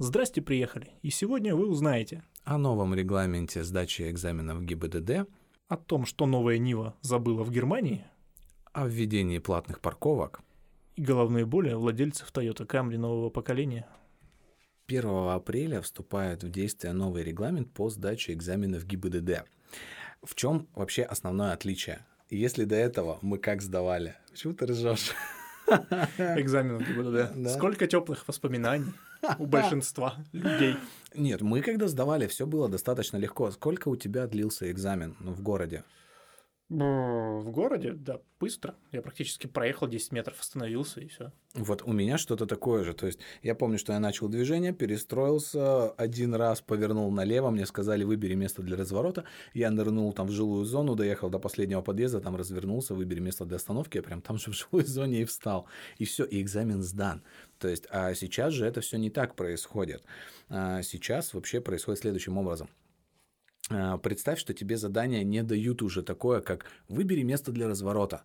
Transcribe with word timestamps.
Здрасте, 0.00 0.40
приехали. 0.40 0.92
И 1.02 1.10
сегодня 1.10 1.56
вы 1.56 1.66
узнаете 1.66 2.22
о 2.44 2.56
новом 2.56 2.94
регламенте 2.94 3.64
сдачи 3.64 4.08
экзаменов 4.08 4.62
ГИБДД, 4.62 5.26
о 5.66 5.76
том, 5.76 6.06
что 6.06 6.26
новая 6.26 6.58
Нива 6.58 6.94
забыла 7.00 7.42
в 7.42 7.50
Германии, 7.50 8.04
о 8.72 8.86
введении 8.86 9.40
платных 9.40 9.80
парковок 9.80 10.40
и 10.94 11.02
головные 11.02 11.46
боли 11.46 11.72
владельцев 11.72 12.30
Toyota 12.32 12.64
Camry 12.64 12.96
нового 12.96 13.28
поколения. 13.28 13.88
1 14.86 15.04
апреля 15.30 15.80
вступает 15.80 16.44
в 16.44 16.48
действие 16.48 16.92
новый 16.92 17.24
регламент 17.24 17.72
по 17.72 17.90
сдаче 17.90 18.34
экзаменов 18.34 18.86
ГИБДД. 18.86 19.46
В 20.22 20.36
чем 20.36 20.68
вообще 20.76 21.02
основное 21.02 21.52
отличие? 21.52 22.06
Если 22.30 22.66
до 22.66 22.76
этого 22.76 23.18
мы 23.20 23.38
как 23.38 23.62
сдавали? 23.62 24.14
Почему 24.30 24.54
ты 24.54 24.66
ржешь? 24.66 25.10
Экзаменов 25.66 26.86
ГИБДД. 26.86 27.34
Да. 27.42 27.50
Сколько 27.50 27.88
теплых 27.88 28.28
воспоминаний 28.28 28.92
у 29.38 29.46
большинства 29.46 30.14
людей. 30.32 30.76
Нет, 31.14 31.40
мы 31.40 31.62
когда 31.62 31.88
сдавали, 31.88 32.26
все 32.26 32.46
было 32.46 32.68
достаточно 32.68 33.16
легко. 33.16 33.50
Сколько 33.50 33.88
у 33.88 33.96
тебя 33.96 34.26
длился 34.26 34.70
экзамен 34.70 35.16
ну, 35.20 35.32
в 35.32 35.42
городе? 35.42 35.84
В 36.70 37.50
городе, 37.50 37.94
да, 37.94 38.20
быстро. 38.38 38.74
Я 38.92 39.00
практически 39.00 39.46
проехал 39.46 39.88
10 39.88 40.12
метров, 40.12 40.38
остановился 40.38 41.00
и 41.00 41.08
все. 41.08 41.32
Вот 41.54 41.82
у 41.82 41.92
меня 41.92 42.18
что-то 42.18 42.44
такое 42.44 42.84
же. 42.84 42.92
То 42.92 43.06
есть 43.06 43.20
я 43.42 43.54
помню, 43.54 43.78
что 43.78 43.94
я 43.94 44.00
начал 44.00 44.28
движение, 44.28 44.74
перестроился, 44.74 45.88
один 45.92 46.34
раз 46.34 46.60
повернул 46.60 47.10
налево, 47.10 47.48
мне 47.48 47.64
сказали, 47.64 48.04
выбери 48.04 48.34
место 48.34 48.60
для 48.60 48.76
разворота. 48.76 49.24
Я 49.54 49.70
нырнул 49.70 50.12
там 50.12 50.26
в 50.26 50.30
жилую 50.30 50.66
зону, 50.66 50.94
доехал 50.94 51.30
до 51.30 51.38
последнего 51.38 51.80
подъезда, 51.80 52.20
там 52.20 52.36
развернулся, 52.36 52.94
выбери 52.94 53.20
место 53.20 53.46
для 53.46 53.56
остановки, 53.56 53.96
я 53.96 54.02
прям 54.02 54.20
там 54.20 54.36
же 54.36 54.50
в 54.50 54.54
жилой 54.54 54.84
зоне 54.84 55.22
и 55.22 55.24
встал. 55.24 55.66
И 55.96 56.04
все, 56.04 56.24
и 56.24 56.42
экзамен 56.42 56.82
сдан. 56.82 57.22
То 57.58 57.68
есть, 57.68 57.86
а 57.90 58.12
сейчас 58.12 58.52
же 58.52 58.66
это 58.66 58.82
все 58.82 58.98
не 58.98 59.08
так 59.08 59.36
происходит. 59.36 60.04
А 60.50 60.82
сейчас 60.82 61.32
вообще 61.32 61.62
происходит 61.62 62.02
следующим 62.02 62.36
образом. 62.36 62.68
А, 63.70 63.98
представь, 63.98 64.38
что 64.38 64.54
тебе 64.54 64.76
задания 64.76 65.22
не 65.22 65.42
дают 65.42 65.82
уже 65.82 66.02
такое, 66.02 66.40
как 66.40 66.66
выбери 66.88 67.22
место 67.22 67.52
для 67.52 67.68
разворота, 67.68 68.22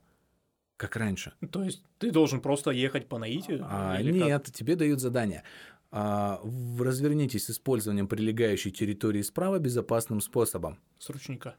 как 0.78 0.96
раньше. 0.96 1.34
То 1.52 1.64
есть 1.64 1.84
ты 1.98 2.12
должен 2.12 2.42
просто 2.42 2.72
ехать 2.72 3.08
по 3.08 3.18
наитию? 3.18 3.66
А, 3.70 4.02
нет, 4.02 4.46
как? 4.46 4.54
тебе 4.54 4.76
дают 4.76 5.00
задание. 5.00 5.44
А, 5.92 6.42
развернитесь 6.80 7.46
с 7.46 7.52
использованием 7.52 8.08
прилегающей 8.08 8.72
территории 8.72 9.22
справа 9.22 9.60
безопасным 9.60 10.22
способом. 10.22 10.80
С 10.98 11.10
ручника. 11.10 11.56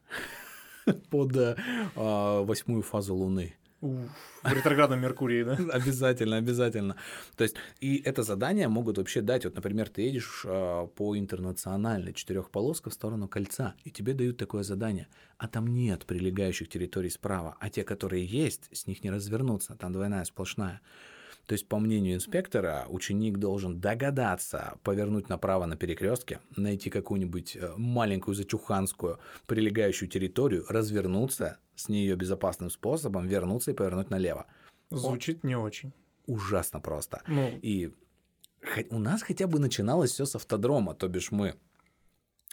Под 1.11 1.33
а, 1.37 2.43
восьмую 2.43 2.83
фазу 2.83 3.15
Луны 3.15 3.55
в 3.89 4.53
ретроградном 4.53 5.01
Меркурии, 5.01 5.45
да? 5.45 5.53
Обязательно, 5.73 6.37
обязательно. 6.37 6.97
То 7.37 7.45
есть, 7.45 7.57
и 7.81 8.03
это 8.05 8.23
задание 8.23 8.69
могут 8.69 8.99
вообще 8.99 9.21
дать. 9.21 9.45
Вот, 9.45 9.55
например, 9.55 9.89
ты 9.89 10.03
едешь 10.03 10.43
э, 10.45 10.87
по 10.95 11.17
интернациональной 11.17 12.13
четырехполоска 12.13 12.91
в 12.91 12.95
сторону 12.95 13.29
кольца, 13.29 13.75
и 13.85 13.91
тебе 13.91 14.15
дают 14.15 14.37
такое 14.37 14.63
задание, 14.63 15.09
а 15.39 15.49
там 15.49 15.67
нет 15.67 16.07
прилегающих 16.07 16.69
территорий 16.69 17.11
справа, 17.11 17.57
а 17.61 17.71
те, 17.71 17.85
которые 17.85 18.25
есть, 18.25 18.69
с 18.73 18.87
них 18.87 19.05
не 19.05 19.11
развернуться, 19.11 19.77
там 19.77 19.93
двойная 19.93 20.25
сплошная. 20.25 20.81
То 21.47 21.53
есть, 21.53 21.69
по 21.69 21.79
мнению 21.79 22.15
инспектора, 22.15 22.87
ученик 22.89 23.39
должен 23.39 23.81
догадаться 23.81 24.79
повернуть 24.83 25.29
направо 25.29 25.67
на 25.67 25.77
перекрестке, 25.77 26.41
найти 26.57 26.91
какую-нибудь 26.91 27.57
э, 27.57 27.73
маленькую 27.77 28.35
зачуханскую 28.35 29.19
прилегающую 29.47 30.09
территорию, 30.09 30.65
развернуться 30.69 31.59
с 31.75 31.89
нее 31.89 32.17
безопасным 32.17 32.71
способом, 32.71 33.27
вернуться 33.27 33.73
и 33.73 33.75
повернуть 33.75 34.11
налево. 34.11 34.47
Звучит 34.91 35.41
Он... 35.43 35.49
не 35.49 35.57
очень. 35.57 35.93
Ужасно 36.27 36.81
просто. 36.81 37.23
Ну... 37.27 37.51
И 37.61 37.93
у 38.91 38.99
нас 38.99 39.23
хотя 39.23 39.47
бы 39.47 39.59
начиналось 39.59 40.13
все 40.13 40.25
с 40.25 40.35
автодрома, 40.37 40.95
то 40.95 41.09
бишь 41.09 41.31
мы 41.31 41.57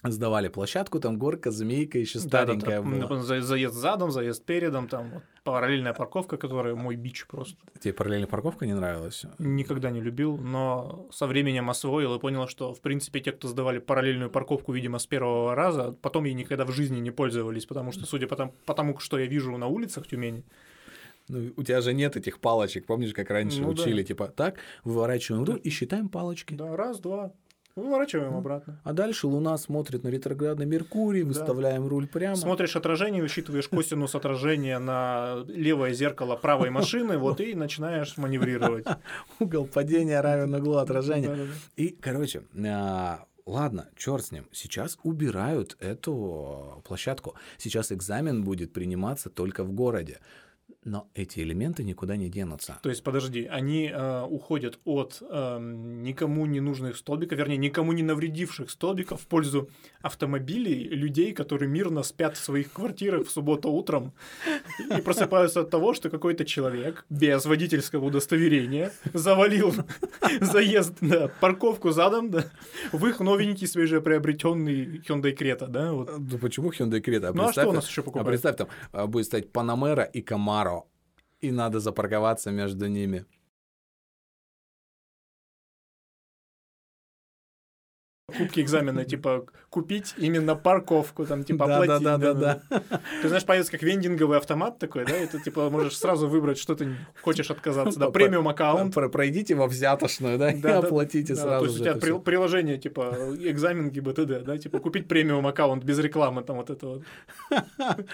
сдавали 0.04 0.48
площадку, 0.48 1.00
там 1.00 1.18
горка, 1.18 1.52
змейка, 1.52 2.00
еще 2.00 2.20
старенькая 2.20 2.82
да, 2.82 2.90
да, 2.90 3.08
была. 3.08 3.22
Заезд 3.22 3.76
задом, 3.76 4.12
заезд 4.12 4.44
передом, 4.46 4.88
там 4.88 5.12
вот, 5.12 5.24
параллельная 5.44 5.94
парковка, 5.94 6.38
которая 6.38 6.76
мой 6.76 6.96
бич 6.96 7.28
просто. 7.28 7.58
Тебе 7.80 7.94
параллельная 7.94 8.28
парковка 8.28 8.66
не 8.66 8.74
нравилась? 8.74 9.26
Никогда 9.38 9.92
не 9.92 10.02
любил, 10.02 10.38
но 10.38 11.08
со 11.12 11.28
временем 11.28 11.70
освоил 11.70 12.16
и 12.16 12.20
понял, 12.20 12.48
что, 12.48 12.74
в 12.74 12.82
принципе, 12.82 13.20
те, 13.20 13.32
кто 13.32 13.48
сдавали 13.48 13.80
параллельную 13.80 14.32
парковку, 14.32 14.72
видимо, 14.74 14.98
с 14.98 15.06
первого 15.06 15.56
раза, 15.56 15.96
потом 16.02 16.26
ей 16.26 16.34
никогда 16.34 16.66
в 16.66 16.72
жизни 16.72 17.00
не 17.00 17.12
пользовались, 17.12 17.66
потому 17.66 17.92
что, 17.92 18.06
судя 18.06 18.28
по 18.28 18.36
тому, 18.36 18.54
потому 18.66 19.00
что 19.00 19.20
я 19.20 19.26
вижу 19.28 19.56
на 19.58 19.68
улицах 19.68 20.08
Тюмени, 20.08 20.44
ну, 21.28 21.54
у 21.56 21.64
тебя 21.64 21.82
же 21.82 21.94
нет 21.94 22.18
этих 22.18 22.40
палочек, 22.40 22.86
помнишь, 22.86 23.14
как 23.14 23.30
раньше 23.30 23.62
ну, 23.62 23.70
учили, 23.70 24.02
да. 24.02 24.08
типа, 24.08 24.28
так, 24.28 24.60
выворачиваем 24.84 25.46
руль 25.46 25.62
и 25.64 25.70
считаем 25.70 26.10
палочки. 26.10 26.54
Да, 26.54 26.76
раз, 26.76 27.00
два, 27.00 27.32
Выворачиваем 27.76 28.36
обратно. 28.36 28.80
А 28.84 28.94
дальше 28.94 29.28
Луна 29.28 29.58
смотрит 29.58 30.04
на 30.04 30.10
ретроградный 30.10 30.66
Меркурий, 30.66 31.24
выставляем 31.24 31.84
да. 31.84 31.90
руль 31.90 32.08
прямо. 32.08 32.36
Смотришь 32.36 32.76
отражение, 32.76 33.22
высчитываешь 33.22 33.68
косинус 33.68 34.16
отражения 34.16 34.80
на 34.80 35.44
левое 35.48 35.94
зеркало 35.94 36.36
правой 36.36 36.70
машины, 36.70 37.18
вот 37.18 37.40
и 37.42 37.56
начинаешь 37.56 38.18
маневрировать. 38.18 38.86
Угол 39.40 39.66
падения 39.66 40.20
равен 40.22 40.54
углу 40.54 40.76
отражения. 40.76 41.48
И, 41.76 41.90
короче, 41.90 42.44
а, 42.66 43.26
Ладно, 43.46 43.90
черт 43.98 44.26
с 44.26 44.32
ним. 44.32 44.48
Сейчас 44.52 44.98
убирают 45.04 45.76
эту 45.80 46.82
площадку. 46.86 47.36
Сейчас 47.58 47.92
экзамен 47.92 48.44
будет 48.44 48.72
приниматься 48.72 49.30
только 49.30 49.64
в 49.64 49.72
городе. 49.72 50.20
Но 50.84 51.08
эти 51.14 51.42
элементы 51.42 51.84
никуда 51.84 52.16
не 52.16 52.28
денутся. 52.28 52.80
То 52.82 52.90
есть, 52.90 53.04
подожди, 53.04 53.46
они 53.46 53.92
э, 53.94 54.24
уходят 54.24 54.80
от 54.84 55.22
э, 55.22 55.60
никому 55.62 56.48
не 56.48 56.60
нужных 56.60 56.98
столбиков, 56.98 57.38
вернее, 57.38 57.58
никому 57.58 57.92
не 57.92 58.02
навредивших 58.02 58.72
столбиков 58.72 59.22
в 59.22 59.28
пользу 59.28 59.70
автомобилей, 60.02 60.88
людей, 60.90 61.34
которые 61.34 61.70
мирно 61.70 62.02
спят 62.02 62.36
в 62.36 62.44
своих 62.44 62.72
квартирах 62.72 63.28
в 63.28 63.30
субботу 63.30 63.70
утром 63.70 64.12
и 64.98 65.02
просыпаются 65.02 65.62
от 65.62 65.70
того, 65.70 65.94
что 65.94 66.10
какой-то 66.10 66.46
человек 66.46 67.06
без 67.12 67.46
водительского 67.46 68.06
удостоверения 68.06 68.92
завалил 69.14 69.76
заезд 70.42 71.00
на 71.02 71.28
парковку 71.28 71.92
задом 71.92 72.32
да, 72.32 72.46
в 72.92 73.06
их 73.06 73.20
новенький 73.20 73.68
свежеприобретенный 73.68 75.02
Hyundai 75.08 75.38
Creta, 75.38 75.68
да? 75.68 75.94
Вот. 75.94 76.18
Ну 76.18 76.38
почему 76.40 76.72
Hyundai 76.72 77.04
Creta? 77.04 77.28
А 77.28 77.34
ну 77.34 77.44
а 77.44 77.52
что 77.52 77.70
у 77.70 77.72
нас 77.72 77.88
еще 77.88 78.02
покупают? 78.02 78.28
А 78.28 78.32
представь, 78.32 78.58
там 78.58 78.68
а, 78.92 79.06
будет 79.06 79.28
стоять 79.28 79.52
Panamera 79.52 80.10
и 80.12 80.22
Camaro 80.22 80.71
и 81.42 81.52
надо 81.52 81.80
запарковаться 81.80 82.52
между 82.52 82.88
ними. 82.88 83.26
Кубки 88.38 88.62
экзамена, 88.62 89.04
типа, 89.04 89.46
купить 89.70 90.14
именно 90.18 90.56
парковку, 90.56 91.26
там, 91.26 91.44
типа, 91.44 91.66
оплатить. 91.66 92.04
Да, 92.04 92.18
да, 92.18 92.34
да, 92.34 92.62
да. 92.70 92.82
Ты 93.22 93.28
знаешь, 93.28 93.46
появится 93.46 93.72
как 93.74 93.84
вендинговый 93.84 94.38
автомат 94.38 94.80
такой, 94.80 95.06
да, 95.06 95.18
и 95.18 95.28
ты, 95.28 95.42
типа, 95.42 95.70
можешь 95.70 95.98
сразу 95.98 96.30
выбрать, 96.30 96.58
что 96.58 96.76
ты 96.76 96.96
хочешь 97.22 97.52
отказаться, 97.52 98.00
да, 98.00 98.10
премиум 98.10 98.48
аккаунт. 98.48 98.94
Пройдите 98.94 99.56
во 99.56 99.68
взятошную, 99.68 100.38
да, 100.38 100.52
и 100.52 100.62
оплатите 100.62 101.36
сразу 101.36 101.66
То 101.66 101.72
есть 101.72 101.82
у 101.82 101.84
тебя 102.00 102.20
приложение, 102.20 102.78
типа, 102.78 103.36
экзамен 103.40 103.90
ГИБДД, 103.90 104.44
да, 104.44 104.58
типа, 104.58 104.80
купить 104.80 105.08
премиум 105.08 105.46
аккаунт 105.48 105.84
без 105.84 106.00
рекламы, 106.00 106.44
там, 106.44 106.58
вот 106.58 106.70
это 106.70 106.88
вот. 106.88 107.04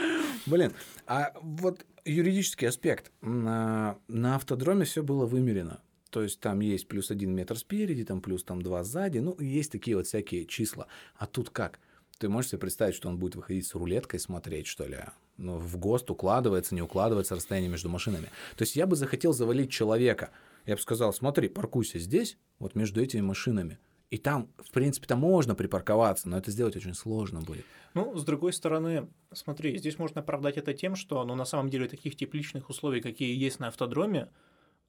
Блин, 0.45 0.73
а 1.05 1.33
вот 1.41 1.85
юридический 2.07 2.67
аспект. 2.67 3.11
На, 3.21 3.97
на 4.07 4.35
автодроме 4.35 4.85
все 4.85 5.03
было 5.03 5.25
вымерено. 5.25 5.81
То 6.09 6.23
есть 6.23 6.39
там 6.39 6.61
есть 6.61 6.87
плюс 6.87 7.11
один 7.11 7.35
метр 7.35 7.57
спереди, 7.57 8.05
там 8.05 8.21
плюс 8.21 8.43
там 8.43 8.61
два 8.61 8.83
сзади, 8.83 9.19
ну, 9.19 9.37
есть 9.39 9.71
такие 9.71 9.97
вот 9.97 10.07
всякие 10.07 10.45
числа. 10.45 10.87
А 11.17 11.27
тут 11.27 11.49
как? 11.49 11.79
Ты 12.17 12.29
можешь 12.29 12.51
себе 12.51 12.59
представить, 12.59 12.95
что 12.95 13.09
он 13.09 13.17
будет 13.19 13.35
выходить 13.35 13.67
с 13.67 13.75
рулеткой 13.75 14.19
смотреть, 14.19 14.67
что 14.67 14.87
ли? 14.87 14.97
Ну, 15.37 15.57
в 15.59 15.77
ГОСТ 15.77 16.09
укладывается, 16.09 16.73
не 16.73 16.81
укладывается 16.81 17.35
расстояние 17.35 17.69
между 17.69 17.89
машинами. 17.89 18.29
То 18.55 18.63
есть 18.63 18.75
я 18.75 18.87
бы 18.87 18.95
захотел 18.95 19.33
завалить 19.33 19.69
человека. 19.69 20.31
Я 20.65 20.75
бы 20.75 20.81
сказал, 20.81 21.13
смотри, 21.13 21.47
паркуйся 21.47 21.99
здесь, 21.99 22.37
вот 22.57 22.73
между 22.73 23.01
этими 23.01 23.21
машинами. 23.21 23.77
И 24.09 24.17
там, 24.17 24.49
в 24.57 24.71
принципе, 24.71 25.05
там 25.05 25.19
можно 25.19 25.53
припарковаться, 25.53 26.29
но 26.29 26.37
это 26.37 26.49
сделать 26.49 26.75
очень 26.77 26.93
сложно 26.93 27.41
будет. 27.41 27.65
Ну, 27.93 28.15
с 28.15 28.23
другой 28.23 28.53
стороны, 28.53 29.09
смотри, 29.33 29.77
здесь 29.77 29.99
можно 29.99 30.21
оправдать 30.21 30.57
это 30.57 30.73
тем, 30.73 30.95
что, 30.95 31.23
ну, 31.25 31.35
на 31.35 31.45
самом 31.45 31.69
деле, 31.69 31.89
таких 31.89 32.15
тепличных 32.15 32.69
условий, 32.69 33.01
какие 33.01 33.35
есть 33.35 33.59
на 33.59 33.67
автодроме, 33.67 34.29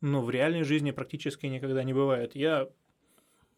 ну, 0.01 0.23
в 0.23 0.31
реальной 0.31 0.63
жизни 0.63 0.93
практически 0.93 1.47
никогда 1.47 1.83
не 1.83 1.93
бывает. 1.93 2.37
Я 2.37 2.69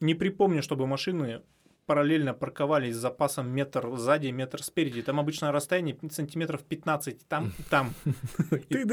не 0.01 0.15
припомню, 0.15 0.63
чтобы 0.63 0.87
машины 0.87 1.43
параллельно 1.85 2.35
парковались 2.35 2.95
с 2.95 2.99
запасом 2.99 3.49
метр 3.49 3.97
сзади, 3.97 4.29
метр 4.29 4.63
спереди. 4.63 5.03
Там 5.03 5.19
обычно 5.19 5.51
расстояние 5.51 5.99
сантиметров 6.11 6.63
15 6.63 7.27
там 7.27 7.53
и 7.59 7.63
там. 7.65 7.95
Ты 8.69 8.85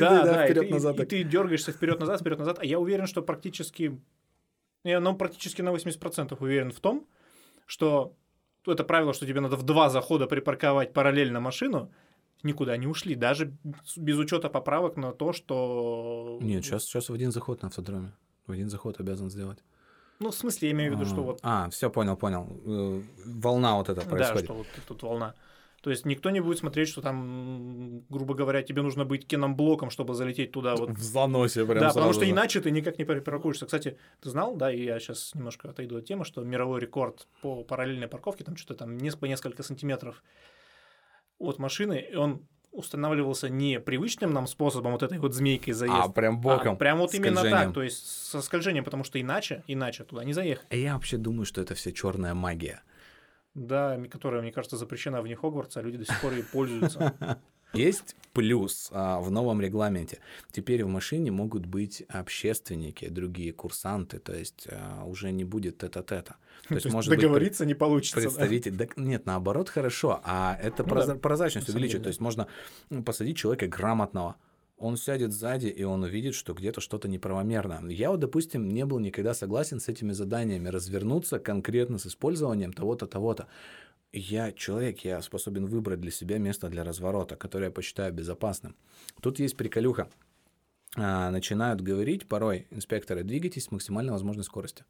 да, 0.00 0.24
да, 0.24 0.44
вперед 0.44 0.68
назад. 0.70 0.98
И 0.98 1.06
ты 1.06 1.22
дергаешься 1.22 1.70
вперед 1.70 2.00
назад, 2.00 2.20
вперед 2.20 2.40
назад. 2.40 2.58
А 2.60 2.64
я 2.64 2.80
уверен, 2.80 3.06
что 3.06 3.22
практически 3.22 4.00
я 4.84 5.00
ну, 5.00 5.16
практически 5.16 5.62
на 5.62 5.70
80% 5.70 6.36
уверен 6.40 6.70
в 6.70 6.80
том, 6.80 7.06
что 7.66 8.14
это 8.66 8.84
правило, 8.84 9.12
что 9.12 9.26
тебе 9.26 9.40
надо 9.40 9.56
в 9.56 9.62
два 9.62 9.90
захода 9.90 10.26
припарковать 10.26 10.92
параллельно 10.92 11.40
машину, 11.40 11.90
никуда 12.42 12.76
не 12.76 12.86
ушли, 12.86 13.14
даже 13.14 13.56
без 13.96 14.18
учета 14.18 14.48
поправок 14.48 14.96
на 14.96 15.12
то, 15.12 15.32
что... 15.32 16.38
Нет, 16.40 16.64
сейчас, 16.64 16.84
сейчас 16.84 17.08
в 17.08 17.14
один 17.14 17.32
заход 17.32 17.62
на 17.62 17.68
автодроме. 17.68 18.12
В 18.46 18.52
один 18.52 18.68
заход 18.68 19.00
обязан 19.00 19.30
сделать. 19.30 19.58
Ну, 20.20 20.30
в 20.30 20.34
смысле, 20.34 20.68
я 20.68 20.74
имею 20.74 20.92
в 20.92 20.94
виду, 20.96 21.06
что 21.06 21.22
вот... 21.22 21.40
А, 21.42 21.68
все 21.70 21.90
понял, 21.90 22.16
понял. 22.16 22.46
Э, 22.66 23.02
волна 23.26 23.76
вот 23.76 23.88
эта 23.88 24.02
происходит. 24.02 24.42
Да, 24.42 24.44
что 24.44 24.54
вот 24.54 24.66
тут 24.86 25.02
волна. 25.02 25.34
То 25.84 25.90
есть 25.90 26.06
никто 26.06 26.30
не 26.30 26.40
будет 26.40 26.56
смотреть, 26.56 26.88
что 26.88 27.02
там, 27.02 28.00
грубо 28.08 28.32
говоря, 28.32 28.62
тебе 28.62 28.80
нужно 28.80 29.04
быть 29.04 29.26
кином-блоком, 29.26 29.90
чтобы 29.90 30.14
залететь 30.14 30.50
туда. 30.50 30.76
Вот. 30.76 30.88
В 30.92 31.02
заносе 31.02 31.66
прям 31.66 31.74
Да, 31.74 31.80
сразу 31.80 31.94
потому 31.98 32.12
что 32.14 32.24
же. 32.24 32.30
иначе 32.30 32.62
ты 32.62 32.70
никак 32.70 32.98
не 32.98 33.04
паркуешься. 33.04 33.66
Кстати, 33.66 33.98
ты 34.22 34.30
знал, 34.30 34.56
да, 34.56 34.72
и 34.72 34.82
я 34.82 34.98
сейчас 34.98 35.34
немножко 35.34 35.68
отойду 35.68 35.98
от 35.98 36.06
темы, 36.06 36.24
что 36.24 36.42
мировой 36.42 36.80
рекорд 36.80 37.28
по 37.42 37.64
параллельной 37.64 38.08
парковке, 38.08 38.44
там 38.44 38.56
что-то 38.56 38.86
там 38.86 38.96
по 39.20 39.26
несколько 39.26 39.62
сантиметров 39.62 40.22
от 41.38 41.58
машины, 41.58 42.02
и 42.10 42.14
он 42.14 42.46
устанавливался 42.72 43.50
не 43.50 43.78
привычным 43.78 44.32
нам 44.32 44.46
способом, 44.46 44.92
вот 44.92 45.02
этой 45.02 45.18
вот 45.18 45.34
змейкой 45.34 45.74
заезд, 45.74 45.96
А, 45.96 46.08
прям 46.08 46.40
боком. 46.40 46.72
а 46.72 46.76
прям 46.76 46.96
вот 46.98 47.12
именно 47.12 47.42
так, 47.42 47.74
то 47.74 47.82
есть 47.82 48.06
со 48.30 48.40
скольжением, 48.40 48.84
потому 48.84 49.04
что 49.04 49.20
иначе, 49.20 49.62
иначе 49.66 50.04
туда 50.04 50.24
не 50.24 50.32
заехать. 50.32 50.66
А 50.70 50.76
Я 50.76 50.94
вообще 50.94 51.18
думаю, 51.18 51.44
что 51.44 51.60
это 51.60 51.74
все 51.74 51.92
черная 51.92 52.32
магия. 52.32 52.82
Да, 53.54 53.98
которая, 54.10 54.42
мне 54.42 54.52
кажется, 54.52 54.76
запрещена 54.76 55.22
вне 55.22 55.36
Хогвартса, 55.36 55.80
а 55.80 55.82
люди 55.82 55.98
до 55.98 56.04
сих 56.04 56.20
пор 56.20 56.32
ей 56.32 56.42
пользуются. 56.42 57.14
Есть 57.72 58.14
плюс 58.32 58.88
а, 58.92 59.18
в 59.20 59.30
новом 59.32 59.60
регламенте. 59.60 60.20
Теперь 60.52 60.84
в 60.84 60.88
машине 60.88 61.32
могут 61.32 61.66
быть 61.66 62.04
общественники, 62.08 63.08
другие 63.08 63.52
курсанты, 63.52 64.20
то 64.20 64.32
есть 64.32 64.68
а, 64.70 65.04
уже 65.04 65.32
не 65.32 65.44
будет 65.44 65.78
тета-тета. 65.78 66.36
То 66.68 66.74
есть, 66.74 66.92
может 66.92 67.10
быть, 67.10 67.18
договориться 67.20 67.66
не 67.66 67.74
получится. 67.74 68.16
да. 68.16 68.22
представитель. 68.22 68.76
Да, 68.76 68.86
нет, 68.96 69.26
наоборот, 69.26 69.68
хорошо. 69.68 70.20
А 70.24 70.56
это 70.62 70.84
Ну 70.84 70.88
прозра- 70.88 71.06
да, 71.06 71.14
прозрачность 71.16 71.66
деле, 71.66 71.98
То 72.00 72.08
есть 72.08 72.20
можно 72.20 72.46
м, 72.90 73.02
посадить 73.04 73.36
человека 73.36 73.66
грамотного. 73.66 74.36
Он 74.76 74.96
сядет 74.96 75.32
сзади, 75.32 75.68
и 75.68 75.84
он 75.84 76.02
увидит, 76.02 76.34
что 76.34 76.52
где-то 76.52 76.80
что-то 76.80 77.08
неправомерно. 77.08 77.88
Я 77.90 78.10
вот, 78.10 78.20
допустим, 78.20 78.68
не 78.68 78.84
был 78.84 78.98
никогда 78.98 79.32
согласен 79.32 79.78
с 79.78 79.88
этими 79.88 80.12
заданиями 80.12 80.68
развернуться 80.68 81.38
конкретно 81.38 81.98
с 81.98 82.06
использованием 82.06 82.72
того-то, 82.72 83.06
того-то. 83.06 83.46
Я 84.12 84.52
человек, 84.52 85.00
я 85.00 85.22
способен 85.22 85.66
выбрать 85.66 86.00
для 86.00 86.10
себя 86.10 86.38
место 86.38 86.68
для 86.68 86.84
разворота, 86.84 87.36
которое 87.36 87.66
я 87.66 87.70
посчитаю 87.70 88.12
безопасным. 88.12 88.76
Тут 89.20 89.38
есть 89.38 89.56
приколюха. 89.56 90.08
А, 90.96 91.30
начинают 91.30 91.80
говорить 91.80 92.28
порой 92.28 92.66
инспекторы, 92.70 93.24
двигайтесь 93.24 93.64
с 93.64 93.70
максимально 93.70 94.12
возможной 94.12 94.44
скоростью. 94.44 94.86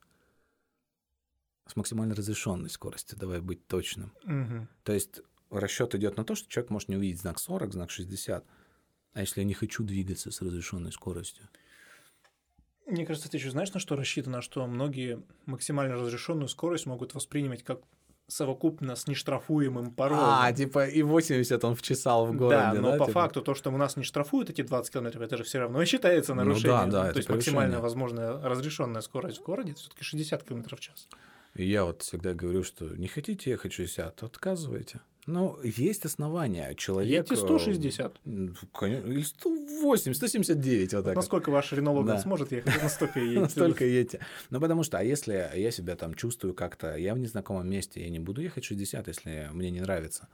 С 1.66 1.76
максимально 1.76 2.14
разрешенной 2.14 2.68
скоростью, 2.68 3.18
давай 3.18 3.40
быть 3.40 3.66
точным. 3.66 4.12
Мгм. 4.24 4.68
То 4.82 4.92
есть 4.92 5.22
расчет 5.50 5.94
идет 5.94 6.16
на 6.16 6.24
то, 6.24 6.34
что 6.34 6.48
человек 6.48 6.70
может 6.70 6.88
не 6.88 6.96
увидеть 6.96 7.20
знак 7.20 7.38
40, 7.38 7.72
знак 7.72 7.90
60. 7.90 8.44
А 9.14 9.20
если 9.20 9.40
я 9.40 9.46
не 9.46 9.54
хочу 9.54 9.84
двигаться 9.84 10.30
с 10.30 10.42
разрешенной 10.42 10.92
скоростью? 10.92 11.48
Мне 12.86 13.06
кажется, 13.06 13.30
ты 13.30 13.38
еще 13.38 13.50
знаешь, 13.50 13.72
на 13.72 13.80
что 13.80 13.96
рассчитано, 13.96 14.42
что 14.42 14.66
многие 14.66 15.22
максимально 15.46 15.94
разрешенную 15.94 16.48
скорость 16.48 16.84
могут 16.84 17.14
воспринимать 17.14 17.62
как 17.62 17.80
совокупно 18.26 18.96
с 18.96 19.06
нештрафуемым 19.06 19.92
порогом. 19.92 20.24
А, 20.26 20.52
типа 20.52 20.86
и 20.86 21.02
80 21.02 21.64
он 21.64 21.74
вчесал 21.74 22.26
в 22.26 22.34
городе, 22.34 22.56
да, 22.56 22.74
да? 22.74 22.80
но 22.80 22.92
по 22.92 23.06
типа? 23.06 23.12
факту 23.20 23.42
то, 23.42 23.54
что 23.54 23.70
у 23.70 23.76
нас 23.76 23.96
не 23.96 24.02
штрафуют 24.02 24.50
эти 24.50 24.62
20 24.62 24.92
километров, 24.92 25.22
это 25.22 25.36
же 25.36 25.44
все 25.44 25.58
равно 25.58 25.82
и 25.82 25.86
считается 25.86 26.34
Ну 26.34 26.40
да, 26.40 26.44
нарушением. 26.44 26.90
да, 26.90 27.02
то 27.04 27.08
это 27.10 27.18
есть 27.18 27.28
максимально 27.28 27.80
возможная 27.80 28.40
разрешенная 28.40 29.02
скорость 29.02 29.38
в 29.38 29.42
городе 29.42 29.74
все-таки 29.74 30.04
60 30.04 30.42
километров 30.42 30.78
в 30.78 30.82
час. 30.82 31.08
И 31.54 31.64
я 31.66 31.84
вот 31.84 32.02
всегда 32.02 32.34
говорю, 32.34 32.64
что 32.64 32.86
не 32.96 33.08
хотите 33.08 33.50
ехать 33.50 33.72
60, 33.72 34.16
то 34.16 34.26
отказывайте. 34.26 35.00
Ну, 35.26 35.58
есть 35.62 36.04
основания. 36.04 36.74
Человек... 36.74 37.28
Едьте 37.30 37.36
160. 37.36 38.16
э, 38.24 38.48
конечно, 38.72 39.06
Или 39.08 39.22
180, 39.22 40.16
179, 40.16 40.92
вот 40.94 40.98
так. 41.04 41.06
вот. 41.06 41.16
Насколько 41.16 41.50
ваш 41.50 41.72
Рено 41.72 41.92
Логан 41.92 42.16
Да. 42.16 42.18
сможет 42.22 42.52
ехать, 42.52 42.82
настолько 42.82 43.20
и 43.20 43.24
едете. 43.28 43.40
Настолько 43.40 43.84
едете. 43.86 44.20
Ну, 44.50 44.60
потому 44.60 44.82
что, 44.82 44.98
а 44.98 45.02
если 45.02 45.50
я 45.54 45.70
себя 45.70 45.96
там 45.96 46.14
чувствую 46.14 46.54
как-то, 46.54 46.96
я 46.96 47.14
в 47.14 47.18
незнакомом 47.18 47.68
месте, 47.68 48.02
я 48.02 48.10
не 48.10 48.18
буду 48.18 48.42
ехать 48.42 48.64
60, 48.64 49.08
если 49.08 49.48
мне 49.52 49.70
не 49.70 49.80
нравится 49.80 50.28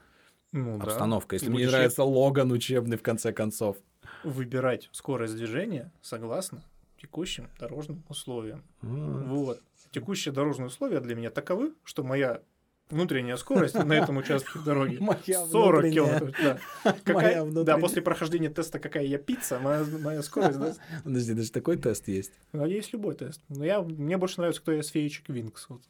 Ну 0.52 0.78
да. 0.78 0.84
обстановка, 0.84 1.36
если 1.36 1.46
И 1.46 1.50
мне 1.50 1.64
не 1.64 1.70
нравится 1.70 2.02
Логан 2.02 2.50
учебный, 2.50 2.96
в 2.96 3.02
конце 3.02 3.32
концов. 3.32 3.76
Выбирать 4.24 4.88
скорость 4.92 5.36
движения 5.36 5.92
согласно 6.02 6.62
текущим 7.00 7.48
дорожным 7.58 8.02
условиям. 8.08 8.62
Вот. 8.82 9.26
Вот. 9.26 9.62
Текущие 9.92 10.32
дорожные 10.32 10.66
условия 10.66 11.00
для 11.00 11.14
меня 11.14 11.30
таковы, 11.30 11.74
что 11.84 12.04
моя 12.04 12.42
внутренняя 12.90 13.36
скорость 13.36 13.74
на 13.74 13.92
этом 13.92 14.16
участке 14.16 14.58
дороги 14.64 14.96
Моя 15.00 15.46
40 15.46 15.50
внутренняя. 15.52 15.92
километров. 15.94 16.34
Да. 16.42 16.58
Какая- 17.04 17.44
да, 17.64 17.78
после 17.78 18.02
прохождения 18.02 18.50
теста, 18.50 18.78
какая 18.78 19.04
я 19.04 19.18
пицца, 19.18 19.58
моя, 19.58 19.84
моя 20.02 20.22
скорость, 20.22 20.58
да. 20.58 20.74
Подожди, 21.04 21.34
даже 21.34 21.50
такой 21.50 21.76
тест 21.76 22.08
есть. 22.08 22.32
А 22.52 22.66
есть 22.66 22.92
любой 22.92 23.14
тест. 23.14 23.40
Но 23.48 23.64
я, 23.64 23.80
мне 23.82 24.16
больше 24.16 24.38
нравится, 24.40 24.60
кто 24.62 24.72
я 24.72 24.82
с 24.82 24.88
феечек 24.88 25.28
Винкс. 25.28 25.66
Вот. 25.68 25.82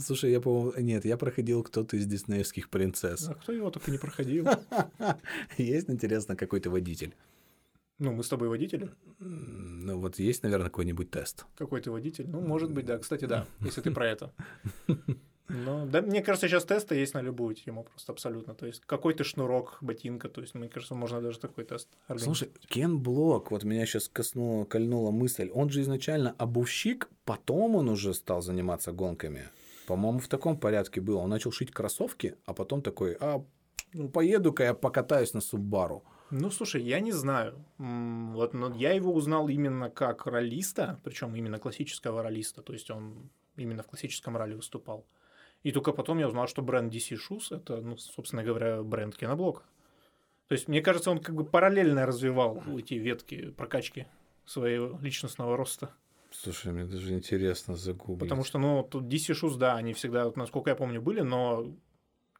Слушай, 0.00 0.30
я, 0.32 0.40
по-моему, 0.40 0.72
нет, 0.78 1.04
я 1.04 1.16
проходил 1.16 1.62
кто-то 1.62 1.96
из 1.96 2.06
диснеевских 2.06 2.68
принцесс. 2.70 3.28
А 3.28 3.34
кто 3.34 3.52
его 3.52 3.70
только 3.70 3.90
не 3.90 3.98
проходил? 3.98 4.46
Есть, 5.58 5.90
интересно, 5.90 6.36
какой 6.36 6.60
то 6.60 6.70
водитель? 6.70 7.14
Ну, 7.98 8.12
мы 8.12 8.22
с 8.22 8.28
тобой 8.28 8.48
водители. 8.48 8.90
Ну, 9.20 9.98
вот 9.98 10.18
есть, 10.18 10.42
наверное, 10.42 10.66
какой-нибудь 10.68 11.10
тест. 11.10 11.46
Какой 11.56 11.80
ты 11.80 11.90
водитель? 11.90 12.28
Ну, 12.28 12.40
может 12.42 12.70
быть, 12.70 12.84
да. 12.84 12.98
Кстати, 12.98 13.24
да, 13.24 13.46
если 13.60 13.80
ты 13.80 13.90
про 13.90 14.06
это. 14.06 14.32
Ну, 15.48 15.86
да, 15.86 16.02
мне 16.02 16.22
кажется, 16.22 16.48
сейчас 16.48 16.64
тесты 16.64 16.96
есть 16.96 17.14
на 17.14 17.22
любую 17.22 17.54
тему 17.54 17.84
просто 17.84 18.12
абсолютно. 18.12 18.54
То 18.54 18.66
есть, 18.66 18.82
какой 18.86 19.14
ты 19.14 19.24
шнурок, 19.24 19.78
ботинка, 19.80 20.28
то 20.28 20.40
есть, 20.40 20.54
мне 20.54 20.68
кажется, 20.68 20.94
можно 20.94 21.20
даже 21.20 21.38
такой 21.38 21.64
тест 21.64 21.88
Слушай, 22.08 22.48
организовать. 22.48 22.66
Кен 22.68 22.98
Блок, 22.98 23.50
вот 23.50 23.64
меня 23.64 23.86
сейчас 23.86 24.08
коснула, 24.08 24.64
кольнула 24.64 25.10
мысль, 25.10 25.50
он 25.52 25.70
же 25.70 25.82
изначально 25.82 26.34
обувщик, 26.38 27.08
потом 27.24 27.76
он 27.76 27.88
уже 27.88 28.12
стал 28.14 28.42
заниматься 28.42 28.92
гонками. 28.92 29.48
По-моему, 29.86 30.18
в 30.18 30.28
таком 30.28 30.58
порядке 30.58 31.00
было. 31.00 31.18
Он 31.18 31.30
начал 31.30 31.52
шить 31.52 31.70
кроссовки, 31.70 32.34
а 32.44 32.52
потом 32.52 32.82
такой, 32.82 33.16
а 33.20 33.44
ну, 33.92 34.08
поеду-ка 34.08 34.64
я 34.64 34.74
покатаюсь 34.74 35.32
на 35.32 35.40
Суббару. 35.40 36.02
Ну, 36.30 36.50
слушай, 36.50 36.82
я 36.82 36.98
не 36.98 37.12
знаю. 37.12 37.64
Вот, 37.78 38.52
но 38.52 38.74
я 38.74 38.92
его 38.92 39.14
узнал 39.14 39.48
именно 39.48 39.90
как 39.90 40.26
ролиста, 40.26 41.00
причем 41.04 41.36
именно 41.36 41.58
классического 41.58 42.22
ролиста, 42.22 42.62
то 42.62 42.72
есть 42.72 42.90
он 42.90 43.30
именно 43.56 43.82
в 43.82 43.86
классическом 43.86 44.36
ралли 44.36 44.54
выступал. 44.54 45.06
И 45.66 45.72
только 45.72 45.90
потом 45.90 46.18
я 46.18 46.28
узнал, 46.28 46.46
что 46.46 46.62
бренд 46.62 46.94
DC 46.94 47.18
Shoes 47.18 47.46
это, 47.50 47.80
ну, 47.80 47.96
собственно 47.96 48.44
говоря, 48.44 48.84
бренд 48.84 49.16
киноблока. 49.16 49.64
То 50.46 50.52
есть, 50.52 50.68
мне 50.68 50.80
кажется, 50.80 51.10
он 51.10 51.18
как 51.18 51.34
бы 51.34 51.44
параллельно 51.44 52.06
развивал 52.06 52.62
эти 52.78 52.94
ветки 52.94 53.50
прокачки 53.50 54.06
своего 54.44 54.96
личностного 55.00 55.56
роста. 55.56 55.90
Слушай, 56.30 56.70
мне 56.70 56.84
даже 56.84 57.12
интересно 57.12 57.74
загуглить. 57.74 58.20
Потому 58.20 58.44
что, 58.44 58.60
ну, 58.60 58.84
тут 58.88 59.06
DC 59.06 59.34
Shoes, 59.34 59.56
да, 59.56 59.74
они 59.74 59.92
всегда, 59.92 60.26
вот, 60.26 60.36
насколько 60.36 60.70
я 60.70 60.76
помню, 60.76 61.02
были, 61.02 61.22
но 61.22 61.74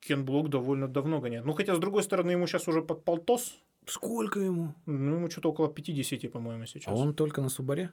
Кен 0.03 0.25
Блок 0.25 0.49
довольно 0.49 0.87
давно 0.87 1.21
гоняет. 1.21 1.45
Ну, 1.45 1.53
хотя, 1.53 1.75
с 1.75 1.81
другой 1.81 2.05
стороны, 2.05 2.31
ему 2.31 2.47
сейчас 2.47 2.69
уже 2.69 2.81
под 2.81 3.05
полтос, 3.05 3.57
Сколько 3.87 4.39
ему? 4.39 4.73
ну, 4.87 5.17
ему 5.17 5.31
что-то 5.31 5.51
около 5.51 5.69
50, 5.69 6.31
по-моему, 6.31 6.65
сейчас. 6.67 6.93
А 6.93 6.95
он 6.95 7.13
только 7.13 7.41
на 7.41 7.49
Субаре? 7.49 7.91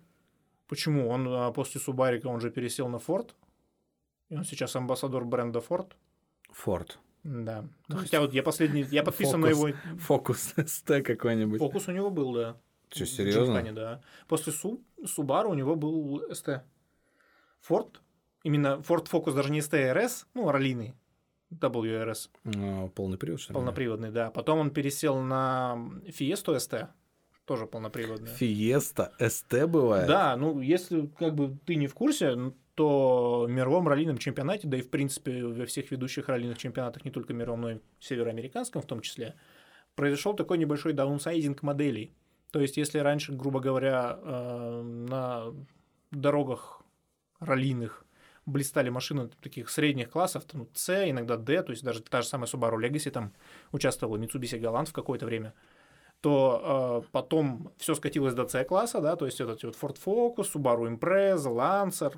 Почему? 0.68 1.10
Он 1.10 1.28
а, 1.28 1.52
после 1.52 1.82
Субарика 1.82 2.28
он 2.28 2.40
же 2.40 2.52
пересел 2.52 2.88
на 2.88 3.00
Форд. 3.00 3.36
И 4.34 4.36
он 4.36 4.46
сейчас 4.46 4.76
амбассадор 4.76 5.26
бренда 5.26 5.62
Форд. 5.62 5.96
Форд. 6.50 6.98
Да. 7.24 7.66
Ну, 7.88 7.98
хотя 7.98 8.20
вот 8.20 8.34
я 8.34 8.42
последний, 8.42 8.82
я 8.82 9.04
подписан 9.04 9.42
на 9.42 9.46
его... 9.46 9.70
Фокус 10.00 10.56
СТ 10.66 11.04
какой-нибудь. 11.06 11.60
Фокус 11.60 11.88
у 11.88 11.92
него 11.92 12.10
был, 12.10 12.34
да. 12.34 12.58
Что, 12.90 13.06
серьезно? 13.06 13.44
Джимхане, 13.44 13.72
да. 13.74 14.02
После 14.28 14.52
Су... 14.52 14.82
Субару 15.06 15.52
у 15.52 15.54
него 15.54 15.76
был 15.76 16.24
СТ. 16.34 16.64
Форд. 17.62 18.02
Именно 18.44 18.82
Форд 18.82 19.08
Фокус 19.08 19.36
даже 19.36 19.52
не 19.52 19.62
СТ 19.62 19.76
РС, 19.76 20.26
ну, 20.34 20.50
раллийный. 20.50 20.96
WRS, 21.52 22.30
А, 22.56 22.88
полный 22.88 23.20
привод, 23.20 23.40
что 23.40 23.54
полноприводный, 23.54 24.10
да. 24.10 24.32
Потом 24.32 24.58
он 24.58 24.72
пересел 24.72 25.20
на 25.20 25.78
Фиесту 26.08 26.60
СТ, 26.60 26.88
тоже 27.46 27.66
полноприводный. 27.66 28.30
Фиеста 28.30 29.14
СТ 29.20 29.66
бывает? 29.66 30.08
Да, 30.08 30.36
ну 30.38 30.60
если 30.60 31.08
как 31.18 31.36
бы 31.36 31.58
ты 31.66 31.76
не 31.76 31.88
в 31.88 31.94
курсе, 31.94 32.54
то 32.76 33.46
в 33.48 33.52
мировом 33.52 33.88
раллийном 33.88 34.18
чемпионате, 34.18 34.68
да 34.68 34.78
и 34.78 34.82
в 34.82 34.90
принципе 34.90 35.46
во 35.46 35.66
всех 35.66 35.92
ведущих 35.92 36.28
раллийных 36.28 36.58
чемпионатах, 36.58 37.06
не 37.06 37.12
только 37.12 37.34
мировом, 37.34 37.62
но 37.62 37.72
и 37.72 37.78
североамериканском 38.00 38.82
в 38.82 38.86
том 38.86 39.02
числе, 39.02 39.36
произошел 39.96 40.34
такой 40.34 40.58
небольшой 40.58 40.94
даунсайдинг 40.94 41.62
моделей. 41.62 42.16
То 42.52 42.60
есть, 42.60 42.78
если 42.78 43.00
раньше, 43.00 43.34
грубо 43.34 43.60
говоря, 43.60 44.20
э, 44.22 44.82
на 44.82 45.54
дорогах 46.12 46.82
раллийных 47.40 48.06
блистали 48.46 48.90
машины 48.90 49.30
таких 49.42 49.70
средних 49.70 50.10
классов, 50.10 50.44
там, 50.46 50.68
C, 50.74 51.10
иногда 51.10 51.38
D, 51.38 51.64
то 51.64 51.72
есть 51.72 51.84
даже 51.84 52.02
та 52.02 52.22
же 52.22 52.28
самая 52.28 52.48
Subaru 52.48 52.78
Legacy 52.78 53.10
там 53.10 53.34
участвовала, 53.72 54.18
Mitsubishi 54.18 54.60
Galant 54.60 54.86
в 54.86 54.94
какое-то 54.94 55.26
время, 55.26 55.54
то 56.24 57.04
э, 57.04 57.10
потом 57.12 57.74
все 57.78 57.96
скатилось 57.96 58.34
до 58.34 58.48
C-класса, 58.48 59.02
да, 59.02 59.18
то 59.18 59.26
есть 59.26 59.42
этот 59.42 59.62
вот 59.62 59.76
Ford 59.76 59.98
Focus, 60.06 60.54
Subaru 60.54 60.88
Impreza, 60.88 61.52
Lancer, 61.52 62.16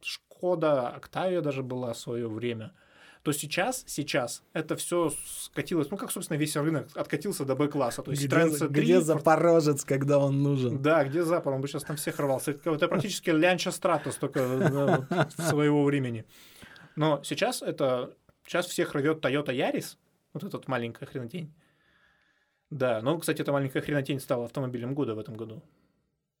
Шкода, 0.00 0.96
Octavia 0.96 1.40
даже 1.40 1.64
была 1.64 1.92
в 1.92 1.98
свое 1.98 2.28
время. 2.28 2.72
то 3.24 3.32
сейчас, 3.32 3.82
сейчас 3.88 4.44
это 4.52 4.76
все 4.76 5.10
скатилось, 5.26 5.90
ну, 5.90 5.96
как, 5.96 6.12
собственно, 6.12 6.38
весь 6.38 6.54
рынок 6.54 6.86
откатился 6.94 7.44
до 7.44 7.56
Б-класса. 7.56 8.02
То 8.02 8.12
есть 8.12 8.24
Где, 8.24 8.36
Citroёn 8.36 8.50
C3 8.52 8.68
где 8.68 9.00
Запорожец, 9.00 9.84
когда 9.84 10.18
он 10.18 10.40
нужен? 10.40 10.80
Да, 10.80 11.02
где 11.02 11.24
Запад? 11.24 11.52
Он 11.52 11.60
бы 11.60 11.66
сейчас 11.66 11.82
там 11.82 11.96
всех 11.96 12.20
рвался. 12.20 12.52
Это, 12.52 12.70
это 12.70 12.86
практически 12.86 13.30
Лянча 13.30 13.72
Стратос 13.72 14.16
только 14.16 14.46
вот, 14.46 15.32
своего 15.32 15.82
времени. 15.82 16.24
Но 16.94 17.20
сейчас 17.24 17.60
это... 17.60 18.14
Сейчас 18.46 18.66
всех 18.66 18.94
рвет 18.94 19.24
Toyota 19.24 19.52
Yaris, 19.52 19.96
вот 20.32 20.44
этот 20.44 20.68
маленькая 20.68 21.06
хренотень. 21.06 21.52
Да, 22.72 23.02
но, 23.02 23.18
кстати, 23.18 23.42
эта 23.42 23.52
маленькая 23.52 23.82
хренотень 23.82 24.18
стала 24.18 24.46
автомобилем 24.46 24.94
года 24.94 25.14
в 25.14 25.18
этом 25.18 25.36
году. 25.36 25.62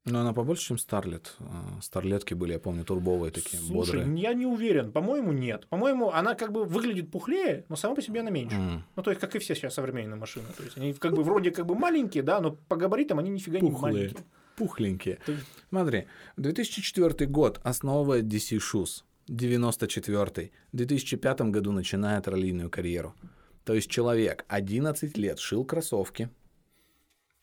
Ну, 0.04 0.18
она 0.18 0.32
побольше, 0.32 0.64
чем 0.64 0.78
Старлет. 0.78 1.36
Старлетки 1.80 2.34
были, 2.34 2.54
я 2.54 2.58
помню, 2.58 2.84
турбовые 2.84 3.30
такие, 3.30 3.58
Слушай, 3.62 3.98
бодрые. 4.00 4.20
я 4.20 4.32
не 4.34 4.46
уверен. 4.46 4.90
По-моему, 4.90 5.30
нет. 5.32 5.66
По-моему, 5.68 6.10
она 6.10 6.34
как 6.34 6.50
бы 6.50 6.64
выглядит 6.64 7.10
пухлее, 7.10 7.64
но 7.68 7.76
сама 7.76 7.94
по 7.94 8.02
себе 8.02 8.20
она 8.20 8.30
меньше. 8.30 8.56
М. 8.56 8.84
Ну, 8.96 9.02
то 9.02 9.10
есть, 9.10 9.20
как 9.20 9.36
и 9.36 9.38
все 9.38 9.54
сейчас 9.54 9.74
современные 9.74 10.16
машины. 10.16 10.46
То 10.56 10.64
есть, 10.64 10.76
они 10.76 10.92
как 10.94 11.14
бы 11.14 11.22
вроде 11.22 11.50
как 11.52 11.66
бы 11.66 11.74
маленькие, 11.76 12.24
да, 12.24 12.40
но 12.40 12.52
по 12.68 12.74
габаритам 12.76 13.18
они 13.20 13.30
нифига 13.30 13.60
не 13.60 13.70
Пухлые. 13.70 13.92
маленькие. 13.94 14.24
Пухленькие. 14.56 15.18
Смотри, 15.68 16.06
2004 16.36 17.26
год 17.30 17.60
основывает 17.62 18.24
DC 18.24 18.58
Shoes. 18.58 19.04
94 19.28 20.50
В 20.72 20.76
2005 20.76 21.40
году 21.52 21.70
начинает 21.72 22.26
раллийную 22.26 22.70
карьеру. 22.70 23.14
То 23.64 23.74
есть 23.74 23.90
человек 23.90 24.44
11 24.48 25.16
лет 25.16 25.38
шил 25.38 25.64
кроссовки, 25.64 26.28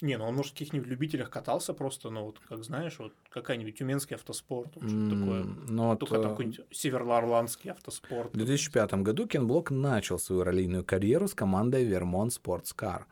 Не, 0.02 0.16
ну 0.16 0.24
он, 0.24 0.34
может, 0.34 0.52
в 0.52 0.54
каких-нибудь 0.54 0.88
любителях 0.88 1.28
катался 1.28 1.74
просто, 1.74 2.08
ну, 2.08 2.24
вот, 2.24 2.40
как 2.48 2.64
знаешь, 2.64 2.98
вот 2.98 3.12
какая-нибудь 3.28 3.76
тюменский 3.78 4.16
автоспорт, 4.16 4.74
вот 4.76 4.88
что-то 4.88 5.10
такое. 5.10 5.44
ну, 5.44 5.88
вот, 5.88 5.98
Только 6.00 6.16
э, 6.16 6.22
там 6.22 6.30
какой-нибудь 6.30 6.60
северно-ирландский 6.70 7.68
автоспорт. 7.70 8.32
В 8.32 8.36
2005 8.36 8.94
году 8.94 9.26
Кен 9.26 9.46
Блок 9.46 9.70
начал 9.70 10.18
свою 10.18 10.42
раллийную 10.42 10.84
карьеру 10.84 11.28
с 11.28 11.34
командой 11.34 11.86
Vermont 11.86 12.30
Sports 12.30 12.74
Car. 12.74 13.04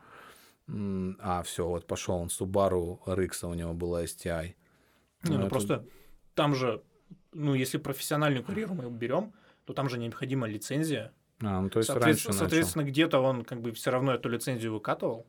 А, 1.19 1.43
все, 1.43 1.67
вот 1.67 1.85
пошел 1.87 2.15
он, 2.15 2.27
Subaru 2.27 2.99
Rix 3.05 3.45
у 3.47 3.53
него 3.53 3.73
была 3.73 4.03
STI. 4.03 4.55
Не, 5.23 5.37
ну 5.37 5.41
это- 5.41 5.49
просто 5.49 5.85
там 6.35 6.55
же, 6.55 6.81
ну, 7.33 7.53
если 7.53 7.77
профессиональную 7.77 8.43
карьеру 8.43 8.73
мы 8.73 8.89
берем, 8.89 9.33
то 9.65 9.73
там 9.73 9.89
же 9.89 9.99
необходима 9.99 10.47
лицензия. 10.47 11.11
А, 11.41 11.61
ну 11.61 11.69
то 11.69 11.79
есть 11.79 11.87
Соответственно, 11.87 12.05
раньше 12.05 12.27
начал. 12.27 12.39
соответственно, 12.39 12.83
где-то 12.83 13.19
он 13.19 13.45
как 13.45 13.61
бы 13.61 13.71
все 13.71 13.91
равно 13.91 14.13
эту 14.13 14.29
лицензию 14.29 14.73
выкатывал. 14.73 15.25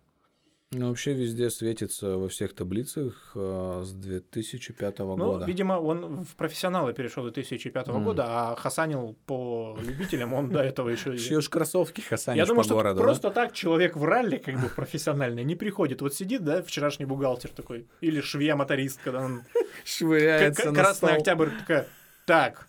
Ну, 0.72 0.88
вообще 0.90 1.14
везде 1.14 1.50
светится 1.50 2.16
во 2.16 2.28
всех 2.28 2.54
таблицах 2.54 3.32
э, 3.34 3.82
с 3.84 3.90
2005 3.92 4.98
Ну, 5.00 5.16
года. 5.16 5.44
видимо, 5.44 5.72
он 5.80 6.22
в 6.24 6.36
профессионалы 6.36 6.92
перешел 6.92 7.24
2005 7.24 7.88
Мгм. 7.88 8.04
года, 8.04 8.24
а 8.28 8.54
хасанил 8.56 9.16
по 9.26 9.76
любителям 9.82 10.32
он 10.32 10.48
до 10.48 10.60
этого 10.62 10.88
еще. 10.90 11.16
Шьешь 11.16 11.48
кроссовки, 11.48 12.02
хасанишь 12.02 12.38
Я 12.38 12.46
думаю, 12.46 12.62
что 12.62 12.76
просто 12.94 13.30
так 13.32 13.52
человек 13.52 13.96
в 13.96 14.04
ралли, 14.04 14.36
как 14.36 14.60
бы 14.60 14.68
профессиональный, 14.68 15.42
не 15.42 15.56
приходит. 15.56 16.02
Вот 16.02 16.14
сидит, 16.14 16.44
да, 16.44 16.62
вчерашний 16.62 17.04
бухгалтер 17.04 17.50
такой, 17.50 17.88
или 18.00 18.20
швея-моторист, 18.20 19.00
когда 19.02 19.22
он 19.24 19.42
швыряется 19.84 20.72
Красный. 20.72 21.16
Октябрь 21.16 21.50
такая, 21.58 21.88
так, 22.26 22.68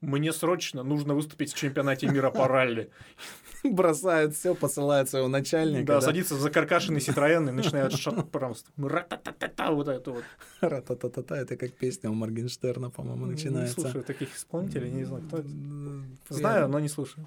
мне 0.00 0.32
срочно 0.32 0.82
нужно 0.82 1.14
выступить 1.14 1.52
в 1.52 1.56
чемпионате 1.56 2.06
мира 2.06 2.30
по 2.30 2.46
ралли. 2.48 2.90
бросает 3.64 4.34
все, 4.34 4.54
посылает 4.54 5.08
своего 5.10 5.28
начальника. 5.28 5.84
Да, 5.86 5.94
да. 5.94 6.00
садится 6.00 6.36
за 6.36 6.50
каркашенный 6.50 7.00
Ситроен 7.00 7.48
и 7.48 7.52
начинает 7.52 7.92
шат 7.98 8.30
просто. 8.30 8.70
ра-та-та-та-та, 8.76 9.70
Вот 9.72 9.88
это 9.88 10.10
вот. 10.12 10.24
Ра-та-та-та-та, 10.60 11.36
это 11.36 11.56
как 11.56 11.72
песня 11.72 12.10
у 12.10 12.14
Моргенштерна, 12.14 12.90
по-моему, 12.90 13.26
Не 13.26 13.32
начинается. 13.32 13.80
слушаю 13.80 14.04
таких 14.04 14.36
исполнителей, 14.36 14.90
не 14.90 15.04
знаю, 15.04 15.24
кто 15.26 15.38
это. 15.38 15.48
Знаю, 16.28 16.68
но 16.68 16.78
не 16.80 16.88
слушаю. 16.88 17.26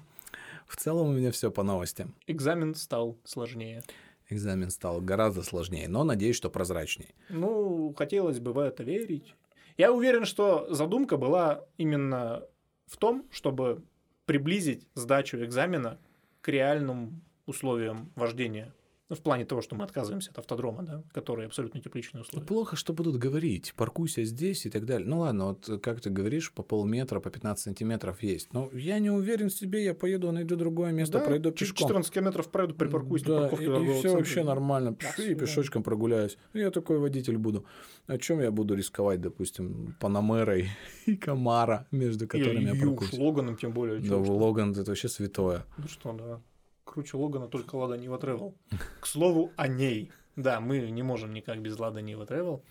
В 0.66 0.76
целом 0.76 1.08
у 1.08 1.12
меня 1.12 1.30
все 1.30 1.50
по 1.50 1.62
новостям. 1.62 2.14
Экзамен 2.26 2.74
стал 2.74 3.18
сложнее. 3.24 3.82
Экзамен 4.30 4.70
стал 4.70 5.02
гораздо 5.02 5.42
сложнее, 5.42 5.88
но 5.88 6.04
надеюсь, 6.04 6.36
что 6.36 6.48
прозрачнее. 6.48 7.10
Ну, 7.28 7.92
хотелось 7.98 8.38
бы 8.40 8.54
в 8.54 8.58
это 8.58 8.82
верить. 8.82 9.34
Я 9.76 9.92
уверен, 9.92 10.24
что 10.24 10.66
задумка 10.70 11.16
была 11.18 11.64
именно 11.76 12.42
в 12.86 12.96
том, 12.96 13.26
чтобы 13.30 13.82
приблизить 14.26 14.86
сдачу 14.94 15.44
экзамена 15.44 15.98
к 16.40 16.48
реальным 16.48 17.22
условиям 17.46 18.10
вождения. 18.14 18.72
Ну, 19.12 19.16
в 19.16 19.20
плане 19.20 19.44
того, 19.44 19.60
что 19.60 19.74
мы 19.74 19.84
отказываемся 19.84 20.30
от 20.30 20.38
автодрома, 20.38 20.82
да, 20.84 21.02
которые 21.12 21.44
абсолютно 21.44 21.82
тепличные 21.82 22.22
условия. 22.22 22.46
Плохо, 22.46 22.76
что 22.76 22.94
будут 22.94 23.18
говорить, 23.18 23.74
паркуйся 23.76 24.24
здесь 24.24 24.64
и 24.64 24.70
так 24.70 24.86
далее. 24.86 25.06
Ну 25.06 25.18
ладно, 25.18 25.48
вот 25.48 25.82
как 25.82 26.00
ты 26.00 26.08
говоришь, 26.08 26.50
по 26.50 26.62
полметра, 26.62 27.20
по 27.20 27.28
15 27.28 27.62
сантиметров 27.62 28.22
есть. 28.22 28.50
Но 28.54 28.70
я 28.72 28.98
не 29.00 29.10
уверен 29.10 29.50
в 29.50 29.52
себе, 29.52 29.84
я 29.84 29.92
поеду, 29.92 30.32
найду 30.32 30.56
другое 30.56 30.92
место, 30.92 31.18
Да, 31.18 31.26
пройду 31.26 31.50
пешком. 31.52 31.88
14 31.88 32.10
километров 32.10 32.48
пройду, 32.50 32.74
припаркуюсь 32.74 33.22
да, 33.22 33.34
на 33.34 33.40
парковке 33.40 33.64
и, 33.64 33.68
торгового 33.68 33.98
все 33.98 34.14
вообще 34.14 34.44
нормально. 34.44 34.96
Да, 35.18 35.22
и 35.22 35.34
пешочком 35.34 35.82
прогуляюсь. 35.82 36.38
Я 36.54 36.70
такой 36.70 36.98
водитель 36.98 37.36
буду. 37.36 37.66
О 38.06 38.16
чем 38.16 38.40
я 38.40 38.50
буду 38.50 38.74
рисковать, 38.74 39.20
допустим, 39.20 39.94
Панамерой 40.00 40.70
и 41.04 41.16
Камара, 41.16 41.86
между 41.90 42.26
которыми 42.26 42.64
я 42.64 42.70
Или 42.70 42.78
Юж, 42.78 42.88
паркуюсь? 42.88 43.12
Логаном 43.12 43.56
тем 43.58 43.74
более. 43.74 43.98
Да. 43.98 44.16
Логан 44.16 44.72
это 44.72 44.86
вообще 44.86 45.10
святое. 45.10 45.66
Ну 45.76 45.86
что, 45.86 46.14
да. 46.14 46.40
Круче 46.84 47.16
Логана 47.16 47.48
только 47.48 47.76
Лада 47.76 47.96
Нива 47.96 48.18
Travel. 48.18 48.54
К 49.00 49.06
слову 49.06 49.52
о 49.56 49.68
ней. 49.68 50.12
Да, 50.36 50.60
мы 50.60 50.90
не 50.90 51.02
можем 51.02 51.32
никак 51.32 51.60
без 51.60 51.78
Лада 51.78 52.00
Нива 52.00 52.24
Travel. 52.24 52.62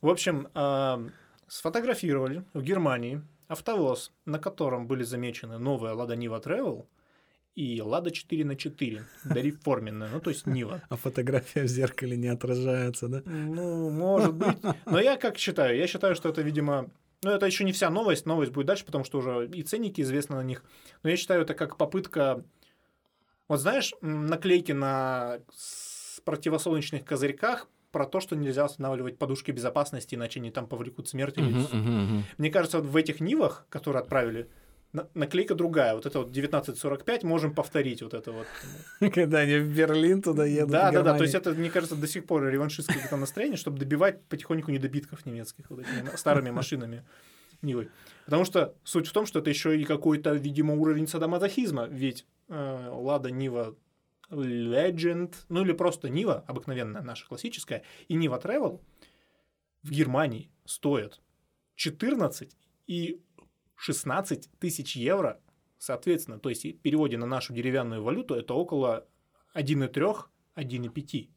В 0.00 0.08
общем, 0.08 0.48
а, 0.54 1.02
сфотографировали 1.46 2.44
в 2.52 2.62
Германии 2.62 3.22
автовоз, 3.48 4.12
на 4.26 4.38
котором 4.38 4.86
были 4.86 5.02
замечены 5.02 5.58
новая 5.58 5.94
Лада 5.94 6.16
Нива 6.16 6.38
Travel 6.38 6.86
и 7.58 7.82
Лада 7.82 8.12
4 8.12 8.44
на 8.44 8.54
4 8.54 9.04
дореформенная, 9.24 10.08
ну 10.12 10.20
то 10.20 10.30
есть 10.30 10.46
Нива. 10.46 10.80
А 10.88 10.96
фотография 10.96 11.62
в 11.64 11.66
зеркале 11.66 12.16
не 12.16 12.28
отражается, 12.28 13.08
да? 13.08 13.22
Ну, 13.26 13.90
может 13.90 14.34
быть. 14.34 14.56
Но 14.86 15.00
я 15.00 15.16
как 15.16 15.38
считаю? 15.38 15.76
Я 15.76 15.86
считаю, 15.88 16.14
что 16.14 16.28
это, 16.28 16.42
видимо... 16.42 16.88
Ну, 17.24 17.30
это 17.30 17.46
еще 17.46 17.64
не 17.64 17.72
вся 17.72 17.90
новость. 17.90 18.26
Новость 18.26 18.52
будет 18.52 18.66
дальше, 18.66 18.84
потому 18.84 19.02
что 19.02 19.18
уже 19.18 19.48
и 19.48 19.64
ценники 19.64 20.00
известны 20.02 20.36
на 20.36 20.44
них. 20.44 20.62
Но 21.02 21.10
я 21.10 21.16
считаю, 21.16 21.42
это 21.42 21.54
как 21.54 21.76
попытка... 21.76 22.44
Вот 23.48 23.60
знаешь, 23.60 23.92
наклейки 24.02 24.72
на 24.72 25.38
противосолнечных 26.24 27.04
козырьках 27.04 27.68
про 27.92 28.04
то, 28.06 28.20
что 28.20 28.36
нельзя 28.36 28.66
устанавливать 28.66 29.16
подушки 29.18 29.50
безопасности, 29.50 30.14
иначе 30.14 30.40
они 30.40 30.50
там 30.50 30.66
повлекут 30.66 31.08
смерть. 31.08 31.38
или- 31.38 31.50
мгм. 31.50 32.24
Мне 32.36 32.50
кажется, 32.50 32.78
вот 32.80 32.86
в 32.86 32.96
этих 32.96 33.20
Нивах, 33.20 33.66
которые 33.70 34.02
отправили, 34.02 34.48
на- 34.92 35.08
наклейка 35.14 35.54
другая. 35.54 35.94
Вот 35.94 36.04
это 36.06 36.18
вот 36.18 36.30
1945 36.30 37.22
можем 37.24 37.54
повторить 37.54 38.02
вот 38.02 38.12
это 38.14 38.32
вот. 38.32 38.46
Когда 39.14 39.38
они 39.38 39.56
в 39.58 39.68
Берлин 39.74 40.20
туда 40.22 40.44
едут. 40.46 40.70
Да, 40.70 40.90
да, 40.90 41.02
да. 41.02 41.16
То 41.16 41.22
есть 41.24 41.34
это, 41.34 41.50
мне 41.52 41.70
кажется, 41.70 41.96
до 41.96 42.06
сих 42.06 42.26
пор 42.26 42.44
реваншистское 42.46 43.16
настроение, 43.18 43.56
чтобы 43.56 43.78
добивать 43.78 44.22
потихоньку 44.24 44.70
недобитков 44.70 45.24
немецких 45.26 45.70
вот 45.70 45.80
этими 45.80 46.14
старыми 46.16 46.50
машинами 46.50 47.04
Нивы. 47.62 47.90
Потому 48.24 48.44
что 48.44 48.74
суть 48.84 49.06
в 49.06 49.12
том, 49.12 49.26
что 49.26 49.40
это 49.40 49.50
еще 49.50 49.78
и 49.78 49.84
какой-то, 49.84 50.32
видимо, 50.34 50.74
уровень 50.74 51.06
садомазохизма. 51.06 51.86
Ведь 51.86 52.26
э, 52.48 52.88
Лада 52.92 53.30
Нива 53.30 53.76
Legend, 54.30 55.34
ну 55.48 55.62
или 55.62 55.72
просто 55.72 56.08
Нива, 56.08 56.44
обыкновенная 56.46 57.02
наша 57.02 57.26
классическая, 57.26 57.82
и 58.08 58.14
Нива 58.14 58.38
Travel 58.38 58.80
в 59.82 59.90
Германии 59.90 60.50
стоят 60.64 61.20
14 61.76 62.56
и 62.86 63.22
16 63.76 64.50
тысяч 64.58 64.96
евро, 64.96 65.40
соответственно. 65.78 66.38
То 66.38 66.48
есть 66.48 66.64
в 66.64 66.78
переводе 66.80 67.16
на 67.16 67.26
нашу 67.26 67.54
деревянную 67.54 68.02
валюту 68.02 68.34
это 68.34 68.54
около 68.54 69.06
1,3, 69.54 70.16
1,5. 70.56 71.28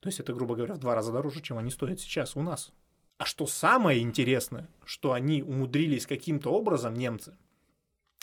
То 0.00 0.08
есть 0.08 0.20
это, 0.20 0.32
грубо 0.32 0.54
говоря, 0.54 0.74
в 0.74 0.78
два 0.78 0.94
раза 0.94 1.12
дороже, 1.12 1.42
чем 1.42 1.58
они 1.58 1.70
стоят 1.70 2.00
сейчас 2.00 2.36
у 2.36 2.42
нас. 2.42 2.72
А 3.18 3.24
что 3.24 3.46
самое 3.46 4.00
интересное, 4.00 4.68
что 4.84 5.12
они 5.12 5.42
умудрились 5.42 6.06
каким-то 6.06 6.50
образом, 6.50 6.94
немцы, 6.94 7.36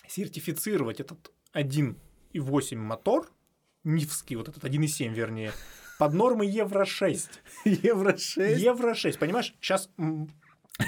сертифицировать 0.07 0.99
этот 0.99 1.31
1,8 1.53 2.75
мотор, 2.75 3.31
НИФский, 3.83 4.35
вот 4.35 4.49
этот 4.49 4.63
1,7 4.63 5.13
вернее, 5.13 5.51
под 5.97 6.13
нормы 6.13 6.45
Евро-6. 6.45 7.29
Евро 7.65 8.17
6. 8.17 8.61
Евро-6, 8.61 9.17
понимаешь? 9.17 9.55
Сейчас 9.59 9.89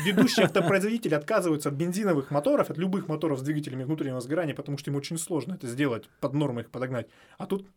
ведущие 0.05 0.45
автопроизводители 0.45 1.13
отказываются 1.13 1.69
от 1.69 1.75
бензиновых 1.75 2.31
моторов, 2.31 2.69
от 2.69 2.77
любых 2.77 3.07
моторов 3.07 3.39
с 3.39 3.43
двигателями 3.43 3.83
внутреннего 3.83 4.19
сгорания, 4.19 4.55
потому 4.55 4.77
что 4.77 4.91
им 4.91 4.97
очень 4.97 5.17
сложно 5.17 5.55
это 5.55 5.67
сделать, 5.67 6.09
под 6.19 6.33
нормы 6.33 6.61
их 6.61 6.71
подогнать. 6.71 7.07
А 7.37 7.45
тут 7.45 7.67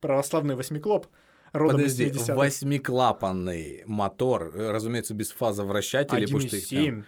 православный 0.00 0.56
восьмиклоп, 0.56 1.06
родом 1.52 1.76
Подожди, 1.78 2.04
из 2.06 2.16
70-х. 2.16 2.34
восьмиклапанный 2.34 3.82
мотор, 3.86 4.50
э, 4.54 4.70
разумеется, 4.70 5.14
без 5.14 5.30
фазовращателей, 5.30 6.24
потому 6.24 6.40
что 6.40 6.56
их 6.56 6.68
там- 6.68 6.78
1,7. 6.78 7.04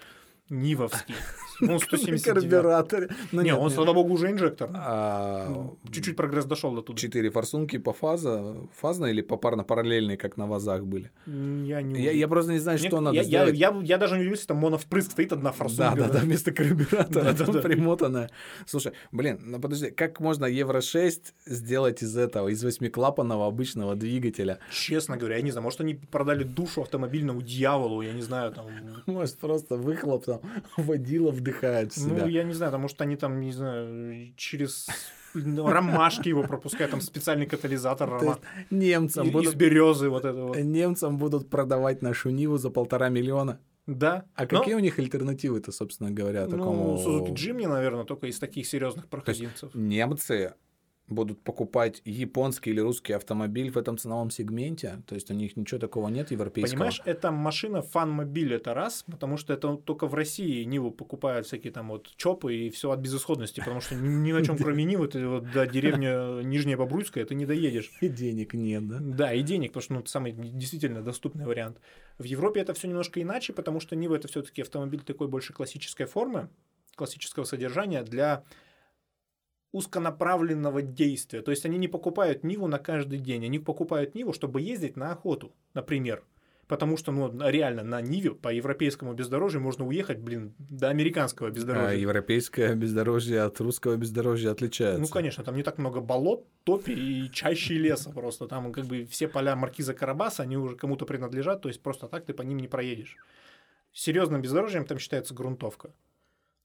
Нивовский. 0.50 1.14
Ну, 1.60 1.80
179. 1.80 2.22
Карбюраторе. 2.22 3.08
Ну, 3.32 3.40
Не, 3.42 3.46
нет, 3.50 3.58
он, 3.58 3.64
нет. 3.64 3.72
слава 3.72 3.92
богу, 3.92 4.14
уже 4.14 4.30
инжектор. 4.30 4.70
А, 4.74 5.68
Чуть-чуть 5.90 6.14
прогресс 6.14 6.44
дошел 6.44 6.72
до 6.72 6.82
туда. 6.82 6.96
Четыре 6.96 7.30
форсунки 7.30 7.78
по 7.78 7.92
фаза, 7.92 8.54
фазно 8.76 9.06
или 9.06 9.22
попарно-параллельные, 9.22 10.16
как 10.16 10.36
на 10.36 10.46
вазах 10.46 10.84
были? 10.84 11.10
Я 11.26 11.82
не 11.82 12.00
Я, 12.00 12.12
я 12.12 12.28
просто 12.28 12.52
не 12.52 12.60
знаю, 12.60 12.78
Мне- 12.78 12.88
что 12.88 13.00
надо 13.00 13.16
я, 13.16 13.22
я- 13.22 13.26
сделать. 13.50 13.56
Я, 13.58 13.76
я 13.82 13.98
даже 13.98 14.14
не 14.14 14.20
удивился, 14.20 14.46
там 14.46 14.58
моновпрыск 14.58 15.10
стоит 15.10 15.32
одна 15.32 15.50
Да, 15.50 15.56
форсунка. 15.56 15.96
да, 15.96 16.08
да, 16.10 16.18
вместо 16.20 16.52
карбюратора 16.52 17.24
Да, 17.32 17.32
да, 17.32 17.52
да. 17.52 17.60
примотанная. 17.60 18.30
Слушай, 18.64 18.92
блин, 19.10 19.40
ну 19.44 19.58
подожди, 19.58 19.90
как 19.90 20.20
можно 20.20 20.44
Евро 20.44 20.80
6 20.80 21.34
сделать 21.44 22.04
из 22.04 22.16
этого, 22.16 22.50
из 22.50 22.62
восьмиклапанного 22.62 23.48
обычного 23.48 23.96
двигателя? 23.96 24.60
Честно 24.70 25.16
говоря, 25.16 25.38
я 25.38 25.42
не 25.42 25.50
знаю, 25.50 25.64
может, 25.64 25.80
они 25.80 25.94
продали 25.94 26.44
душу 26.44 26.82
автомобильному 26.82 27.42
дьяволу, 27.42 28.00
я 28.02 28.12
не 28.12 28.22
знаю, 28.22 28.52
там... 28.52 28.66
Может, 29.06 29.38
просто 29.38 29.76
выхлоп 29.76 30.24
там 30.24 30.37
водила 30.76 31.30
вдыхает 31.30 31.92
в 31.92 31.96
себя. 31.96 32.24
Ну, 32.24 32.28
я 32.28 32.42
не 32.44 32.52
знаю, 32.52 32.72
там, 32.72 32.82
может, 32.82 33.00
они 33.00 33.16
там, 33.16 33.40
не 33.40 33.52
знаю, 33.52 34.32
через 34.36 34.88
ну, 35.34 35.68
ромашки 35.68 36.28
его 36.28 36.42
пропускают, 36.42 36.90
там 36.90 37.00
специальный 37.00 37.46
катализатор 37.46 38.08
То 38.08 38.16
рома- 38.16 38.40
немцам 38.70 39.26
из, 39.26 39.32
будут, 39.32 39.54
березы 39.54 40.08
вот 40.08 40.24
это 40.24 40.42
вот. 40.42 40.56
немцам 40.56 41.18
будут 41.18 41.48
продавать 41.50 42.02
нашу 42.02 42.30
Ниву 42.30 42.58
за 42.58 42.70
полтора 42.70 43.08
миллиона. 43.08 43.60
Да. 43.86 44.26
А 44.34 44.42
Но, 44.42 44.46
какие 44.46 44.74
у 44.74 44.80
них 44.80 44.98
альтернативы-то, 44.98 45.72
собственно 45.72 46.10
говоря, 46.10 46.46
такому... 46.46 46.98
Ну, 47.02 47.24
Suzuki 47.24 47.32
Jimny, 47.32 47.66
наверное, 47.66 48.04
только 48.04 48.26
из 48.26 48.38
таких 48.38 48.66
серьезных 48.66 49.08
проходимцев. 49.08 49.74
Немцы 49.74 50.54
будут 51.08 51.40
покупать 51.42 52.02
японский 52.04 52.70
или 52.70 52.80
русский 52.80 53.12
автомобиль 53.12 53.70
в 53.70 53.78
этом 53.78 53.98
ценовом 53.98 54.30
сегменте, 54.30 55.02
то 55.06 55.14
есть 55.14 55.30
у 55.30 55.34
них 55.34 55.56
ничего 55.56 55.80
такого 55.80 56.08
нет 56.08 56.30
европейского. 56.30 56.72
Понимаешь, 56.72 57.00
это 57.04 57.30
машина 57.30 57.82
фан-мобиль, 57.82 58.54
это 58.54 58.74
раз, 58.74 59.04
потому 59.10 59.36
что 59.36 59.52
это 59.52 59.76
только 59.76 60.06
в 60.06 60.14
России 60.14 60.64
Ниву 60.64 60.90
покупают 60.90 61.46
всякие 61.46 61.72
там 61.72 61.88
вот 61.88 62.08
чопы 62.16 62.54
и 62.54 62.70
все 62.70 62.90
от 62.90 63.00
безысходности, 63.00 63.60
потому 63.60 63.80
что 63.80 63.94
ни 63.94 64.32
на 64.32 64.44
чем 64.44 64.56
кроме 64.58 64.84
Нивы 64.84 65.08
ты 65.08 65.26
вот 65.26 65.50
до 65.50 65.66
деревни 65.66 66.44
Нижняя 66.44 66.76
Бобруйская 66.76 67.24
ты 67.24 67.34
не 67.34 67.46
доедешь. 67.46 67.90
И 68.00 68.08
денег 68.08 68.54
нет, 68.54 68.86
да? 68.86 68.98
Да, 69.00 69.32
и 69.32 69.42
денег, 69.42 69.70
потому 69.70 69.82
что 69.82 69.94
ну, 69.94 70.00
это 70.00 70.10
самый 70.10 70.32
действительно 70.32 71.02
доступный 71.02 71.46
вариант. 71.46 71.78
В 72.18 72.24
Европе 72.24 72.60
это 72.60 72.74
все 72.74 72.88
немножко 72.88 73.22
иначе, 73.22 73.52
потому 73.52 73.80
что 73.80 73.96
Нива 73.96 74.16
это 74.16 74.28
все-таки 74.28 74.62
автомобиль 74.62 75.00
такой 75.00 75.28
больше 75.28 75.52
классической 75.52 76.06
формы, 76.06 76.48
классического 76.96 77.44
содержания 77.44 78.02
для 78.02 78.44
узконаправленного 79.72 80.82
действия. 80.82 81.42
То 81.42 81.50
есть 81.50 81.64
они 81.66 81.78
не 81.78 81.88
покупают 81.88 82.44
Ниву 82.44 82.66
на 82.66 82.78
каждый 82.78 83.18
день, 83.18 83.44
они 83.44 83.58
покупают 83.58 84.14
Ниву, 84.14 84.32
чтобы 84.32 84.60
ездить 84.60 84.96
на 84.96 85.12
охоту, 85.12 85.52
например. 85.74 86.22
Потому 86.68 86.98
что, 86.98 87.12
ну, 87.12 87.32
реально, 87.48 87.82
на 87.82 88.02
Ниве 88.02 88.32
по 88.32 88.52
европейскому 88.52 89.14
бездорожью 89.14 89.62
можно 89.62 89.86
уехать, 89.86 90.18
блин, 90.18 90.54
до 90.58 90.90
американского 90.90 91.48
А 91.48 91.50
бездорожья. 91.50 91.96
европейское 91.96 92.74
бездорожье 92.74 93.40
от 93.40 93.58
русского 93.60 93.96
бездорожья 93.96 94.50
отличается. 94.50 95.00
Ну, 95.00 95.08
конечно, 95.08 95.42
там 95.42 95.56
не 95.56 95.62
так 95.62 95.78
много 95.78 96.02
болот, 96.02 96.46
топи 96.64 96.90
и 96.90 97.30
чаще 97.32 97.74
леса 97.74 98.10
просто. 98.10 98.46
Там 98.48 98.70
как 98.70 98.84
бы 98.84 99.06
все 99.06 99.28
поля 99.28 99.56
маркиза 99.56 99.94
Карабаса, 99.94 100.42
они 100.42 100.58
уже 100.58 100.76
кому-то 100.76 101.06
принадлежат, 101.06 101.62
то 101.62 101.68
есть 101.70 101.82
просто 101.82 102.06
так 102.06 102.26
ты 102.26 102.34
по 102.34 102.42
ним 102.42 102.58
не 102.58 102.68
проедешь. 102.68 103.16
Серьезным 103.94 104.42
бездорожьем 104.42 104.84
там 104.84 104.98
считается 104.98 105.32
грунтовка. 105.32 105.90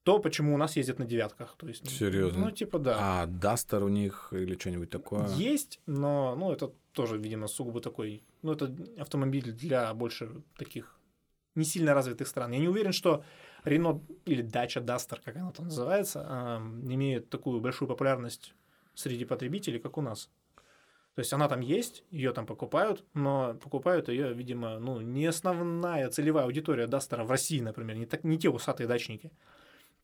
То, 0.04 0.20
почему 0.20 0.54
у 0.54 0.58
нас 0.58 0.76
ездят 0.76 1.00
на 1.00 1.06
девятках. 1.06 1.56
То 1.58 1.68
есть, 1.68 1.90
Серьезно? 1.90 2.46
Ну, 2.46 2.52
типа, 2.52 2.78
да. 2.80 2.98
А 3.00 3.26
Дастер 3.26 3.84
у 3.84 3.88
них 3.88 4.30
или 4.32 4.58
что-нибудь 4.58 4.90
такое? 4.90 5.28
Есть, 5.30 5.80
но 5.86 6.36
ну, 6.36 6.52
это 6.52 6.72
тоже, 6.92 7.18
видимо, 7.18 7.48
сугубо 7.48 7.80
такой... 7.80 8.24
Ну, 8.42 8.52
это 8.52 8.74
автомобиль 8.98 9.52
для 9.54 9.94
больше 9.94 10.30
таких 10.58 11.00
не 11.56 11.64
сильно 11.64 11.94
развитых 11.94 12.28
стран. 12.28 12.52
Я 12.52 12.60
не 12.60 12.68
уверен, 12.68 12.92
что 12.92 13.24
Рено 13.64 14.02
или 14.26 14.42
Дача 14.42 14.82
Дастер, 14.82 15.22
как 15.24 15.36
она 15.38 15.52
там 15.52 15.66
называется, 15.66 16.62
имеет 16.84 17.30
такую 17.30 17.62
большую 17.62 17.88
популярность 17.88 18.54
среди 18.96 19.26
потребителей, 19.26 19.80
как 19.80 19.98
у 19.98 20.02
нас. 20.02 20.30
То 21.16 21.20
есть 21.20 21.32
она 21.32 21.48
там 21.48 21.62
есть, 21.62 22.04
ее 22.10 22.34
там 22.34 22.48
покупают, 22.48 23.04
но 23.14 23.54
покупают 23.54 24.10
ее, 24.10 24.34
видимо, 24.34 24.80
ну, 24.80 25.00
не 25.00 25.28
основная 25.28 26.10
целевая 26.10 26.46
аудитория 26.46 26.88
Дастера 26.88 27.24
в 27.24 27.30
России, 27.30 27.60
например, 27.60 27.98
не, 27.98 28.08
так, 28.08 28.24
не 28.24 28.40
те 28.40 28.50
усатые 28.50 28.88
дачники. 28.88 29.32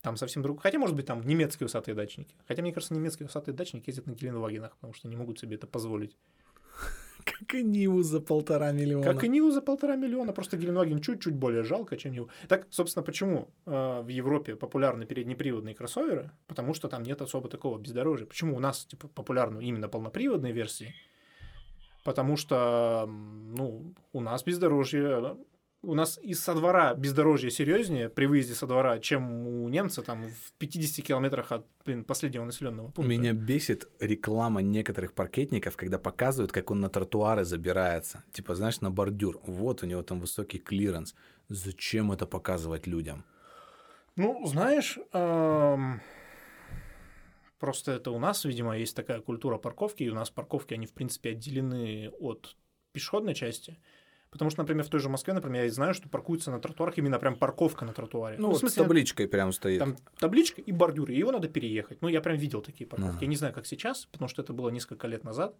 Там 0.01 0.15
совсем 0.15 0.41
другой. 0.43 0.61
Хотя, 0.61 0.79
может 0.79 0.95
быть, 0.95 1.05
там 1.05 1.21
немецкие 1.21 1.65
усатые 1.65 1.95
дачники. 1.95 2.33
Хотя, 2.47 2.61
мне 2.61 2.71
кажется, 2.71 2.93
немецкие 2.93 3.27
усатые 3.27 3.53
дачники 3.53 3.89
ездят 3.89 4.07
на 4.07 4.11
Геленвагенах, 4.11 4.75
потому 4.75 4.93
что 4.93 5.09
не 5.09 5.17
могут 5.17 5.39
себе 5.39 5.55
это 5.55 5.67
позволить. 5.67 6.17
Как 7.25 7.53
и 7.53 7.63
Ниву 7.63 8.01
за 8.01 8.21
полтора 8.21 8.71
миллиона. 8.71 9.03
Как 9.03 9.23
и 9.25 9.27
Ниву 9.27 9.51
за 9.51 9.61
полтора 9.61 9.97
миллиона, 9.97 10.31
просто 10.31 10.55
Геленваген 10.57 11.01
чуть-чуть 11.01 11.35
более 11.35 11.63
жалко, 11.63 11.97
чем 11.97 12.13
Ниву. 12.13 12.29
Так, 12.47 12.67
собственно, 12.69 13.03
почему 13.03 13.49
э, 13.65 14.01
в 14.01 14.07
Европе 14.07 14.55
популярны 14.55 15.05
переднеприводные 15.05 15.75
кроссоверы? 15.75 16.31
Потому 16.47 16.73
что 16.73 16.87
там 16.87 17.03
нет 17.03 17.21
особо 17.21 17.49
такого 17.49 17.77
бездорожья. 17.77 18.25
Почему 18.25 18.55
у 18.55 18.59
нас 18.59 18.85
типа, 18.85 19.09
популярны 19.09 19.61
именно 19.61 19.89
полноприводные 19.89 20.53
версии? 20.53 20.95
Потому 22.05 22.37
что, 22.37 23.05
ну, 23.07 23.93
у 24.13 24.21
нас 24.21 24.43
бездорожье, 24.43 25.35
у 25.81 25.95
нас 25.95 26.19
из 26.21 26.43
со 26.43 26.53
двора 26.53 26.93
бездорожье 26.93 27.49
серьезнее 27.49 28.09
при 28.09 28.25
выезде 28.25 28.53
со 28.53 28.67
двора, 28.67 28.99
чем 28.99 29.47
у 29.47 29.69
немца 29.69 30.01
там 30.01 30.27
в 30.27 30.51
50 30.57 31.05
километрах 31.05 31.51
от 31.51 31.65
блин, 31.85 32.03
последнего 32.03 32.43
населенного 32.43 32.87
пункта. 32.87 33.09
Меня 33.09 33.33
бесит 33.33 33.87
реклама 33.99 34.61
некоторых 34.61 35.13
паркетников, 35.13 35.77
когда 35.77 35.97
показывают, 35.97 36.51
как 36.51 36.71
он 36.71 36.81
на 36.81 36.89
тротуары 36.89 37.45
забирается. 37.45 38.23
Типа, 38.33 38.55
знаешь, 38.55 38.81
на 38.81 38.91
бордюр. 38.91 39.39
Вот 39.43 39.83
у 39.83 39.85
него 39.85 40.03
там 40.03 40.19
высокий 40.19 40.59
клиренс. 40.59 41.15
Зачем 41.47 42.11
это 42.11 42.25
показывать 42.25 42.85
людям? 42.85 43.23
Ну, 44.17 44.45
знаешь, 44.45 44.99
эм, 45.13 46.01
просто 47.57 47.93
это 47.93 48.11
у 48.11 48.19
нас, 48.19 48.43
видимо, 48.43 48.77
есть 48.77 48.95
такая 48.95 49.21
культура 49.21 49.57
парковки, 49.57 50.03
и 50.03 50.09
у 50.09 50.15
нас 50.15 50.29
парковки, 50.29 50.73
они, 50.73 50.87
в 50.87 50.93
принципе, 50.93 51.29
отделены 51.29 52.11
от 52.19 52.57
пешеходной 52.91 53.33
части. 53.33 53.77
Потому 54.31 54.51
что, 54.51 54.61
например, 54.61 54.85
в 54.85 54.89
той 54.89 54.99
же 54.99 55.09
Москве, 55.09 55.33
например, 55.33 55.63
я 55.63 55.71
знаю, 55.71 55.93
что 55.93 56.07
паркуются 56.07 56.51
на 56.51 56.59
тротуарах 56.59 56.97
именно 56.97 57.17
прям 57.17 57.35
парковка 57.35 57.85
на 57.85 57.93
тротуаре. 57.93 58.37
Ну, 58.37 58.47
вот 58.47 58.55
в 58.55 58.57
с 58.57 58.59
смысле, 58.59 58.83
табличкой 58.83 59.27
прям 59.27 59.51
стоит. 59.51 59.79
там 59.79 59.97
табличка 60.19 60.61
и 60.61 60.71
бордюры, 60.71 61.15
и 61.15 61.17
его 61.17 61.31
надо 61.31 61.47
переехать. 61.47 62.01
Ну, 62.01 62.07
я 62.07 62.21
прям 62.21 62.37
видел 62.37 62.61
такие 62.61 62.87
парковки. 62.87 63.15
Ага. 63.15 63.21
Я 63.21 63.27
не 63.27 63.35
знаю, 63.35 63.53
как 63.53 63.65
сейчас, 63.65 64.05
потому 64.05 64.29
что 64.29 64.41
это 64.43 64.53
было 64.53 64.69
несколько 64.69 65.07
лет 65.07 65.23
назад. 65.23 65.55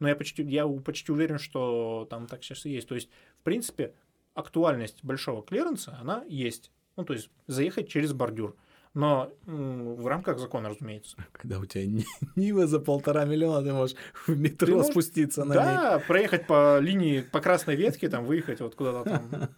Но 0.00 0.08
я 0.08 0.16
почти, 0.16 0.42
я 0.42 0.66
почти 0.66 1.12
уверен, 1.12 1.38
что 1.38 2.06
там 2.10 2.26
так 2.26 2.42
сейчас 2.42 2.66
и 2.66 2.70
есть. 2.70 2.88
То 2.88 2.94
есть, 2.94 3.08
в 3.40 3.42
принципе, 3.42 3.94
актуальность 4.34 5.02
большого 5.02 5.42
клиренса, 5.42 5.96
она 6.00 6.24
есть. 6.28 6.72
Ну, 6.96 7.04
то 7.04 7.14
есть, 7.14 7.30
заехать 7.46 7.88
через 7.88 8.12
бордюр. 8.12 8.56
Но 8.92 9.32
в 9.46 10.06
рамках 10.06 10.38
закона, 10.40 10.68
разумеется. 10.70 11.16
Когда 11.32 11.58
у 11.60 11.64
тебя 11.66 11.86
ни- 11.86 12.04
Нива 12.36 12.66
за 12.66 12.80
полтора 12.80 13.24
миллиона, 13.24 13.64
ты 13.64 13.72
можешь 13.72 13.96
в 14.26 14.36
метро 14.36 14.66
Ты 14.66 14.72
можешь- 14.74 14.90
спуститься 14.90 15.44
на 15.44 15.52
ней. 15.54 15.62
Да, 15.62 15.98
проехать 16.00 16.46
по 16.48 16.78
линии, 16.80 17.20
по 17.20 17.40
красной 17.40 17.76
ветке, 17.76 18.08
там, 18.08 18.24
выехать 18.24 18.60
вот 18.60 18.74
куда-то 18.74 19.04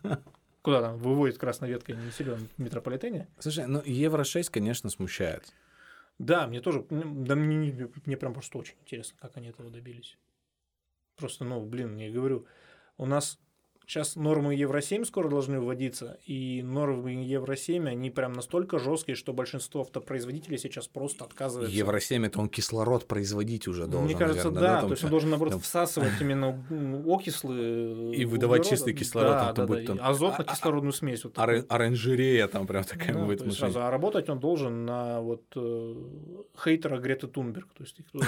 там. 0.03 0.23
Куда 0.63 0.81
там 0.81 0.97
выводит 0.99 1.39
красная 1.39 1.71
ветка 1.71 1.93
не 1.93 2.11
силен 2.13 2.47
в 2.57 2.63
метрополитене. 2.63 3.27
Слушай, 3.41 3.67
ну 3.67 3.83
Евро 3.85 4.23
6, 4.23 4.49
конечно, 4.51 4.91
смущает. 4.91 5.53
Да, 6.19 6.47
мне 6.47 6.61
тоже, 6.61 6.87
м, 6.91 7.25
да 7.25 7.35
мне, 7.35 7.89
мне 8.07 8.17
прям 8.17 8.33
просто 8.33 8.59
очень 8.59 8.77
интересно, 8.83 9.17
как 9.21 9.37
они 9.37 9.49
этого 9.49 9.71
добились. 9.71 10.19
Просто, 11.17 11.45
ну, 11.45 11.65
блин, 11.65 11.97
я 11.97 12.13
говорю, 12.13 12.47
у 12.97 13.07
нас 13.07 13.41
сейчас 13.87 14.17
нормы 14.17 14.55
Евро-7 14.55 15.05
скоро 15.05 15.29
должны 15.29 15.61
вводиться, 15.61 16.19
и 16.27 16.63
нормы 16.63 17.25
Евро-7, 17.25 17.87
они 17.89 18.11
прям 18.11 18.33
настолько 18.33 18.79
жесткие, 18.79 19.17
что 19.17 19.33
большинство 19.33 19.83
автопроизводителей 19.83 20.59
сейчас 20.59 20.89
просто 20.89 21.25
отказываются. 21.25 21.77
Евро 21.77 22.01
7 22.01 22.27
это 22.27 22.41
он 22.41 22.49
кислород 22.49 23.07
производить 23.07 23.69
уже 23.69 23.87
должен. 23.87 24.07
Мне 24.07 24.17
кажется, 24.17 24.51
наверное, 24.51 24.69
да, 24.75 24.81
там 24.81 24.89
то 24.89 24.93
есть 24.95 25.05
он 25.05 25.11
должен, 25.11 25.31
наоборот, 25.31 25.53
там- 25.55 25.61
всасывать 25.61 26.13
именно 26.21 26.65
окислы 27.07 28.15
И 28.15 28.25
выдавать 28.25 28.61
углерода. 28.61 28.71
чистый 28.77 28.95
кислород, 28.95 29.31
Да, 29.33 29.45
там 29.53 29.55
да, 29.55 29.67
будет 29.67 29.87
да, 29.87 29.97
там- 29.97 30.11
азотно-кислородную 30.11 30.93
смесь. 30.93 31.25
Вот 31.25 31.35
такую. 31.35 31.65
Оранжерея 31.69 32.49
там 32.49 32.67
прям 32.67 32.85
такая 32.85 33.15
Да, 33.15 33.25
будет 33.25 33.41
машине. 33.41 33.57
сразу, 33.57 33.83
а 33.83 33.91
работать 33.91 34.29
он 34.29 34.39
должен 34.41 34.85
на 34.85 35.21
вот 35.21 35.43
э, 35.57 35.95
хейтера 36.63 36.99
Греты 36.99 37.27
Тунберг. 37.27 37.69
То 37.75 37.83
есть 37.85 37.99
их 37.99 38.07
ну, 38.13 38.21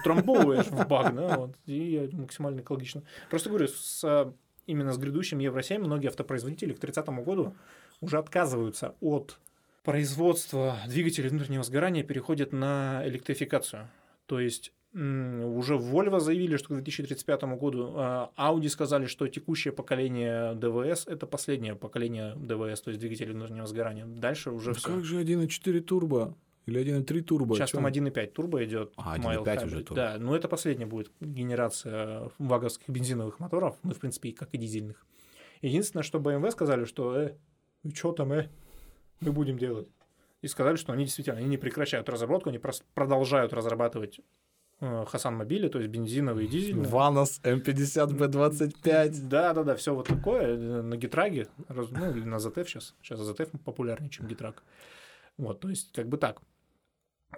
утрамбовываешь 0.00 0.66
в 0.66 0.86
баг, 0.86 1.14
да, 1.14 1.36
вот, 1.38 1.56
и 1.66 2.08
максимально 2.12 2.60
экологично. 2.60 3.02
Просто 3.30 3.48
говорю, 3.50 3.68
с, 3.68 4.02
а, 4.04 4.32
именно 4.66 4.92
с 4.92 4.98
грядущим 4.98 5.38
Евро-7 5.38 5.78
многие 5.78 6.08
автопроизводители 6.08 6.72
к 6.72 6.78
30 6.78 7.06
году 7.24 7.54
уже 8.00 8.18
отказываются 8.18 8.94
от 9.00 9.38
производства 9.84 10.76
двигателей 10.86 11.28
внутреннего 11.28 11.62
сгорания, 11.64 12.02
переходят 12.04 12.52
на 12.52 13.02
электрификацию. 13.06 13.88
То 14.26 14.38
есть 14.40 14.72
уже 14.94 15.74
Volvo 15.76 16.20
заявили, 16.20 16.56
что 16.56 16.68
к 16.68 16.72
2035 16.74 17.42
году, 17.56 17.92
а, 17.96 18.30
Audi 18.36 18.68
сказали, 18.68 19.06
что 19.06 19.26
текущее 19.26 19.72
поколение 19.72 20.54
ДВС 20.54 21.06
это 21.06 21.26
последнее 21.26 21.74
поколение 21.74 22.34
ДВС, 22.36 22.82
то 22.82 22.90
есть 22.90 23.00
двигателей 23.00 23.32
внутреннего 23.32 23.66
сгорания. 23.66 24.04
Дальше 24.04 24.50
уже 24.50 24.70
Ну 24.70 24.74
все. 24.74 24.88
как 24.88 25.04
же 25.04 25.18
1.4 25.22 25.80
турбо? 25.80 26.34
Или 26.66 26.80
1.3 26.80 27.20
турбо? 27.22 27.56
Сейчас 27.56 27.72
там 27.72 27.86
1.5 27.86 28.26
турбо 28.28 28.64
идет. 28.64 28.92
А, 28.96 29.18
mild 29.18 29.44
1.5 29.44 29.66
уже 29.66 29.82
турбо. 29.82 29.94
Да, 29.94 30.16
но 30.18 30.36
это 30.36 30.48
последняя 30.48 30.86
будет 30.86 31.10
генерация 31.20 32.30
ваговских 32.38 32.88
бензиновых 32.88 33.40
моторов, 33.40 33.76
ну, 33.82 33.94
в 33.94 33.98
принципе, 33.98 34.28
и 34.30 34.32
как 34.32 34.54
и 34.54 34.58
дизельных. 34.58 35.04
Единственное, 35.60 36.02
что 36.02 36.18
BMW 36.18 36.50
сказали, 36.50 36.84
что, 36.84 37.16
э, 37.16 37.34
и 37.84 37.90
что 37.90 38.12
там, 38.12 38.32
э, 38.32 38.48
мы 39.20 39.32
будем 39.32 39.58
делать. 39.58 39.88
И 40.40 40.48
сказали, 40.48 40.76
что 40.76 40.92
они 40.92 41.04
действительно 41.04 41.38
они 41.38 41.48
не 41.48 41.56
прекращают 41.56 42.08
разработку, 42.08 42.50
они 42.50 42.60
продолжают 42.94 43.52
разрабатывать 43.52 44.20
э, 44.80 45.04
Хасан 45.06 45.36
мобили, 45.36 45.68
то 45.68 45.78
есть 45.78 45.90
бензиновые 45.90 46.46
и 46.46 46.50
дизельные. 46.50 46.88
Ванос 46.88 47.40
М50Б25. 47.44 49.28
Да, 49.28 49.52
да, 49.52 49.62
да, 49.62 49.76
все 49.76 49.94
вот 49.94 50.08
такое 50.08 50.56
э, 50.56 50.82
на 50.82 50.96
гитраге, 50.96 51.46
ну 51.68 52.10
или 52.10 52.24
на 52.24 52.36
ZF 52.36 52.66
сейчас. 52.66 52.94
Сейчас 53.02 53.20
ZF 53.20 53.56
популярнее, 53.64 54.10
чем 54.10 54.26
гитраг. 54.26 54.64
Вот, 55.38 55.60
то 55.60 55.68
есть 55.68 55.92
как 55.92 56.08
бы 56.08 56.18
так. 56.18 56.42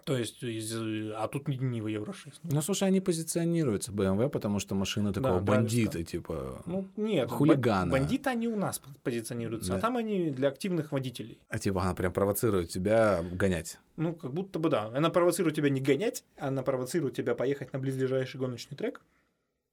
То 0.05 0.17
есть, 0.17 0.43
из, 0.43 0.75
э, 0.75 1.13
а 1.17 1.29
тут 1.29 1.47
не, 1.49 1.57
не 1.57 1.81
в 1.81 1.87
Евро 1.87 2.13
6. 2.13 2.41
Ну, 2.43 2.61
слушай, 2.63 2.89
они 2.89 3.01
позиционируются 3.01 3.93
BMW, 3.93 4.29
потому 4.29 4.59
что 4.59 4.75
машина 4.75 5.13
такого 5.13 5.41
драйверская. 5.41 5.85
бандита, 5.87 6.05
типа. 6.05 6.63
Ну, 6.67 6.87
нет, 6.97 7.31
Хулигана. 7.31 7.91
бан- 7.93 8.01
Бандиты 8.03 8.29
они 8.31 8.49
у 8.49 8.57
нас 8.57 8.83
позиционируются, 9.03 9.71
Да. 9.73 9.77
а 9.79 9.81
там 9.81 9.97
они 9.97 10.31
для 10.31 10.49
активных 10.49 10.93
водителей. 10.93 11.39
А 11.49 11.59
типа 11.59 11.83
она 11.83 11.95
прям 11.95 12.13
провоцирует 12.13 12.71
тебя 12.71 13.23
гонять. 13.23 13.79
Ну, 13.97 14.15
как 14.15 14.33
будто 14.35 14.59
бы 14.59 14.69
да. 14.69 14.87
Она 14.95 15.11
провоцирует 15.11 15.55
тебя 15.57 15.71
не 15.71 15.81
гонять, 15.81 16.25
она 16.37 16.63
провоцирует 16.63 17.15
тебя 17.15 17.35
поехать 17.35 17.73
на 17.73 17.79
близлежащий 17.79 18.39
гоночный 18.39 18.77
трек 18.77 19.01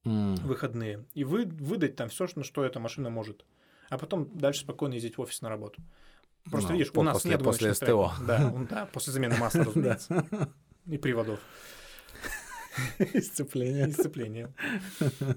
в 0.04 0.48
выходные 0.48 1.04
и 1.14 1.24
вы, 1.24 1.46
выдать 1.46 1.96
там 1.96 2.10
все, 2.10 2.28
на 2.36 2.44
что 2.44 2.64
эта 2.64 2.80
машина 2.80 3.10
может. 3.10 3.46
А 3.90 3.98
потом 3.98 4.30
дальше 4.34 4.62
спокойно 4.62 4.94
ездить 4.94 5.18
в 5.18 5.22
офис 5.22 5.42
на 5.42 5.50
работу. 5.50 5.82
Просто 6.50 6.72
Ну, 6.72 6.78
видишь, 6.80 6.92
у 6.96 7.04
нас 7.04 7.14
после- 7.14 7.32
нет 7.32 7.44
после 7.44 7.74
СТО. 7.74 7.86
треков. 7.86 8.26
Да, 8.26 8.52
он- 8.54 8.66
да, 8.66 8.86
после 8.92 9.14
замены 9.14 9.38
масла, 9.38 9.64
разумеется. 9.66 10.26
И 10.88 10.98
приводов, 10.98 11.40
и 13.00 13.22
Сцепление. 13.22 14.54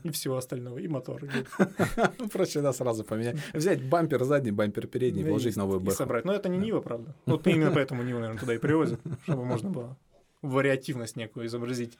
и 0.05 0.11
всего 0.11 0.37
остального, 0.37 0.79
и 0.79 0.88
мотор. 0.88 1.23
и 1.25 1.29
Проще 2.33 2.62
да, 2.62 2.73
сразу 2.73 3.05
поменять. 3.05 3.37
Взять 3.53 3.83
бампер 3.83 4.25
задний, 4.25 4.53
бампер 4.53 4.87
передний, 4.87 5.23
и- 5.23 5.29
вложить 5.29 5.57
новую 5.57 5.81
и 5.81 5.83
бэху. 5.83 5.97
собрать. 5.97 6.25
Но 6.25 6.33
это 6.33 6.49
не 6.49 6.57
Нива, 6.59 6.81
правда. 6.81 7.14
Вот 7.27 7.47
именно 7.47 7.71
поэтому 7.71 8.03
Ниву, 8.03 8.21
наверное, 8.21 8.40
туда 8.40 8.55
и 8.55 8.59
привозят, 8.59 9.01
чтобы 9.25 9.45
можно 9.45 9.71
было 9.71 9.97
вариативность 10.43 11.17
некую 11.17 11.47
изобразить 11.47 11.99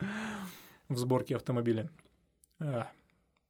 в 0.89 0.97
сборке 0.97 1.37
автомобиля. 1.37 1.91
А 2.61 2.89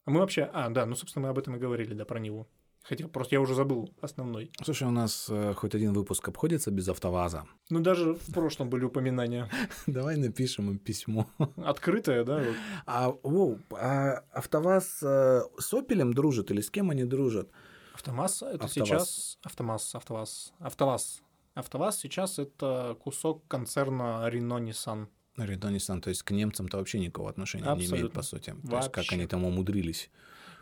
А 0.06 0.10
мы 0.10 0.20
вообще... 0.20 0.48
А, 0.52 0.68
да, 0.70 0.86
ну, 0.86 0.94
собственно, 0.96 1.24
мы 1.24 1.28
об 1.30 1.38
этом 1.38 1.56
и 1.56 1.58
говорили, 1.58 1.94
да, 1.94 2.04
про 2.04 2.18
Ниву. 2.18 2.46
Хотя 2.84 3.08
просто 3.08 3.34
я 3.34 3.40
уже 3.40 3.54
забыл 3.54 3.90
основной. 4.02 4.50
Слушай, 4.62 4.86
у 4.86 4.90
нас 4.90 5.26
э, 5.30 5.54
хоть 5.54 5.74
один 5.74 5.94
выпуск 5.94 6.28
обходится 6.28 6.70
без 6.70 6.86
автоваза. 6.88 7.46
Ну, 7.70 7.80
даже 7.80 8.12
в 8.14 8.32
прошлом 8.32 8.68
были 8.68 8.84
упоминания. 8.84 9.48
Давай 9.86 10.16
напишем 10.18 10.70
им 10.70 10.78
письмо. 10.78 11.26
Открытое, 11.56 12.24
да? 12.24 12.38
вот. 12.38 12.56
А, 12.86 13.10
воу, 13.22 13.58
а 13.70 14.22
автоваз 14.32 15.02
э, 15.02 15.42
с 15.58 15.72
Опелем 15.72 16.12
дружит 16.12 16.50
или 16.50 16.60
с 16.60 16.70
кем 16.70 16.90
они 16.90 17.04
дружат? 17.04 17.50
Автомасс— 17.94 18.42
это 18.42 18.64
Автоваз. 18.64 18.88
сейчас... 18.88 19.38
Автомасс, 19.42 19.94
Автоваз. 19.94 20.52
Автоваз. 20.58 21.22
Автоваз 21.54 21.98
сейчас 21.98 22.38
это 22.38 22.98
кусок 23.00 23.46
концерна 23.48 24.28
Renault 24.30 24.62
Nissan. 24.68 25.06
Renault 25.38 25.74
Nissan, 25.74 26.00
то 26.00 26.10
есть 26.10 26.22
к 26.22 26.32
немцам-то 26.32 26.76
вообще 26.76 26.98
никакого 26.98 27.30
отношения 27.30 27.64
не 27.64 27.70
имеет, 27.70 27.92
Абсолютно. 27.92 28.20
по 28.20 28.22
сути. 28.22 28.54
То 28.68 28.76
есть 28.76 28.88
как 28.88 28.96
Вообще. 28.98 29.14
они 29.14 29.26
там 29.26 29.44
умудрились. 29.44 30.10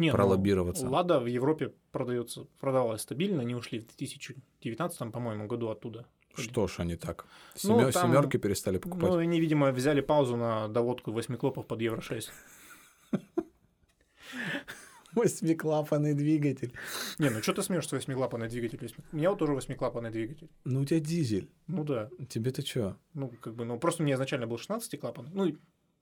Не, 0.03 0.11
ну, 0.11 0.17
Пролоббироваться. 0.17 0.89
Лада 0.89 1.21
в 1.21 1.27
Европе 1.27 1.73
продается, 1.93 2.47
продавалась 2.59 3.03
стабильно, 3.03 3.43
они 3.43 3.55
ушли 3.55 3.79
в 3.79 3.87
2019, 3.87 5.13
по-моему, 5.13 5.47
году 5.47 5.69
оттуда. 5.69 6.07
Что 6.35 6.67
ж 6.67 6.81
они 6.81 6.97
так? 6.97 7.25
Ну, 7.63 7.79
Семё- 7.79 7.93
там- 7.93 8.11
Семерки 8.11 8.37
перестали 8.37 8.79
покупать. 8.79 9.11
Ну, 9.11 9.17
они, 9.19 9.41
видимо, 9.41 9.71
взяли 9.71 10.01
паузу 10.01 10.37
на 10.37 10.67
доводку 10.67 11.13
восьмиклопов 11.13 11.69
под 11.69 11.81
Евро 11.83 12.01
6. 12.01 12.33
Восьмиклапанный 15.15 16.15
двигатель. 16.15 16.73
Не, 17.19 17.29
ну 17.31 17.43
что 17.43 17.53
ты 17.53 17.63
смеешься, 17.63 17.95
восьмиклапанный 17.97 18.49
двигатель? 18.49 18.93
У 19.13 19.17
меня 19.17 19.31
вот 19.31 19.39
тоже 19.39 19.53
восьмиклапанный 19.53 20.11
двигатель. 20.11 20.49
Ну, 20.65 20.81
у 20.81 20.85
тебя 20.85 20.99
дизель. 21.01 21.49
Ну 21.69 21.85
да. 21.85 22.09
Тебе-то 22.29 22.67
что? 22.67 22.97
Ну, 23.15 23.29
как 23.29 23.55
бы, 23.55 23.65
ну, 23.67 23.79
просто 23.79 24.03
у 24.03 24.07
меня 24.07 24.15
изначально 24.17 24.47
был 24.47 24.57
16-клапанный. 24.57 25.31
Ну, 25.33 25.53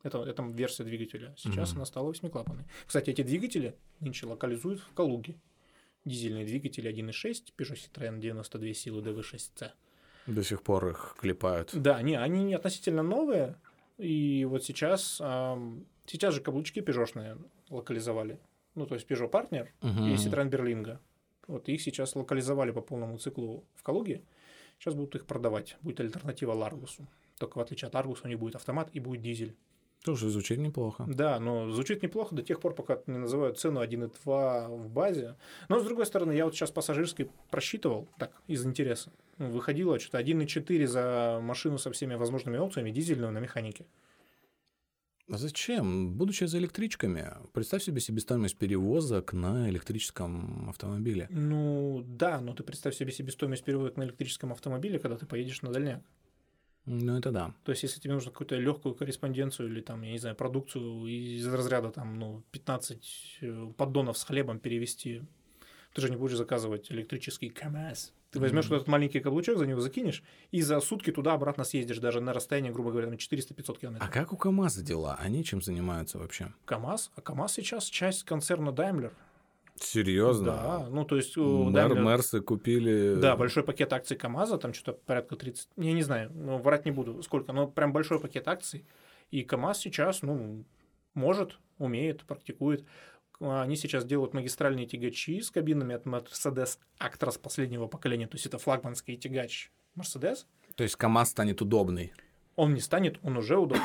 это, 0.02 0.22
это 0.24 0.42
версия 0.42 0.84
двигателя. 0.84 1.34
Сейчас 1.36 1.70
Мгм. 1.70 1.78
она 1.78 1.86
стала 1.86 2.06
восьмиклапанной. 2.08 2.64
Кстати, 2.86 3.10
эти 3.10 3.22
двигатели 3.22 3.74
нынче 4.00 4.26
локализуют 4.26 4.80
в 4.80 4.92
Калуге. 4.94 5.36
Дизельные 6.04 6.46
двигатели 6.46 6.88
1.6, 6.90 7.52
Peugeot 7.56 7.76
Citroёn 7.76 8.18
92 8.20 8.74
силы 8.74 9.02
DV6C. 9.02 9.70
До 10.26 10.42
сих 10.42 10.62
пор 10.62 10.88
их 10.88 11.16
клепают. 11.20 11.70
Да, 11.74 11.96
они, 11.96 12.14
они 12.14 12.54
относительно 12.54 13.02
новые. 13.02 13.56
И 13.98 14.46
вот 14.46 14.64
сейчас, 14.64 15.18
ам, 15.20 15.84
сейчас 16.06 16.34
же 16.34 16.40
каблучки 16.40 16.80
пежошные 16.80 17.36
локализовали. 17.68 18.38
Ну, 18.74 18.86
то 18.86 18.94
есть 18.94 19.06
Peugeot 19.06 19.30
Partner 19.30 19.68
Мгм. 19.82 20.08
и 20.08 20.14
Citroёn 20.14 20.48
Berlingo. 20.50 20.98
Вот 21.46 21.68
их 21.68 21.82
сейчас 21.82 22.14
локализовали 22.16 22.70
по 22.70 22.80
полному 22.80 23.18
циклу 23.18 23.64
в 23.74 23.82
Калуге. 23.82 24.22
Сейчас 24.78 24.94
будут 24.94 25.16
их 25.16 25.26
продавать. 25.26 25.76
Будет 25.82 26.00
альтернатива 26.00 26.52
Ларгусу. 26.52 27.06
Только 27.38 27.58
в 27.58 27.60
отличие 27.60 27.88
от 27.88 27.94
Аргуса 27.94 28.22
у 28.24 28.28
них 28.28 28.38
будет 28.38 28.54
автомат 28.54 28.88
и 28.94 29.00
будет 29.00 29.20
дизель. 29.20 29.54
Тоже 30.04 30.30
звучит 30.30 30.58
неплохо. 30.58 31.04
Да, 31.06 31.38
но 31.38 31.70
звучит 31.70 32.02
неплохо 32.02 32.34
до 32.34 32.42
тех 32.42 32.60
пор, 32.60 32.74
пока 32.74 33.00
не 33.06 33.18
называют 33.18 33.58
цену 33.58 33.82
1.2 33.82 34.68
в 34.68 34.88
базе. 34.88 35.36
Но, 35.68 35.78
с 35.78 35.84
другой 35.84 36.06
стороны, 36.06 36.32
я 36.32 36.46
вот 36.46 36.54
сейчас 36.54 36.70
пассажирский 36.70 37.30
просчитывал, 37.50 38.08
так, 38.18 38.32
из 38.46 38.64
интереса. 38.64 39.12
Выходило 39.36 39.98
что-то 40.00 40.18
1.4 40.18 40.86
за 40.86 41.40
машину 41.42 41.76
со 41.76 41.92
всеми 41.92 42.14
возможными 42.14 42.56
опциями, 42.56 42.90
дизельную 42.90 43.32
на 43.32 43.38
механике. 43.38 43.84
А 45.30 45.38
зачем? 45.38 46.14
Будучи 46.14 46.44
за 46.44 46.58
электричками, 46.58 47.32
представь 47.52 47.84
себе 47.84 48.00
себестоимость 48.00 48.56
перевозок 48.56 49.32
на 49.32 49.68
электрическом 49.70 50.68
автомобиле. 50.70 51.28
Ну, 51.30 52.02
да, 52.04 52.40
но 52.40 52.52
ты 52.52 52.64
представь 52.64 52.96
себе 52.96 53.12
себестоимость 53.12 53.62
переводок 53.62 53.96
на 53.96 54.04
электрическом 54.04 54.50
автомобиле, 54.50 54.98
когда 54.98 55.16
ты 55.16 55.26
поедешь 55.26 55.62
на 55.62 55.70
дальняк. 55.70 56.02
Ну, 56.86 57.16
это 57.18 57.30
да. 57.30 57.54
То 57.64 57.70
есть, 57.72 57.82
если 57.82 58.00
тебе 58.00 58.14
нужно 58.14 58.30
какую-то 58.30 58.56
легкую 58.56 58.94
корреспонденцию 58.94 59.68
или 59.68 59.80
там, 59.80 60.02
я 60.02 60.12
не 60.12 60.18
знаю, 60.18 60.34
продукцию 60.34 61.06
из 61.06 61.46
разряда 61.46 61.90
там, 61.90 62.18
ну, 62.18 62.42
15 62.52 63.38
э, 63.42 63.72
поддонов 63.76 64.16
с 64.18 64.24
хлебом 64.24 64.58
перевести, 64.58 65.22
ты 65.94 66.00
же 66.00 66.10
не 66.10 66.16
будешь 66.16 66.36
заказывать 66.36 66.90
электрический 66.90 67.48
КамАЗ. 67.50 68.12
Ты 68.30 68.38
возьмешь 68.38 68.64
Мгм. 68.66 68.70
вот 68.70 68.76
этот 68.76 68.88
маленький 68.88 69.18
каблучок, 69.20 69.58
за 69.58 69.66
него 69.66 69.80
закинешь, 69.80 70.22
и 70.52 70.62
за 70.62 70.80
сутки 70.80 71.10
туда-обратно 71.10 71.64
съездишь, 71.64 71.98
даже 71.98 72.20
на 72.20 72.32
расстояние, 72.32 72.72
грубо 72.72 72.90
говоря, 72.92 73.08
на 73.10 73.16
400-500 73.16 73.76
А 73.76 73.80
километров. 73.80 74.10
как 74.10 74.32
у 74.32 74.36
КАМАЗа 74.36 74.82
дела? 74.84 75.16
Они 75.20 75.42
чем 75.44 75.60
занимаются 75.60 76.18
вообще? 76.18 76.52
КамАЗ? 76.64 77.10
А 77.16 77.20
КамАЗ 77.20 77.54
сейчас 77.54 77.84
часть 77.86 78.22
концерна 78.24 78.70
Daimler. 78.70 79.12
Серьезно? 79.82 80.46
Да, 80.46 80.88
ну 80.90 81.04
то 81.04 81.16
есть 81.16 81.36
у 81.36 81.64
Мэр, 81.64 81.92
Daimler- 81.92 82.02
Мерсы 82.02 82.40
купили... 82.40 83.16
Да, 83.16 83.36
большой 83.36 83.64
пакет 83.64 83.92
акций 83.92 84.16
КАМАЗа, 84.16 84.58
там 84.58 84.74
что-то 84.74 84.98
порядка 85.06 85.36
30, 85.36 85.68
я 85.76 85.92
не 85.92 86.02
знаю, 86.02 86.30
ну, 86.34 86.58
врать 86.58 86.84
не 86.84 86.90
буду, 86.90 87.22
сколько, 87.22 87.52
но 87.52 87.66
прям 87.66 87.92
большой 87.92 88.20
пакет 88.20 88.46
акций. 88.46 88.84
И 89.30 89.42
КАМАЗ 89.42 89.78
сейчас, 89.78 90.22
ну, 90.22 90.64
может, 91.14 91.58
умеет, 91.78 92.24
практикует. 92.24 92.84
Они 93.40 93.74
сейчас 93.76 94.04
делают 94.04 94.34
магистральные 94.34 94.86
тягачи 94.86 95.40
с 95.40 95.50
кабинами 95.50 95.94
от 95.94 96.04
Mercedes 96.04 96.78
Actros 96.98 97.40
последнего 97.40 97.86
поколения, 97.86 98.26
то 98.26 98.34
есть 98.34 98.46
это 98.46 98.58
флагманский 98.58 99.16
тягач 99.16 99.72
Mercedes. 99.96 100.44
То 100.76 100.82
есть 100.82 100.96
КАМАЗ 100.96 101.30
станет 101.30 101.62
удобный. 101.62 102.12
Он 102.56 102.74
не 102.74 102.80
станет, 102.80 103.18
он 103.22 103.38
уже 103.38 103.56
удобный. 103.56 103.80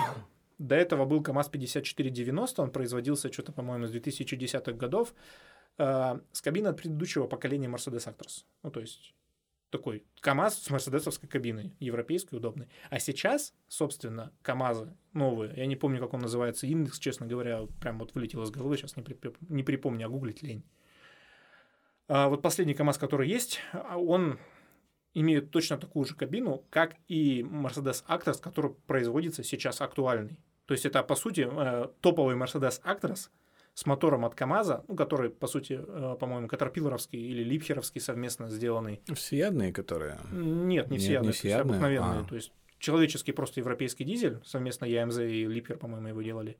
До 0.57 0.75
этого 0.75 1.05
был 1.05 1.21
КАМАЗ 1.21 1.49
5490, 1.49 2.61
он 2.61 2.71
производился 2.71 3.31
что-то, 3.31 3.51
по-моему, 3.53 3.87
с 3.87 3.93
2010-х 3.93 4.73
годов, 4.73 5.13
э, 5.77 6.19
с 6.31 6.41
кабиной 6.41 6.71
от 6.71 6.77
предыдущего 6.77 7.27
поколения 7.27 7.67
Mercedes 7.67 8.07
Actros. 8.07 8.45
Ну, 8.63 8.71
то 8.71 8.79
есть 8.79 9.13
такой 9.69 10.05
КАМАЗ 10.21 10.63
с 10.63 10.69
мерседесовской 10.69 11.27
кабиной, 11.27 11.75
европейской, 11.79 12.35
удобной. 12.35 12.69
А 12.89 12.99
сейчас, 12.99 13.53
собственно, 13.67 14.31
КАМАЗы 14.41 14.95
новые, 15.13 15.53
я 15.55 15.65
не 15.65 15.75
помню, 15.75 15.99
как 15.99 16.13
он 16.13 16.21
называется, 16.21 16.67
индекс, 16.67 16.99
честно 16.99 17.25
говоря, 17.25 17.61
прям 17.81 17.99
вот 17.99 18.13
вылетел 18.13 18.43
из 18.43 18.51
головы, 18.51 18.77
сейчас 18.77 18.95
не, 18.95 19.03
припе- 19.03 19.35
не 19.41 19.63
припомню, 19.63 20.05
а 20.05 20.09
гуглить 20.09 20.43
лень. 20.43 20.63
А 22.07 22.29
вот 22.29 22.41
последний 22.41 22.73
КАМАЗ, 22.73 22.97
который 22.97 23.27
есть, 23.27 23.59
а, 23.73 23.97
он 23.97 24.39
имеет 25.13 25.51
точно 25.51 25.77
такую 25.77 26.05
же 26.05 26.15
кабину, 26.15 26.65
как 26.69 26.95
и 27.07 27.41
Mercedes 27.41 28.05
Actros, 28.07 28.39
который 28.41 28.71
производится 28.85 29.43
сейчас 29.43 29.81
актуальный. 29.81 30.37
То 30.65 30.73
есть 30.73 30.85
это, 30.85 31.03
по 31.03 31.15
сути, 31.15 31.47
э, 31.49 31.87
топовый 32.01 32.35
Mercedes 32.35 32.81
Actros 32.83 33.29
с 33.75 33.85
мотором 33.85 34.25
от 34.25 34.33
КАМАЗа, 34.35 34.83
ну, 34.87 34.95
который, 34.95 35.29
по 35.29 35.47
сути, 35.47 35.79
э, 35.85 36.15
по-моему, 36.19 36.47
Катерпиллеровский 36.47 37.19
или 37.19 37.43
Липхеровский 37.43 38.01
совместно 38.01 38.49
сделанный. 38.49 39.01
Всеядные, 39.13 39.71
которые... 39.71 40.17
Нет, 40.31 40.89
не 40.89 40.97
Нет, 40.97 41.01
всеядные, 41.01 41.01
не 41.01 41.21
то 41.21 41.27
есть 41.27 41.39
всеядные? 41.39 41.71
обыкновенные. 41.73 42.21
А. 42.21 42.23
То 42.23 42.35
есть 42.35 42.53
человеческий 42.79 43.33
просто 43.33 43.59
европейский 43.59 44.05
дизель, 44.05 44.39
совместно 44.45 44.85
ЯМЗ 44.85 45.19
и 45.19 45.45
Липхер, 45.45 45.77
по-моему, 45.77 46.07
его 46.07 46.21
делали. 46.21 46.57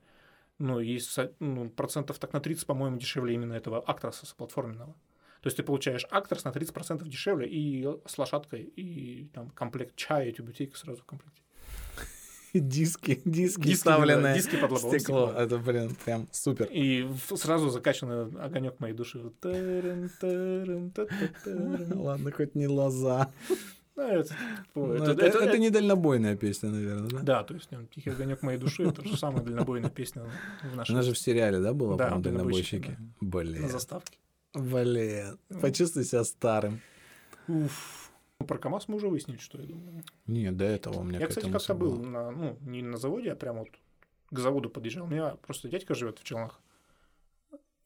Ну, 0.60 0.80
и 0.80 1.00
ну, 1.40 1.70
процентов 1.70 2.20
так 2.20 2.34
на 2.34 2.42
30, 2.42 2.68
по-моему, 2.68 2.98
дешевле 2.98 3.34
именно 3.34 3.54
этого 3.54 3.80
Актроса 3.80 4.26
платформенного. 4.36 4.94
То 5.46 5.48
есть 5.48 5.58
ты 5.58 5.64
получаешь 5.64 6.08
Актрос 6.10 6.44
на 6.44 6.50
30% 6.50 7.08
дешевле 7.08 7.48
и 7.48 7.88
с 8.08 8.18
лошадкой, 8.18 8.64
и 8.64 9.30
там 9.32 9.52
комплект 9.52 9.96
чая, 9.96 10.32
тюбетейка 10.32 10.76
сразу 10.76 11.04
в 11.04 11.06
комплекте. 11.06 11.44
Диски, 12.60 13.22
диски, 13.26 13.62
Диски, 13.62 13.74
вставленные. 13.76 14.36
диски 14.36 14.56
под 14.58 14.72
лобовое 14.72 15.00
стекло. 15.00 15.28
стекло. 15.28 15.42
Это, 15.42 15.58
блин, 15.58 15.96
прям 16.06 16.28
супер. 16.32 16.68
И 16.72 17.08
сразу 17.36 17.70
закачанный 17.70 18.26
огонек 18.42 18.80
моей 18.80 18.94
души. 18.94 19.20
Ладно, 21.96 22.32
хоть 22.32 22.56
не 22.56 22.68
лоза. 22.68 23.32
Это, 23.98 24.36
Ну, 24.76 24.92
это- 24.94 25.12
это, 25.12 25.26
это- 25.26 25.40
это 25.40 25.58
не 25.58 25.70
дальнобойная 25.70 26.36
песня, 26.36 26.70
наверное, 26.70 27.08
да? 27.10 27.20
Да, 27.20 27.44
то 27.44 27.54
есть 27.54 27.70
ну, 27.72 27.86
«Тихий 27.86 28.10
огонек 28.10 28.42
моей 28.44 28.60
души»— 28.60 28.84
это 28.90 29.02
же 29.08 29.16
самая 29.18 29.42
дальнобойная 29.42 29.90
песня 29.90 30.24
в 30.64 30.76
нашей 30.76 30.92
Она 30.92 31.02
же 31.02 31.14
в 31.14 31.18
сериале, 31.18 31.60
да, 31.62 31.74
была, 31.74 31.96
Да, 31.96 32.10
«Дальнобойщики», 32.18 32.80
дальнобойщики? 32.80 32.98
на 33.22 33.30
Блин. 33.30 33.70
заставке. 33.70 34.18
Блин. 34.54 35.38
Почувствуй 35.62 36.04
себя 36.04 36.26
старым. 36.26 36.82
Уф. 37.48 38.05
Ну, 38.40 38.48
Про 38.48 38.58
КамАЗ 38.58 38.88
мы 38.88 38.96
уже 38.96 39.08
выяснили, 39.08 39.38
что 39.38 39.60
я 39.60 39.66
думаю. 39.66 40.04
Нет, 40.28 40.58
до 40.58 40.66
этого 40.66 41.00
у 41.00 41.04
меня 41.04 41.20
Я, 41.20 41.28
кстати, 41.28 41.50
как-то 41.50 41.74
был 41.74 41.98
на, 41.98 42.32
ну, 42.32 42.58
не 42.62 42.82
на 42.82 42.98
заводе, 42.98 43.32
а 43.32 43.36
прямо 43.36 43.60
вот 43.60 43.70
к 44.30 44.40
заводу 44.40 44.70
подъезжал. 44.70 45.06
У 45.06 45.10
меня 45.10 45.36
просто 45.36 45.70
дядька 45.70 45.94
живет 45.96 46.20
в 46.20 46.24
Челнах. 46.24 46.60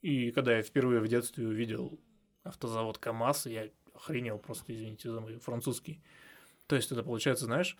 И 0.01 0.31
когда 0.31 0.55
я 0.55 0.63
впервые 0.63 1.01
в 1.01 1.07
детстве 1.07 1.47
увидел 1.47 1.99
автозавод 2.43 2.97
КамАЗ, 2.97 3.47
я 3.47 3.69
охренел 3.93 4.39
просто, 4.39 4.73
извините 4.73 5.11
за 5.11 5.19
мой 5.19 5.37
французский. 5.37 6.01
То 6.67 6.75
есть 6.75 6.91
это 6.91 7.03
получается, 7.03 7.45
знаешь, 7.45 7.77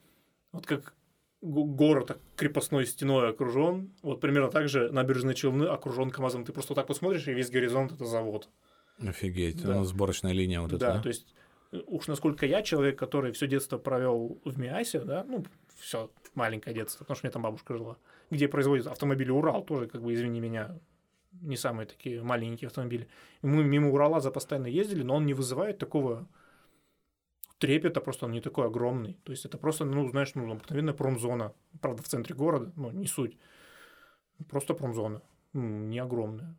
вот 0.52 0.66
как 0.66 0.94
го- 1.42 1.66
город 1.66 2.20
крепостной 2.36 2.86
стеной 2.86 3.30
окружен, 3.30 3.96
вот 4.04 4.20
примерно 4.20 4.52
так 4.52 4.68
же 4.68 4.92
набережные 4.92 5.34
Челны 5.34 5.64
окружен 5.66 6.12
КамАЗом. 6.12 6.44
Ты 6.46 6.52
просто 6.52 6.74
вот 6.74 6.76
так 6.76 6.88
посмотришь, 6.88 7.28
и 7.28 7.34
весь 7.34 7.50
горизонт 7.50 7.94
это 7.94 8.06
завод. 8.06 8.50
Офигеть. 9.00 9.64
Да. 9.64 9.76
Ну, 9.76 9.84
сборочная 9.86 10.34
линия 10.34 10.60
вот 10.62 10.74
эта, 10.74 10.80
да, 10.80 10.94
да? 10.96 11.02
то 11.02 11.08
есть 11.08 11.34
уж 11.72 12.08
насколько 12.08 12.46
я 12.46 12.62
человек, 12.62 12.98
который 12.98 13.32
все 13.32 13.48
детство 13.48 13.78
провел 13.78 14.40
в 14.44 14.60
Миасе, 14.60 15.00
да, 15.02 15.24
ну, 15.24 15.46
все 15.78 16.12
маленькое 16.36 16.76
детство, 16.76 17.04
потому 17.04 17.16
что 17.16 17.26
у 17.26 17.28
меня 17.28 17.34
там 17.34 17.42
бабушка 17.44 17.78
жила, 17.78 17.98
где 18.30 18.48
производят 18.48 18.88
автомобили 18.88 19.32
Урал, 19.32 19.64
тоже, 19.64 19.88
как 19.88 20.02
бы, 20.02 20.14
извини 20.14 20.40
меня, 20.40 20.80
не 21.32 21.58
самые 21.58 21.86
такие 21.86 22.22
маленькие 22.24 22.68
автомобили. 22.68 23.08
Мы 23.42 23.64
мимо 23.64 23.90
Урала 23.90 24.20
постоянно 24.32 24.68
ездили, 24.68 25.04
но 25.04 25.16
он 25.16 25.26
не 25.26 25.34
вызывает 25.34 25.78
такого 25.78 26.28
трепета, 27.60 28.02
просто 28.02 28.26
он 28.26 28.32
не 28.32 28.42
такой 28.42 28.66
огромный. 28.66 29.18
То 29.24 29.32
есть 29.32 29.46
это 29.46 29.58
просто, 29.58 29.86
ну, 29.86 30.08
знаешь, 30.10 30.34
ну, 30.34 30.52
обыкновенная 30.52 30.94
промзона. 30.94 31.54
Правда, 31.82 32.02
в 32.02 32.08
центре 32.08 32.34
города, 32.36 32.72
ну, 32.76 32.90
не 32.92 33.08
суть. 33.08 33.38
Просто 34.50 34.74
промзона, 34.74 35.22
не 35.54 36.00
огромная. 36.00 36.56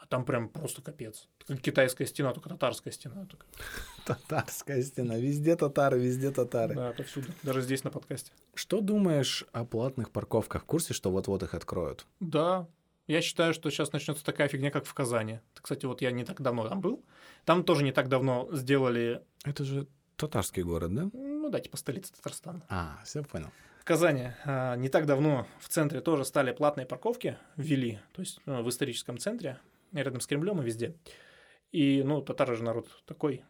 А 0.00 0.06
там 0.06 0.24
прям 0.24 0.48
просто 0.48 0.80
капец. 0.82 1.28
Как 1.46 1.60
китайская 1.60 2.06
стена, 2.06 2.32
только 2.32 2.48
татарская 2.48 2.92
стена. 2.92 3.26
Только. 3.26 3.46
Татарская 4.06 4.82
стена. 4.82 5.16
Везде 5.16 5.56
татары, 5.56 6.00
везде 6.00 6.30
татары. 6.30 6.74
Да, 6.74 6.88
отовсюду. 6.88 7.28
Даже 7.42 7.60
здесь 7.60 7.84
на 7.84 7.90
подкасте. 7.90 8.32
Что 8.54 8.80
думаешь 8.80 9.44
о 9.52 9.64
платных 9.64 10.10
парковках? 10.10 10.62
В 10.62 10.66
курсе, 10.66 10.94
что 10.94 11.10
вот-вот 11.10 11.42
их 11.42 11.54
откроют? 11.54 12.06
Да. 12.18 12.66
Я 13.06 13.20
считаю, 13.20 13.52
что 13.52 13.70
сейчас 13.70 13.92
начнется 13.92 14.24
такая 14.24 14.48
фигня, 14.48 14.70
как 14.70 14.86
в 14.86 14.94
Казани. 14.94 15.40
Кстати, 15.54 15.84
вот 15.84 16.00
я 16.00 16.12
не 16.12 16.24
так 16.24 16.40
давно 16.40 16.68
там 16.68 16.80
был. 16.80 17.04
Там 17.44 17.62
тоже 17.64 17.84
не 17.84 17.92
так 17.92 18.08
давно 18.08 18.48
сделали, 18.52 19.22
Это 19.44 19.64
же 19.64 19.86
татарский 20.16 20.62
город, 20.62 20.94
да? 20.94 21.10
ну 21.12 21.50
да, 21.50 21.60
типа 21.60 21.76
столица 21.76 22.12
Татарстана. 22.14 22.62
А, 22.68 23.00
все 23.04 23.22
понял. 23.22 23.50
В 23.80 23.84
Казани 23.84 24.30
а, 24.44 24.76
не 24.76 24.88
так 24.88 25.06
давно 25.06 25.46
в 25.58 25.68
центре 25.68 26.00
тоже 26.00 26.24
стали 26.24 26.52
платные 26.52 26.86
парковки, 26.86 27.38
ввели, 27.56 27.98
то 28.12 28.20
есть 28.20 28.38
ну, 28.46 28.62
в 28.62 28.68
историческом 28.68 29.18
центре, 29.18 29.58
рядом 29.92 30.20
с 30.20 30.26
Кремлем 30.26 30.60
и 30.60 30.64
везде. 30.64 30.96
И, 31.72 32.02
ну, 32.02 32.20
татары 32.20 32.56
же 32.56 32.64
народ 32.64 32.88
такой 33.06 33.44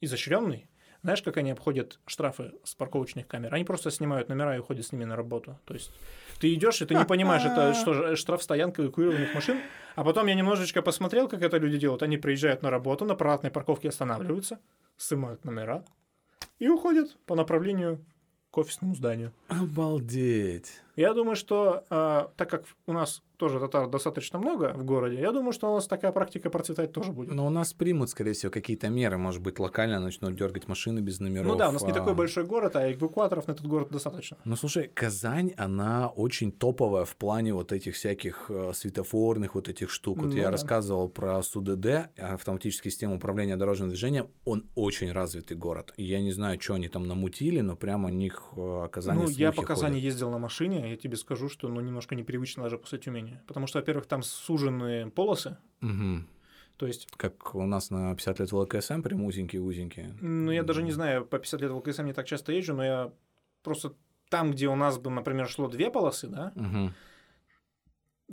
изощренный. 0.00 0.68
Знаешь, 1.02 1.22
как 1.22 1.36
они 1.36 1.52
обходят 1.52 2.00
штрафы 2.06 2.52
с 2.64 2.74
парковочных 2.74 3.28
камер? 3.28 3.54
Они 3.54 3.64
просто 3.64 3.90
снимают 3.90 4.28
номера 4.28 4.56
и 4.56 4.58
уходят 4.58 4.84
с 4.84 4.90
ними 4.90 5.04
на 5.04 5.14
работу. 5.14 5.58
То 5.64 5.74
есть 5.74 5.92
ты 6.40 6.52
идешь, 6.52 6.82
и 6.82 6.86
ты 6.86 6.94
не 6.94 7.04
понимаешь, 7.04 7.44
это 7.44 7.72
что 7.74 7.94
же, 7.94 8.16
штраф 8.16 8.42
стоянка 8.42 8.82
эвакуированных 8.82 9.32
машин. 9.32 9.60
А 9.94 10.02
потом 10.02 10.26
я 10.26 10.34
немножечко 10.34 10.82
посмотрел, 10.82 11.28
как 11.28 11.42
это 11.42 11.56
люди 11.56 11.78
делают. 11.78 12.02
Они 12.02 12.16
приезжают 12.16 12.62
на 12.62 12.70
работу, 12.70 13.04
на 13.04 13.14
платной 13.14 13.52
парковке 13.52 13.90
останавливаются, 13.90 14.58
снимают 14.96 15.44
номера 15.44 15.84
и 16.58 16.68
уходят 16.68 17.16
по 17.26 17.36
направлению 17.36 18.04
к 18.50 18.58
офисному 18.58 18.96
зданию. 18.96 19.32
Обалдеть. 19.48 20.80
Я 20.98 21.14
думаю, 21.14 21.36
что 21.36 21.84
а, 21.90 22.32
так 22.36 22.50
как 22.50 22.64
у 22.86 22.92
нас 22.92 23.22
тоже 23.36 23.60
татар 23.60 23.88
достаточно 23.88 24.38
много 24.40 24.72
в 24.74 24.84
городе, 24.84 25.20
я 25.20 25.30
думаю, 25.30 25.52
что 25.52 25.70
у 25.70 25.76
нас 25.76 25.86
такая 25.86 26.10
практика 26.10 26.50
процветать 26.50 26.92
тоже 26.92 27.12
будет. 27.12 27.32
Но 27.32 27.46
у 27.46 27.50
нас 27.50 27.72
примут, 27.72 28.10
скорее 28.10 28.32
всего, 28.32 28.50
какие-то 28.50 28.88
меры. 28.88 29.16
Может 29.16 29.40
быть, 29.40 29.60
локально 29.60 30.00
начнут 30.00 30.34
дергать 30.34 30.66
машины 30.66 30.98
без 30.98 31.20
номеров. 31.20 31.46
ну 31.46 31.54
да, 31.54 31.68
у 31.68 31.72
нас 31.72 31.82
не 31.82 31.92
а- 31.92 31.94
такой 31.94 32.14
большой 32.14 32.44
город, 32.44 32.74
а 32.74 32.92
эвакуаторов 32.92 33.46
на 33.46 33.52
этот 33.52 33.66
город 33.68 33.90
достаточно. 33.90 34.38
Ну, 34.44 34.56
слушай, 34.56 34.90
Казань, 34.92 35.52
она 35.56 36.08
очень 36.08 36.50
топовая 36.50 37.04
в 37.04 37.14
плане 37.14 37.54
вот 37.54 37.70
этих 37.70 37.94
всяких 37.94 38.46
э, 38.48 38.72
светофорных 38.74 39.54
вот 39.54 39.68
этих 39.68 39.90
штук. 39.90 40.18
Вот 40.18 40.30
Ну 40.30 40.36
я 40.36 40.46
да. 40.46 40.50
рассказывал 40.50 41.08
про 41.08 41.40
СУДД, 41.40 42.10
автоматический 42.18 42.90
систему 42.90 43.16
управления 43.16 43.56
дорожным 43.56 43.88
движением. 43.88 44.30
Он 44.44 44.66
очень 44.74 45.12
развитый 45.12 45.56
город. 45.56 45.94
И 45.96 46.02
я 46.02 46.20
не 46.20 46.32
знаю, 46.32 46.60
что 46.60 46.74
они 46.74 46.88
там 46.88 47.06
намутили, 47.06 47.60
но 47.60 47.76
прямо 47.76 48.08
о 48.08 48.10
них 48.10 48.42
э, 48.56 48.60
о 48.60 48.88
Казани 48.88 49.22
ну, 49.22 49.28
я 49.28 49.52
по 49.52 49.62
Казани 49.62 49.92
ходят. 49.92 50.04
ездил 50.04 50.30
на 50.30 50.38
машине, 50.38 50.87
я 50.90 50.96
тебе 50.96 51.16
скажу, 51.16 51.48
что 51.48 51.68
ну, 51.68 51.80
немножко 51.80 52.14
непривычно 52.14 52.62
даже 52.64 52.78
после 52.78 52.98
Тюмени. 52.98 53.40
Потому 53.46 53.66
что, 53.66 53.78
во-первых, 53.78 54.06
там 54.06 54.22
суженные 54.22 55.08
полосы, 55.10 55.56
Мгм. 55.80 56.26
то 56.76 56.86
есть, 56.86 57.08
Как 57.16 57.54
у 57.54 57.64
нас 57.66 57.90
на 57.90 58.14
50 58.14 58.40
лет 58.40 58.52
ВЛКСМ 58.52 59.02
прям 59.02 59.22
узенькие-узенькие. 59.24 60.14
ну, 60.20 60.50
я 60.52 60.62
даже 60.62 60.82
не 60.82 60.92
знаю, 60.92 61.24
по 61.24 61.38
50 61.38 61.60
лет 61.60 61.70
в 61.70 61.76
ЛКСМ 61.76 62.04
не 62.06 62.12
так 62.12 62.26
часто 62.26 62.52
езжу, 62.52 62.74
но 62.74 62.84
я 62.84 63.12
просто 63.62 63.94
там, 64.30 64.50
где 64.52 64.68
у 64.68 64.74
нас 64.76 64.98
бы, 64.98 65.10
например, 65.10 65.48
шло 65.48 65.68
две 65.68 65.90
полосы, 65.90 66.26
да, 66.28 66.52
Мгм. 66.54 66.94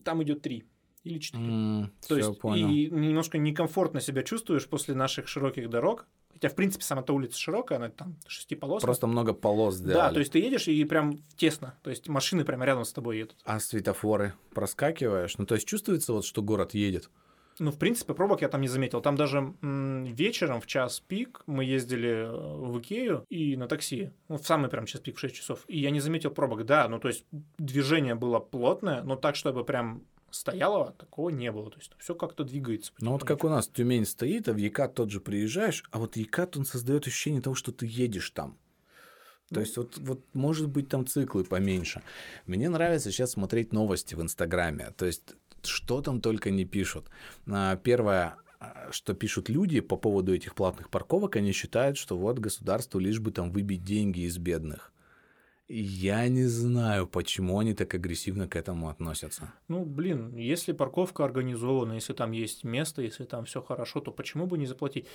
там 0.04 0.22
идет 0.24 0.42
три 0.42 0.66
или 1.04 1.20
четыре. 1.20 1.46
М, 1.46 1.92
То 2.08 2.18
есть 2.18 2.40
понял. 2.40 2.68
и 2.70 2.90
немножко 2.90 3.38
некомфортно 3.38 4.02
себя 4.02 4.24
чувствуешь 4.24 4.68
после 4.68 4.96
наших 4.96 5.28
широких 5.28 5.70
дорог. 5.70 6.08
Хотя, 6.36 6.50
в 6.50 6.56
принципе, 6.56 6.84
сама-то 6.84 7.14
улица 7.16 7.40
широкая, 7.40 7.78
она 7.78 7.88
там 7.88 8.18
шестиполосная. 8.28 8.88
Просто 8.88 9.08
много 9.08 9.32
полос 9.34 9.76
сделали. 9.76 10.10
Да, 10.10 10.12
то 10.12 10.20
есть 10.20 10.34
ты 10.34 10.40
едешь 10.40 10.68
и 10.68 10.84
прям 10.84 11.20
тесно. 11.38 11.76
То 11.82 11.90
есть 11.90 12.10
машины 12.10 12.44
прямо 12.44 12.66
рядом 12.66 12.84
с 12.84 12.92
тобой 12.92 13.20
едут. 13.20 13.38
А 13.46 13.58
светофоры 13.62 14.34
проскакиваешь? 14.54 15.38
Ну, 15.38 15.46
то 15.46 15.56
есть 15.56 15.66
чувствуется 15.66 16.12
вот, 16.12 16.26
что 16.26 16.42
город 16.42 16.74
едет? 16.74 17.10
Ну, 17.58 17.72
в 17.72 17.78
принципе, 17.78 18.14
пробок 18.14 18.42
я 18.42 18.50
там 18.50 18.60
не 18.60 18.68
заметил. 18.68 19.00
Там 19.00 19.16
даже 19.16 19.54
м, 19.62 20.04
вечером 20.04 20.60
в 20.60 20.66
час 20.68 21.00
пик 21.00 21.42
мы 21.48 21.64
ездили 21.64 22.10
э, 22.10 22.30
в 22.30 22.78
Икею 22.82 23.26
и 23.30 23.56
на 23.56 23.70
такси. 23.70 24.12
Ну, 24.28 24.38
в 24.38 24.46
самый 24.46 24.70
прям 24.70 24.86
час 24.86 25.00
пик 25.00 25.16
в 25.16 25.20
6 25.22 25.34
часов. 25.36 25.64
И 25.70 25.80
я 25.80 25.90
не 25.90 26.02
заметил 26.02 26.32
пробок. 26.32 26.66
Да, 26.66 26.86
ну 26.90 27.00
то 27.00 27.08
есть 27.08 27.24
движение 27.58 28.16
было 28.16 28.40
плотное, 28.40 29.04
но 29.04 29.16
так, 29.16 29.38
чтобы 29.38 29.64
прям 29.64 30.04
стояло, 30.36 30.92
такого 30.94 31.30
не 31.30 31.52
было. 31.52 31.70
То 31.72 31.78
есть 31.78 31.92
все 31.98 32.16
как-то 32.16 32.44
двигается. 32.44 32.92
Ну 33.00 33.12
вот 33.12 33.24
как 33.24 33.44
у 33.44 33.50
нас 33.50 33.68
Тюмень 33.68 34.06
стоит, 34.06 34.48
а 34.48 34.54
в 34.54 34.58
Екат 34.58 34.94
тот 34.96 35.10
же 35.12 35.20
приезжаешь, 35.20 35.84
а 35.92 36.00
вот 36.00 36.18
Екат, 36.18 36.58
он 36.58 36.66
создает 36.66 37.08
ощущение 37.08 37.42
того, 37.42 37.56
что 37.56 37.72
ты 37.72 37.86
едешь 37.88 38.30
там. 38.32 38.58
То 39.50 39.56
Ну. 39.56 39.62
есть 39.62 39.78
вот, 39.78 39.98
вот 39.98 40.26
может 40.34 40.70
быть 40.70 40.90
там 40.90 41.06
циклы 41.06 41.44
поменьше. 41.44 42.02
Мне 42.48 42.68
нравится 42.70 43.12
сейчас 43.12 43.32
смотреть 43.32 43.74
новости 43.74 44.16
в 44.16 44.22
Инстаграме. 44.22 44.92
То 44.98 45.06
есть 45.06 45.36
что 45.64 46.02
там 46.02 46.22
только 46.22 46.52
не 46.52 46.66
пишут. 46.66 47.10
А, 47.48 47.76
Первое, 47.78 48.38
а, 48.60 48.90
что 48.92 49.14
пишут 49.14 49.50
люди 49.50 49.80
по 49.82 49.98
поводу 49.98 50.34
этих 50.34 50.56
платных 50.56 50.90
парковок, 50.90 51.36
они 51.36 51.52
считают, 51.52 51.98
что 51.98 52.18
вот 52.18 52.40
государству 52.40 53.00
лишь 53.00 53.20
бы 53.20 53.32
там 53.32 53.52
выбить 53.52 53.84
деньги 53.84 54.22
из 54.22 54.38
бедных. 54.38 54.92
Я 55.68 56.28
не 56.30 56.46
знаю, 56.46 57.08
почему 57.08 57.58
они 57.58 57.74
так 57.74 57.94
агрессивно 57.96 58.48
к 58.48 58.56
этому 58.56 58.90
относятся. 58.90 59.52
Ну, 59.68 59.84
блин, 59.84 60.36
если 60.38 60.74
парковка 60.74 61.26
организована, 61.26 61.94
если 61.94 62.14
там 62.14 62.32
есть 62.34 62.64
место, 62.64 63.02
если 63.02 63.26
там 63.26 63.46
все 63.46 63.62
хорошо, 63.62 64.00
то 64.00 64.12
почему 64.12 64.46
бы 64.46 64.60
не 64.60 64.68
заплатить? 64.68 65.08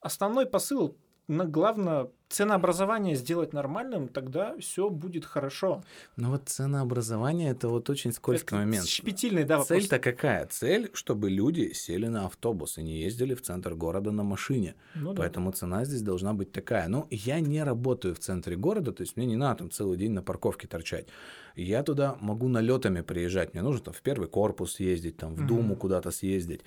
Основной 0.00 0.46
посыл, 0.46 0.96
главное, 1.28 2.08
ценообразование 2.28 3.14
сделать 3.16 3.52
нормальным, 3.52 4.08
тогда 4.08 4.56
все 4.58 4.90
будет 4.90 5.24
хорошо. 5.24 5.82
Но 6.16 6.30
вот 6.30 6.48
ценообразование 6.48 7.50
это 7.50 7.68
вот 7.68 7.88
очень 7.90 8.12
скользкий 8.12 8.56
Это 8.56 8.56
момент. 8.56 8.86
Щепетильный, 8.86 9.44
да, 9.44 9.58
вопрос. 9.58 9.68
Цель-то 9.68 9.98
какая? 9.98 10.46
Цель, 10.46 10.90
чтобы 10.94 11.30
люди 11.30 11.72
сели 11.72 12.06
на 12.06 12.26
автобус 12.26 12.78
и 12.78 12.82
не 12.82 13.00
ездили 13.00 13.34
в 13.34 13.42
центр 13.42 13.74
города 13.74 14.10
на 14.10 14.22
машине. 14.22 14.74
Ну 14.94 15.12
да. 15.12 15.22
Поэтому 15.22 15.52
цена 15.52 15.84
здесь 15.84 16.02
должна 16.02 16.32
быть 16.32 16.52
такая. 16.52 16.88
Ну, 16.88 17.06
я 17.10 17.40
не 17.40 17.62
работаю 17.62 18.14
в 18.14 18.18
центре 18.18 18.56
города, 18.56 18.92
то 18.92 19.02
есть 19.02 19.16
мне 19.16 19.26
не 19.26 19.36
надо 19.36 19.56
там 19.58 19.70
целый 19.70 19.96
день 19.96 20.12
на 20.12 20.22
парковке 20.22 20.66
торчать. 20.68 21.06
Я 21.54 21.82
туда 21.82 22.16
могу 22.20 22.48
налетами 22.48 23.00
приезжать. 23.00 23.54
Мне 23.54 23.62
нужно 23.62 23.84
там 23.84 23.94
в 23.94 24.02
первый 24.02 24.28
корпус 24.28 24.74
съездить, 24.74 25.16
там 25.16 25.34
в. 25.34 25.46
Думу 25.46 25.76
куда-то 25.76 26.10
съездить. 26.10 26.62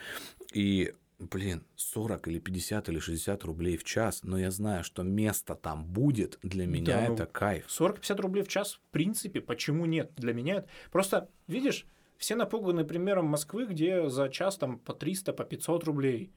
И, 0.54 0.94
блин, 1.20 1.64
40 1.76 2.28
или 2.28 2.40
50 2.40 2.90
или 2.90 3.00
60 3.00 3.44
рублей 3.44 3.78
в 3.78 3.84
час, 3.84 4.22
но 4.24 4.38
я 4.38 4.52
знаю, 4.52 4.84
что 4.84 5.04
место 5.04 5.56
там 5.56 5.86
будет, 5.86 6.40
для 6.44 6.66
меня 6.66 6.86
Да, 7.02 7.08
ну, 7.08 7.14
это 7.14 7.26
кайф. 7.26 7.68
40-50 7.68 8.22
рублей 8.22 8.44
в 8.44 8.48
час, 8.48 8.74
в 8.76 8.92
принципе, 8.92 9.42
почему 9.42 9.86
нет? 9.86 10.12
Для 10.16 10.34
меня 10.34 10.56
это... 10.56 10.70
Просто, 10.92 11.30
видишь, 11.48 11.86
все 12.18 12.36
напуганы 12.36 12.84
примером 12.86 13.26
Москвы, 13.28 13.66
где 13.66 14.10
за 14.10 14.30
час 14.30 14.58
там 14.58 14.80
по 14.80 14.94
300, 14.94 15.34
по 15.34 15.44
500 15.44 15.84
рублей. 15.86 16.32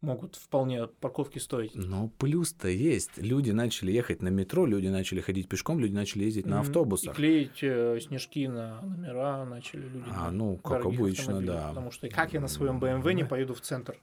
могут 0.00 0.36
вполне 0.36 0.86
парковки 0.86 1.40
стоить. 1.40 1.74
Но 1.74 2.08
плюс-то 2.18 2.68
есть. 2.68 3.10
Люди 3.16 3.50
начали 3.50 3.90
ехать 3.90 4.22
на 4.22 4.28
метро, 4.28 4.64
люди 4.64 4.86
начали 4.86 5.20
ходить 5.20 5.48
пешком, 5.48 5.80
люди 5.80 5.92
начали 5.92 6.22
ездить 6.22 6.46
на 6.46 6.58
Мгм. 6.58 6.66
автобусах. 6.68 7.14
И 7.14 7.16
клеить 7.16 7.58
э, 7.62 7.98
снежки 8.00 8.46
на 8.46 8.80
номера 8.82 9.44
начали 9.44 9.88
люди. 9.88 10.04
А, 10.14 10.26
на 10.26 10.30
ну, 10.30 10.56
как 10.58 10.84
обычно, 10.86 11.40
да. 11.42 11.70
Потому 11.70 11.90
что 11.90 12.08
как 12.08 12.32
я 12.32 12.40
на 12.40 12.46
своем 12.46 12.78
BMW 12.78 13.12
не 13.12 13.24
поеду 13.24 13.54
в 13.54 13.60
центр? 13.60 13.98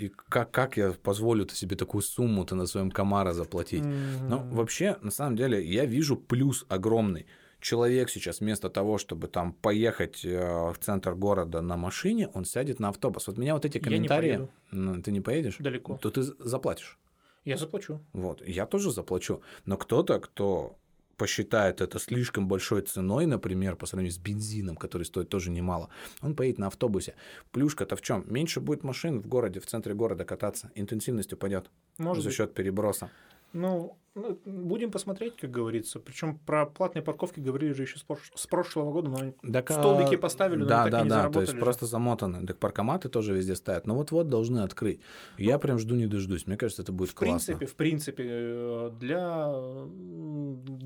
И 0.00 0.08
как, 0.08 0.50
как 0.50 0.76
я 0.76 0.92
позволю 0.92 1.48
себе 1.48 1.76
такую 1.76 2.02
сумму-то 2.02 2.54
на 2.54 2.66
своем 2.66 2.90
Камара 2.90 3.32
заплатить? 3.32 3.84
Ну, 3.84 4.38
Мгм. 4.38 4.50
вообще, 4.56 4.96
на 5.02 5.10
самом 5.10 5.36
деле, 5.36 5.64
я 5.64 5.84
вижу 5.86 6.16
плюс 6.16 6.66
огромный. 6.68 7.26
Человек 7.60 8.10
сейчас 8.10 8.40
вместо 8.40 8.68
того, 8.68 8.98
чтобы 8.98 9.26
там 9.28 9.52
поехать 9.52 10.24
э, 10.24 10.70
в 10.72 10.76
центр 10.80 11.14
города 11.14 11.62
на 11.62 11.76
машине, 11.76 12.28
он 12.34 12.44
сядет 12.44 12.80
на 12.80 12.88
автобус. 12.88 13.26
Вот 13.26 13.38
меня 13.38 13.54
вот 13.54 13.64
эти 13.64 13.78
Я 13.78 13.80
не 13.80 13.84
комментарии... 14.08 14.28
поеду. 14.30 14.50
Ну, 14.70 15.02
ты 15.02 15.10
не 15.12 15.20
поедешь? 15.22 15.56
Далеко. 15.60 15.96
То 15.96 16.10
ты 16.10 16.22
заплатишь. 16.22 16.98
Я 17.46 17.56
заплачу. 17.56 18.00
Вот. 18.12 18.42
Я 18.46 18.66
тоже 18.66 18.90
заплачу. 18.90 19.40
Но 19.66 19.76
кто-то, 19.78 20.18
кто 20.20 20.76
посчитает 21.16 21.80
это 21.80 21.98
слишком 21.98 22.48
большой 22.48 22.82
ценой, 22.82 23.26
например, 23.26 23.76
по 23.76 23.86
сравнению 23.86 24.12
с 24.12 24.18
бензином, 24.18 24.76
который 24.76 25.04
стоит 25.04 25.28
тоже 25.28 25.50
немало, 25.50 25.88
он 26.22 26.34
поедет 26.34 26.58
на 26.58 26.66
автобусе. 26.66 27.14
Плюшка-то 27.52 27.96
в 27.96 28.02
чем? 28.02 28.24
Меньше 28.26 28.60
будет 28.60 28.84
машин 28.84 29.20
в 29.20 29.26
городе, 29.26 29.60
в 29.60 29.66
центре 29.66 29.94
города 29.94 30.24
кататься. 30.24 30.70
Интенсивность 30.74 31.32
упадет 31.32 31.70
Может 31.98 32.22
за 32.22 32.28
быть. 32.28 32.36
счет 32.36 32.54
переброса. 32.54 33.10
Ну, 33.54 33.96
ну, 34.14 34.38
будем 34.44 34.90
посмотреть, 34.90 35.36
как 35.36 35.50
говорится. 35.50 35.98
Причем 35.98 36.38
про 36.38 36.66
платные 36.66 37.02
парковки 37.02 37.40
говорили 37.40 37.72
же 37.72 37.82
еще 37.82 37.98
с, 37.98 38.04
прош- 38.06 38.30
с 38.34 38.46
прошлого 38.46 38.92
года, 38.92 39.10
но 39.10 39.16
они 39.18 39.32
Так, 39.52 39.70
а, 39.70 39.74
столбики 39.74 40.16
поставили, 40.16 40.60
но 40.60 40.66
да, 40.66 40.82
так 40.84 40.92
да, 40.92 41.00
и 41.00 41.04
не 41.04 41.08
да, 41.08 41.30
то 41.30 41.40
есть 41.40 41.58
просто 41.58 41.86
замотаны. 41.86 42.46
Так 42.46 42.58
паркоматы 42.58 43.08
тоже 43.08 43.32
везде 43.34 43.56
стоят. 43.56 43.86
Но 43.86 43.94
вот-вот 43.96 44.28
должны 44.28 44.58
открыть. 44.60 45.00
Я 45.38 45.58
прям 45.58 45.78
жду 45.78 45.94
не 45.94 46.06
дождусь. 46.06 46.46
Мне 46.46 46.56
кажется, 46.56 46.82
это 46.82 46.92
будет 46.92 47.10
в 47.10 47.14
классно. 47.14 47.32
принципе, 47.56 47.66
в 47.66 47.74
принципе, 47.76 48.24
э, 48.28 48.90
для, 49.00 49.52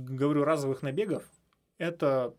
говорю, 0.08 0.44
разовых 0.44 0.82
набегов 0.82 1.24
это 1.78 2.34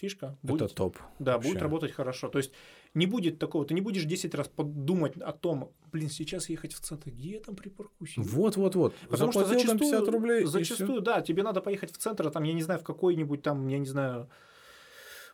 фишка. 0.00 0.36
Будет, 0.42 0.62
Это 0.62 0.74
топ. 0.74 0.98
да, 1.18 1.34
вообще. 1.34 1.50
будет 1.50 1.62
работать 1.62 1.92
хорошо. 1.92 2.28
То 2.28 2.38
есть 2.38 2.52
не 2.94 3.06
будет 3.06 3.38
такого, 3.38 3.64
ты 3.64 3.74
не 3.74 3.80
будешь 3.80 4.04
10 4.04 4.34
раз 4.34 4.48
подумать 4.48 5.16
о 5.18 5.32
том, 5.32 5.72
блин, 5.92 6.08
сейчас 6.10 6.48
ехать 6.48 6.72
в 6.72 6.80
центр, 6.80 7.10
где 7.10 7.34
я 7.34 7.40
там 7.40 7.54
припаркуюсь? 7.56 8.14
Вот-вот-вот. 8.16 8.94
Потому 9.08 9.32
что 9.32 9.40
Заплатил 9.44 9.68
там 9.68 9.78
зачастую, 9.78 10.00
50 10.00 10.08
рублей. 10.14 10.44
зачастую, 10.44 11.00
да, 11.00 11.20
тебе 11.20 11.42
надо 11.42 11.60
поехать 11.60 11.92
в 11.92 11.98
центр, 11.98 12.26
а 12.26 12.30
там, 12.30 12.42
я 12.44 12.52
не 12.52 12.62
знаю, 12.62 12.80
в 12.80 12.84
какой-нибудь 12.84 13.42
там, 13.42 13.68
я 13.68 13.78
не 13.78 13.86
знаю, 13.86 14.28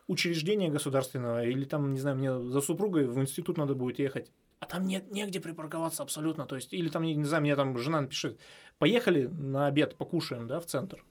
учреждение 0.07 0.69
государственное, 0.69 1.43
или 1.45 1.65
там, 1.65 1.93
не 1.93 1.99
знаю, 1.99 2.15
мне 2.17 2.39
за 2.39 2.61
супругой 2.61 3.05
в 3.07 3.19
институт 3.19 3.57
надо 3.57 3.75
будет 3.75 3.99
ехать. 3.99 4.31
А 4.59 4.65
там 4.65 4.85
нет 4.87 5.11
негде 5.11 5.39
припарковаться 5.39 6.01
абсолютно. 6.03 6.45
То 6.45 6.55
есть, 6.55 6.73
или 6.73 6.89
там, 6.89 7.03
не 7.03 7.23
знаю, 7.25 7.41
мне 7.41 7.55
там 7.55 7.77
жена 7.77 8.01
напишет, 8.01 8.39
поехали 8.79 9.27
на 9.27 9.67
обед, 9.67 9.95
покушаем, 9.95 10.47
да, 10.47 10.59
в 10.59 10.65
центр. 10.65 11.03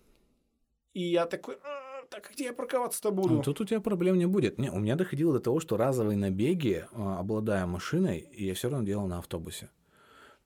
И 0.94 1.02
я 1.02 1.26
такой, 1.26 1.56
«А, 1.62 1.75
так 2.10 2.30
где 2.32 2.44
я 2.44 2.52
парковаться-то 2.52 3.10
буду? 3.10 3.34
Ну, 3.34 3.42
Тут 3.42 3.60
у 3.60 3.64
тебя 3.64 3.80
проблем 3.80 4.18
не 4.18 4.26
будет. 4.26 4.58
Не, 4.58 4.70
у 4.70 4.78
меня 4.78 4.96
доходило 4.96 5.32
до 5.32 5.40
того, 5.40 5.60
что 5.60 5.76
разовые 5.76 6.16
набеги, 6.16 6.86
а, 6.92 7.18
обладая 7.18 7.66
машиной, 7.66 8.28
я 8.32 8.54
все 8.54 8.68
равно 8.68 8.86
делал 8.86 9.06
на 9.06 9.18
автобусе. 9.18 9.68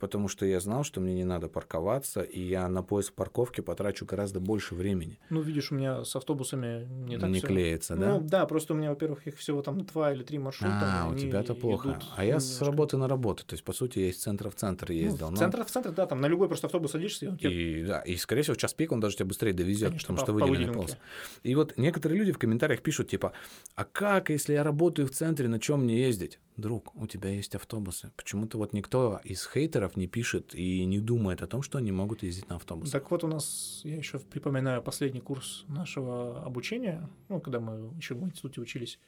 Потому 0.01 0.29
что 0.29 0.47
я 0.47 0.61
знал, 0.61 0.83
что 0.83 1.01
мне 1.01 1.13
не 1.15 1.25
надо 1.25 1.49
парковаться, 1.49 2.23
и 2.23 2.41
я 2.41 2.67
на 2.69 2.83
поиск 2.83 3.13
парковки 3.13 3.61
потрачу 3.61 4.07
гораздо 4.07 4.41
больше 4.41 4.75
времени. 4.75 5.19
Ну, 5.29 5.43
видишь, 5.43 5.71
у 5.71 5.75
меня 5.75 6.05
с 6.05 6.17
автобусами 6.17 6.87
не 7.07 7.19
так 7.19 7.29
не 7.29 7.39
всё. 7.39 7.47
клеится, 7.49 7.97
да? 7.97 8.15
Ну, 8.15 8.21
да, 8.23 8.47
просто 8.47 8.73
у 8.73 8.77
меня, 8.79 8.89
во-первых, 8.91 9.27
их 9.27 9.37
всего 9.37 9.61
там 9.63 9.83
два 9.85 10.13
или 10.13 10.23
три 10.23 10.39
маршрута. 10.39 11.05
а, 11.05 11.09
у 11.11 11.15
тебя-то 11.15 11.55
плохо. 11.55 12.01
А 12.17 12.25
я 12.25 12.41
с 12.41 12.45
немножко- 12.45 12.65
работы 12.65 12.97
на 12.97 13.09
работу. 13.09 13.45
То 13.45 13.53
есть, 13.55 13.63
по 13.63 13.73
сути, 13.75 13.99
я 13.99 14.09
из 14.09 14.17
центра 14.19 14.49
в 14.49 14.55
центр 14.55 14.87
Ну, 14.89 14.95
ездил. 14.95 15.27
в 15.27 15.31
но- 15.33 15.37
центр 15.37 15.65
в 15.65 15.71
центр, 15.71 15.93
да, 15.93 16.07
там 16.07 16.21
на 16.23 16.27
любой 16.27 16.49
просто 16.49 16.67
автобус 16.67 16.93
садишься, 16.93 17.27
и 17.27 17.29
он 17.29 17.37
тебе 17.37 17.51
И, 17.81 17.85
да, 17.85 18.01
и, 18.01 18.17
скорее 18.17 18.41
всего, 18.43 18.55
в 18.55 18.59
час 18.59 18.73
пик 18.73 18.93
он 18.93 19.01
даже 19.01 19.17
тебя 19.17 19.27
быстрее 19.27 19.53
довезет, 19.53 19.91
Конечно, 19.91 20.15
потому 20.15 20.17
по- 20.17 20.23
что 20.25 20.33
выделенная 20.33 20.73
полоса. 20.75 20.97
И 21.43 21.55
вот 21.55 21.77
некоторые 21.77 22.19
люди 22.19 22.33
в 22.33 22.39
комментариях 22.39 22.81
пишут, 22.81 23.09
типа, 23.09 23.33
а 23.75 23.85
как, 23.85 24.31
если 24.31 24.55
я 24.55 24.65
работаю 24.65 25.07
в 25.09 25.11
центре, 25.11 25.47
на 25.49 25.61
чем 25.61 25.83
мне 25.85 26.01
ездить? 26.01 26.39
Друг, 26.61 26.95
у 26.95 27.07
тебя 27.07 27.31
есть 27.31 27.55
автобусы. 27.55 28.13
Почему-то 28.17 28.59
вот 28.59 28.73
никто 28.73 29.21
из 29.25 29.47
хейтеров 29.47 29.97
не 29.97 30.07
пишет 30.07 30.55
и 30.55 30.85
не 30.85 31.01
думает 31.01 31.43
о 31.43 31.47
том, 31.47 31.63
что 31.63 31.79
они 31.79 31.91
могут 31.91 32.23
ездить 32.23 32.49
на 32.49 32.57
автобусах. 32.57 32.93
Так 32.93 33.11
вот 33.11 33.25
у 33.25 33.29
нас, 33.29 33.81
я 33.85 33.97
еще 33.97 34.19
припоминаю 34.19 34.83
последний 34.83 35.21
курс 35.21 35.65
нашего 35.69 36.43
обучения, 36.45 37.09
ну, 37.29 37.41
когда 37.41 37.61
мы 37.61 37.95
еще 37.97 38.15
в 38.15 38.23
институте 38.23 38.61
учились. 38.61 38.99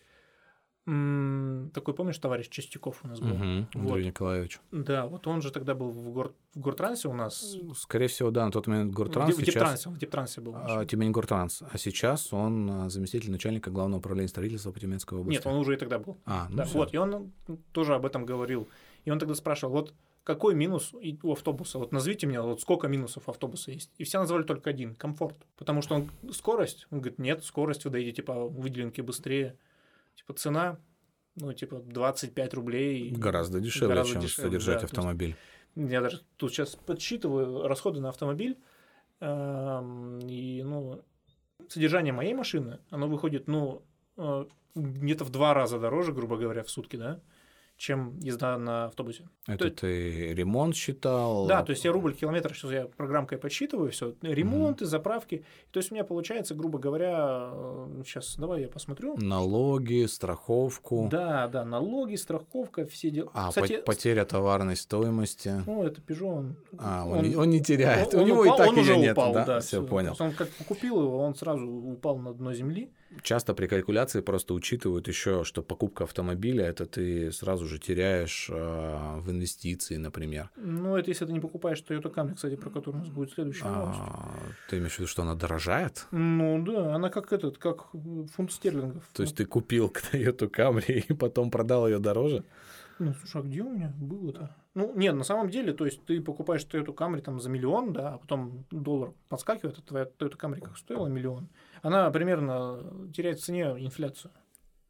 Такой, 0.84 1.94
помнишь, 1.94 2.18
товарищ 2.18 2.48
Чистяков 2.48 3.04
у 3.04 3.08
нас 3.08 3.20
был? 3.20 3.36
Вот. 3.36 3.66
Андрей 3.74 4.06
Николаевич. 4.06 4.58
Да, 4.72 5.06
вот 5.06 5.28
он 5.28 5.40
же 5.40 5.52
тогда 5.52 5.74
был 5.74 5.90
в, 5.90 6.10
гор... 6.10 6.34
в 6.54 6.60
Гортрансе 6.60 7.08
у 7.08 7.12
нас. 7.12 7.56
Скорее 7.76 8.08
всего, 8.08 8.32
да, 8.32 8.44
на 8.44 8.50
тот 8.50 8.66
момент 8.66 8.90
в, 8.90 8.94
Гортранс, 8.94 9.32
в 9.32 9.38
сейчас... 9.38 9.54
Дептрансе, 9.54 9.88
он 9.88 9.94
в 9.94 9.98
Дептрансе 9.98 10.40
был. 10.40 10.56
а, 10.56 10.84
Тюмень 10.84 11.12
Гортранс. 11.12 11.62
А 11.70 11.78
сейчас 11.78 12.32
он 12.32 12.68
а, 12.68 12.88
заместитель 12.90 13.30
начальника 13.30 13.70
главного 13.70 14.00
управления 14.00 14.28
строительства 14.28 14.72
по 14.72 14.80
Тюменской 14.80 15.18
области. 15.18 15.38
Нет, 15.38 15.46
он 15.46 15.56
уже 15.60 15.74
и 15.74 15.76
тогда 15.76 16.00
был. 16.00 16.18
А, 16.24 16.48
ну 16.50 16.56
Да, 16.56 16.64
вот, 16.64 16.92
и 16.92 16.96
он 16.96 17.32
тоже 17.70 17.94
об 17.94 18.04
этом 18.04 18.26
говорил. 18.26 18.68
И 19.04 19.10
он 19.12 19.20
тогда 19.20 19.36
спрашивал, 19.36 19.72
вот 19.74 19.94
какой 20.24 20.54
минус 20.54 20.92
у 21.22 21.32
автобуса? 21.32 21.78
Вот 21.78 21.92
назовите 21.92 22.26
мне, 22.26 22.40
вот 22.40 22.60
сколько 22.60 22.88
минусов 22.88 23.28
автобуса 23.28 23.70
есть. 23.70 23.92
И 23.98 24.04
все 24.04 24.18
назвали 24.18 24.42
только 24.42 24.70
один– 24.70 24.94
комфорт. 24.96 25.36
Потому 25.56 25.82
что 25.82 25.94
он 25.94 26.10
скорость, 26.32 26.86
он 26.90 26.98
говорит, 26.98 27.18
нет, 27.18 27.44
скорость, 27.44 27.84
вы 27.84 27.90
доедете 27.90 28.22
по 28.22 28.48
выделенке 28.48 29.02
быстрее. 29.02 29.56
Типа 30.14 30.34
цена, 30.34 30.78
ну, 31.36 31.52
типа 31.52 31.80
25 31.80 32.54
рублей. 32.54 33.10
Гораздо 33.10 33.60
дешевле, 33.60 33.88
Гораздо 33.88 34.12
чем 34.12 34.22
дешевле, 34.22 34.50
содержать 34.50 34.80
да, 34.80 34.84
автомобиль. 34.84 35.36
Я 35.74 36.00
даже 36.00 36.22
тут 36.36 36.52
сейчас 36.52 36.76
подсчитываю 36.76 37.66
расходы 37.66 38.00
на 38.00 38.10
автомобиль. 38.10 38.58
эм, 39.20 40.18
И, 40.20 40.62
ну, 40.62 41.02
содержание 41.68 42.12
моей 42.12 42.34
машины, 42.34 42.80
оно 42.90 43.08
выходит, 43.08 43.46
ну, 43.46 43.82
э, 44.16 44.46
где-то 44.74 45.24
в 45.24 45.30
два 45.30 45.54
раза 45.54 45.78
дороже, 45.78 46.12
грубо 46.12 46.36
говоря, 46.36 46.62
в 46.64 46.70
сутки, 46.70 46.96
да, 46.96 47.20
чем 47.82 48.16
езда 48.20 48.56
на 48.58 48.84
автобусе. 48.84 49.24
Это 49.48 49.64
есть- 49.64 49.76
ты 49.78 50.34
ремонт 50.34 50.76
считал? 50.76 51.48
Да, 51.48 51.64
то 51.64 51.70
есть 51.70 51.84
я 51.84 51.90
рубль 51.90 52.14
километр, 52.14 52.54
сейчас 52.54 52.70
я 52.70 52.84
программкой 52.86 53.38
подсчитываю, 53.38 53.90
все, 53.90 54.14
ремонты, 54.22 54.86
заправки. 54.86 55.44
То 55.72 55.78
есть 55.80 55.90
у 55.90 55.94
меня 55.96 56.04
получается, 56.04 56.54
грубо 56.54 56.78
говоря, 56.78 57.50
сейчас 58.06 58.36
давай 58.36 58.62
я 58.62 58.68
посмотрю. 58.68 59.16
Налоги, 59.18 60.06
страховку. 60.06 61.08
Да, 61.10 61.48
да, 61.48 61.64
налоги, 61.64 62.14
страховка, 62.14 62.86
все 62.86 63.10
дела. 63.10 63.30
А, 63.34 63.48
Кстати, 63.48 63.78
по- 63.78 63.86
потеря 63.86 64.24
товарной 64.24 64.76
стоимости. 64.76 65.52
ну, 65.66 65.82
это 65.82 66.00
Peugeot, 66.00 66.32
он... 66.38 66.56
А, 66.78 67.04
он, 67.04 67.22
не, 67.24 67.34
он 67.34 67.50
не 67.50 67.60
теряет. 67.60 68.14
он- 68.14 68.20
У 68.20 68.22
он 68.22 68.28
него 68.28 68.42
упал- 68.42 68.54
и 68.54 68.58
так 68.58 68.68
он 68.68 68.78
уже 68.78 68.96
нет. 68.96 69.12
упал, 69.18 69.32
да, 69.34 69.44
да, 69.44 69.60
все 69.60 69.80
всё. 69.80 69.86
понял. 69.88 70.14
То 70.14 70.22
Он 70.24 70.32
как 70.32 70.48
купил 70.68 71.00
его, 71.02 71.18
он 71.18 71.34
сразу 71.34 71.66
упал 71.68 72.16
на 72.18 72.32
дно 72.32 72.52
земли. 72.54 72.92
Часто 73.22 73.54
при 73.54 73.66
калькуляции 73.66 74.20
просто 74.20 74.54
учитывают 74.54 75.08
еще, 75.08 75.44
что 75.44 75.62
покупка 75.62 76.04
автомобиля 76.04 76.64
это 76.64 76.86
ты 76.86 77.30
сразу 77.32 77.66
же 77.66 77.78
теряешь 77.78 78.48
э, 78.50 79.18
в 79.20 79.30
инвестиции, 79.30 79.96
например. 79.96 80.50
Ну, 80.56 80.96
это 80.96 81.10
если 81.10 81.26
ты 81.26 81.32
не 81.32 81.40
покупаешь 81.40 81.82
Toyota 81.86 82.12
Camry, 82.12 82.34
кстати, 82.34 82.56
про 82.56 82.70
которую 82.70 83.02
у 83.02 83.04
нас 83.04 83.08
будет 83.14 83.32
следующая 83.32 83.68
новость. 83.68 83.98
А, 84.00 84.32
ты 84.68 84.78
имеешь 84.78 84.94
в 84.94 84.98
виду, 84.98 85.08
что 85.08 85.22
она 85.22 85.34
дорожает? 85.34 86.06
Ну, 86.10 86.62
да, 86.64 86.94
она 86.94 87.10
как 87.10 87.32
этот, 87.32 87.58
как 87.58 87.90
фунт 88.34 88.52
стерлингов. 88.52 89.04
То 89.12 89.22
есть 89.22 89.36
ты 89.36 89.44
купил 89.44 89.92
Toyota 90.12 90.50
Camry 90.50 91.04
и 91.08 91.12
потом 91.12 91.50
продал 91.50 91.86
ее 91.86 91.98
дороже? 91.98 92.44
Ну, 92.98 93.14
слушай, 93.14 93.40
а 93.40 93.44
где 93.44 93.62
у 93.62 93.70
меня 93.70 93.92
было-то? 93.98 94.54
Ну, 94.74 94.92
нет, 94.94 95.14
на 95.14 95.24
самом 95.24 95.50
деле, 95.50 95.72
то 95.72 95.84
есть 95.84 96.04
ты 96.04 96.20
покупаешь 96.20 96.64
Toyota 96.64 96.94
Camry 96.94 97.20
там 97.20 97.40
за 97.40 97.50
миллион, 97.50 97.92
да, 97.92 98.14
а 98.14 98.18
потом 98.18 98.64
доллар 98.70 99.12
подскакивает, 99.28 99.78
а 99.78 99.82
твоя 99.82 100.04
Toyota 100.04 100.38
Camry 100.38 100.60
как 100.60 100.78
стоила 100.78 101.08
миллион. 101.08 101.48
Она 101.82 102.10
примерно 102.10 103.10
теряет 103.12 103.40
в 103.40 103.44
цене 103.44 103.64
инфляцию. 103.78 104.32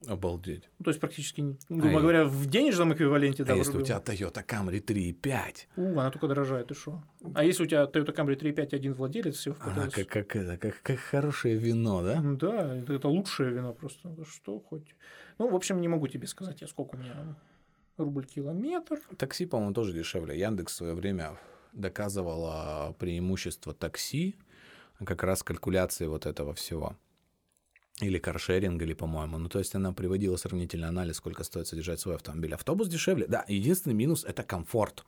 Обалдеть. 0.07 0.69
Ну, 0.79 0.85
то 0.85 0.91
есть 0.91 1.01
практически, 1.01 1.57
грубо 1.69 1.99
А 1.99 2.01
говоря, 2.01 2.25
в 2.25 2.47
денежном 2.47 2.93
эквиваленте, 2.93 3.45
да, 3.45 3.53
а 3.53 3.57
в 3.57 3.59
если 3.59 3.79
у 3.79 3.83
тебя 3.83 3.99
Toyota 3.99 4.45
Camry 4.45 4.85
3.5? 4.85 5.55
У, 5.77 5.93
она 5.93 6.11
только 6.11 6.27
дорожает, 6.27 6.71
и 6.73 6.75
что? 6.75 7.05
А 7.35 7.45
если 7.45 7.63
у 7.63 7.67
тебя 7.67 7.85
Toyota 7.85 8.15
Camry 8.15 8.37
3.5 8.37 8.75
один 8.75 8.95
владелец, 8.95 9.37
все 9.37 9.53
в 9.53 9.63
Она 9.63 9.89
как, 9.89 10.09
как, 10.09 10.35
это, 10.35 10.57
как, 10.59 10.83
как 10.83 10.99
хорошее 10.99 11.57
вино, 11.57 12.03
да? 12.03 12.21
Ну 12.21 12.37
Да, 12.37 12.77
это, 12.77 12.95
это 12.95 13.09
лучшее 13.09 13.53
вино 13.53 13.73
просто. 13.75 14.09
Да 14.09 14.25
Что 14.25 14.59
хоть. 14.59 14.97
Ну, 15.39 15.49
в 15.49 15.55
общем, 15.55 15.81
не 15.81 15.89
могу 15.89 16.09
тебе 16.09 16.27
сказать, 16.27 16.61
я 16.63 16.67
сколько 16.67 16.97
у 16.97 16.99
меня 16.99 17.37
рубль 17.97 18.27
километр. 18.27 18.99
Такси, 19.17 19.47
по-моему, 19.47 19.73
тоже 19.73 19.93
дешевле. 19.93 20.37
Яндекс 20.37 20.73
в 20.73 20.77
свое 20.77 20.95
время 20.95 21.39
доказывала 21.73 22.95
преимущество 22.99 23.73
такси 23.73 24.37
как 25.05 25.23
раз 25.23 25.43
калькуляции 25.43 26.07
вот 26.07 26.27
этого 26.27 26.55
всего. 26.55 26.97
или 28.01 28.19
каршеринг, 28.19 28.83
или, 28.83 28.95
по-моему. 28.95 29.39
Ну, 29.39 29.49
то 29.49 29.59
есть 29.59 29.75
она 29.75 29.93
приводила 29.93 30.37
сравнительный 30.37 30.89
анализ, 30.89 31.17
сколько 31.17 31.45
стоит 31.45 31.67
содержать 31.67 32.01
свой 32.01 32.17
автомобиль. 32.17 32.55
Автобус 32.55 32.89
дешевле. 32.89 33.27
Да, 33.29 33.45
единственный 33.49 33.95
минус— 33.95 34.25
это 34.29 34.43
комфорт. 34.43 35.05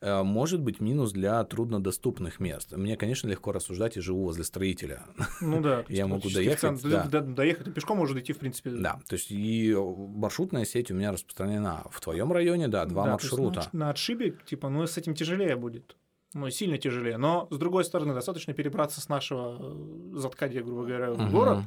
Э, 0.00 0.22
может 0.22 0.60
быть 0.60 0.80
минус 0.80 1.12
для 1.12 1.42
труднодоступных 1.44 2.40
мест. 2.40 2.72
Мне, 2.72 2.96
конечно, 2.96 3.28
легко 3.28 3.52
рассуждать, 3.52 3.96
и 3.96 4.00
живу 4.00 4.24
возле 4.24 4.44
строителя. 4.44 5.04
Ну 5.40 5.60
да. 5.60 5.84
Я 5.88 6.06
могу 6.06 6.28
доехать. 6.28 6.82
Да. 6.82 7.04
Доехать, 7.20 7.64
ты 7.64 7.70
пешком 7.70 7.98
может 7.98 8.16
идти, 8.16 8.32
в 8.32 8.38
принципе. 8.38 8.70
Да, 8.70 9.00
то 9.08 9.14
есть 9.14 9.30
и 9.30 9.74
маршрутная 9.74 10.64
сеть 10.64 10.90
у 10.90 10.94
меня 10.94 11.12
распространена. 11.12 11.84
В 11.90 12.00
твоем 12.00 12.32
районе, 12.32 12.68
да, 12.68 12.84
два 12.84 13.04
да, 13.04 13.12
маршрута. 13.12 13.68
На, 13.72 13.86
на 13.86 13.90
отшибе, 13.90 14.36
типа, 14.44 14.68
ну, 14.68 14.86
с 14.86 14.96
этим 14.98 15.14
тяжелее 15.14 15.56
будет. 15.56 15.96
Ну, 16.36 16.50
сильно 16.50 16.76
тяжелее. 16.76 17.16
Но, 17.16 17.48
с 17.50 17.56
другой 17.56 17.82
стороны, 17.82 18.12
достаточно 18.12 18.52
перебраться 18.52 19.00
с 19.00 19.08
нашего 19.08 19.56
э, 19.58 20.18
заткадия, 20.18 20.62
грубо 20.62 20.84
говоря, 20.84 21.12
в 21.12 21.30
город, 21.30 21.60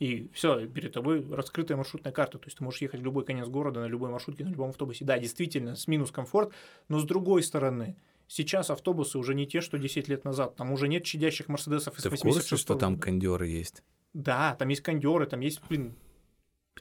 и 0.00 0.28
все, 0.32 0.66
перед 0.66 0.92
тобой 0.92 1.24
раскрытая 1.30 1.76
маршрутная 1.76 2.12
карта. 2.12 2.38
То 2.38 2.46
есть 2.46 2.58
ты 2.58 2.64
можешь 2.64 2.82
ехать 2.82 3.00
в 3.00 3.04
любой 3.04 3.24
конец 3.24 3.46
города, 3.46 3.78
на 3.78 3.86
любой 3.86 4.10
маршрутке, 4.10 4.44
на 4.44 4.48
любом 4.48 4.70
автобусе. 4.70 5.04
Да, 5.04 5.20
действительно, 5.20 5.76
с 5.76 5.86
минус 5.86 6.10
комфорт, 6.10 6.52
но 6.88 6.98
с 6.98 7.04
другой 7.04 7.44
стороны, 7.44 7.94
сейчас 8.26 8.70
автобусы 8.70 9.18
уже 9.18 9.36
не 9.36 9.46
те, 9.46 9.60
что 9.60 9.78
10 9.78 10.08
лет 10.08 10.24
назад. 10.24 10.56
Там 10.56 10.72
уже 10.72 10.88
нет 10.88 11.04
чадящих 11.04 11.46
Мерседесов 11.46 11.96
из 11.96 12.02
Ты 12.02 12.10
86 12.10 12.46
в 12.46 12.50
курсе, 12.50 12.60
что 12.60 12.74
там 12.74 12.98
кондеры 12.98 13.46
есть? 13.46 13.84
Да, 14.14 14.56
там 14.56 14.66
есть 14.66 14.82
кондеры, 14.82 15.26
там 15.26 15.38
есть, 15.38 15.60
блин, 15.68 15.94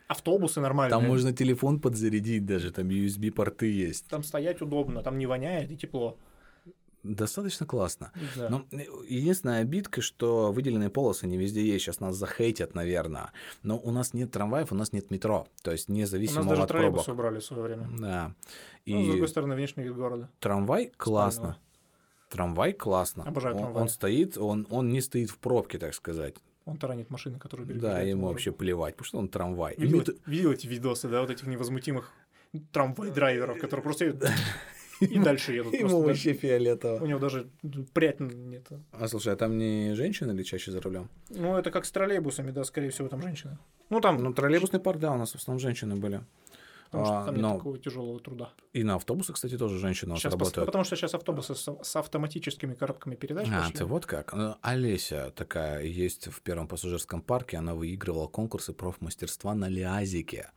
автобусы 0.08 0.60
нормальные. 0.60 1.00
Там 1.00 1.08
можно 1.08 1.34
телефон 1.34 1.80
подзарядить 1.80 2.48
даже, 2.48 2.72
там 2.72 2.88
USB-порты 2.88 3.72
есть. 3.72 4.08
Там 4.08 4.24
стоять 4.24 4.60
удобно, 4.62 5.04
там 5.04 5.20
не 5.20 5.28
воняет 5.28 5.70
и 5.70 5.78
тепло. 5.78 6.18
Достаточно 7.08 7.66
классно. 7.66 8.12
Да. 8.36 8.50
Но 8.50 8.66
э, 8.72 8.84
единственная 9.08 9.62
обидка, 9.62 10.02
что 10.02 10.52
выделенные 10.52 10.90
полосы 10.90 11.28
не 11.28 11.38
везде 11.38 11.66
есть. 11.66 11.86
Сейчас 11.86 12.00
нас 12.00 12.16
захейтят, 12.16 12.76
наверное. 12.76 13.32
Но 13.64 13.78
у 13.78 13.92
нас 13.92 14.14
нет 14.14 14.32
трамваев, 14.32 14.72
у 14.72 14.76
нас 14.76 14.92
нет 14.92 15.10
метро. 15.12 15.48
То 15.64 15.72
есть 15.72 15.90
независимо 15.90 16.42
от 16.42 16.46
пробок. 16.48 16.58
У 16.58 16.60
нас 16.60 16.68
даже 16.68 16.68
троллейбусы 16.68 17.12
убрали 17.12 17.40
в 17.40 17.44
свое 17.44 17.64
время. 17.64 17.90
Да. 18.00 18.36
И... 18.86 18.94
Ну, 18.94 19.04
с 19.04 19.08
другой 19.08 19.28
стороны, 19.28 19.56
внешний 19.56 19.84
вид 19.84 19.96
города. 19.96 20.30
Трамвай 20.40 20.92
классно. 20.98 21.42
Спального. 21.42 21.62
Трамвай 22.30 22.74
классно. 22.74 23.24
Обожаю 23.24 23.56
он, 23.56 23.62
трамвай. 23.62 23.84
Он 23.84 23.90
стоит, 23.90 24.38
он, 24.38 24.68
он 24.70 24.90
не 24.90 25.02
стоит 25.02 25.30
в 25.30 25.38
пробке, 25.38 25.78
так 25.80 25.94
сказать. 25.94 26.36
Он 26.66 26.78
таранит 26.78 27.10
машины, 27.10 27.40
которые 27.40 27.66
Да, 27.80 28.02
ему 28.02 28.28
вообще 28.28 28.52
плевать, 28.52 28.96
потому 28.96 29.08
что 29.08 29.18
он 29.20 29.30
трамвай. 29.30 29.76
Видел, 29.78 30.02
И... 30.02 30.30
видел 30.30 30.52
эти 30.52 30.68
видосы, 30.68 31.08
да, 31.08 31.22
вот 31.22 31.30
этих 31.30 31.48
невозмутимых 31.48 32.12
трамвай-драйверов, 32.74 33.60
которые 33.60 33.84
просто 33.84 34.06
и 35.00 35.20
дальше 35.20 35.54
едут. 35.54 35.74
Ему 35.74 36.02
вообще 36.02 36.34
фиолетово. 36.34 37.04
У 37.04 37.06
него 37.06 37.20
даже 37.20 37.50
прядь 37.94 38.20
нет. 38.20 38.68
А 38.92 39.08
слушай, 39.08 39.34
а 39.34 39.36
там 39.36 39.58
не 39.58 39.94
женщины 39.96 40.32
или 40.32 40.44
чаще 40.44 40.72
за 40.72 40.82
рулем? 40.82 41.10
Ну, 41.30 41.58
это 41.58 41.72
как 41.72 41.86
с 41.86 41.92
троллейбусами, 41.92 42.52
да, 42.52 42.64
скорее 42.64 42.90
всего, 42.90 43.08
там 43.08 43.22
женщины. 43.22 43.58
Ну, 43.90 44.02
там... 44.02 44.18
Ну, 44.18 44.34
троллейбусный 44.34 44.80
парк, 44.80 45.00
да, 45.00 45.12
у 45.12 45.18
нас 45.18 45.32
в 45.32 45.36
основном 45.36 45.60
женщины 45.60 45.96
были. 45.96 46.22
Потому 46.92 47.06
что 47.06 47.26
там 47.26 47.36
а, 47.36 47.38
но... 47.38 47.50
нет 47.50 47.58
такого 47.58 47.78
тяжелого 47.78 48.20
труда. 48.20 48.54
И 48.72 48.84
на 48.84 48.96
автобусах, 48.96 49.36
кстати, 49.36 49.58
тоже 49.58 49.78
женщины 49.78 50.16
сейчас 50.16 50.32
работают. 50.32 50.66
Потому 50.66 50.84
что 50.86 50.96
сейчас 50.96 51.14
автобусы 51.14 51.54
с, 51.54 51.68
с 51.84 51.96
автоматическими 51.96 52.76
коробками 52.76 53.16
передач. 53.16 53.48
А, 53.52 53.64
пошли. 53.64 53.74
ты 53.74 53.86
вот 53.86 54.06
как. 54.06 54.34
Ну, 54.34 54.56
Олеся 54.62 55.34
такая 55.36 55.84
есть 55.84 56.28
в 56.28 56.42
первом 56.42 56.68
пассажирском 56.68 57.22
парке, 57.22 57.58
она 57.58 57.76
выигрывала 57.76 58.28
конкурсы 58.28 58.72
профмастерства 58.72 59.54
на 59.54 59.68
Лиазике 59.68 60.52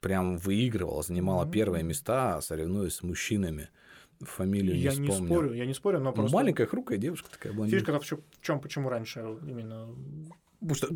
прям 0.00 0.36
выигрывала, 0.36 1.02
занимала 1.02 1.44
mm-hmm. 1.44 1.52
первые 1.52 1.84
места, 1.84 2.40
соревнуясь 2.40 2.94
с 2.94 3.02
мужчинами. 3.02 3.68
Фамилию 4.20 4.78
я 4.78 4.90
не 4.90 5.08
вспомню. 5.08 5.20
не 5.20 5.26
спорю, 5.26 5.52
я 5.54 5.66
не 5.66 5.74
спорю, 5.74 5.98
но 5.98 6.10
ну, 6.10 6.12
просто... 6.12 6.36
маленькая, 6.36 6.66
хрупкая 6.66 6.98
девушка 6.98 7.30
такая 7.30 7.54
блондинка. 7.54 7.92
Фишка 7.92 8.18
в 8.18 8.42
чем, 8.42 8.60
почему 8.60 8.88
раньше 8.90 9.20
именно... 9.42 9.88
Потому 10.60 10.74
что... 10.74 10.88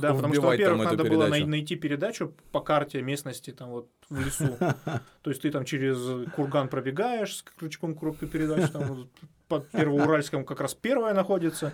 Да, 0.00 0.14
потому 0.14 0.34
что, 0.34 0.42
во-первых, 0.42 0.84
надо 0.84 1.04
было 1.04 1.26
найти 1.26 1.74
передачу 1.74 2.32
по 2.52 2.60
карте 2.60 3.02
местности 3.02 3.50
там 3.50 3.70
вот 3.70 3.90
в 4.08 4.20
лесу. 4.20 4.56
То 5.22 5.30
есть 5.30 5.42
ты 5.42 5.50
там 5.50 5.64
через 5.64 6.30
курган 6.30 6.68
пробегаешь 6.68 7.38
с 7.38 7.42
крючком 7.42 7.96
коробки 7.96 8.26
передач, 8.26 8.70
там 8.70 9.08
под 9.48 9.68
Первоуральском 9.70 10.44
как 10.44 10.60
раз 10.60 10.74
первая 10.74 11.14
находится. 11.14 11.72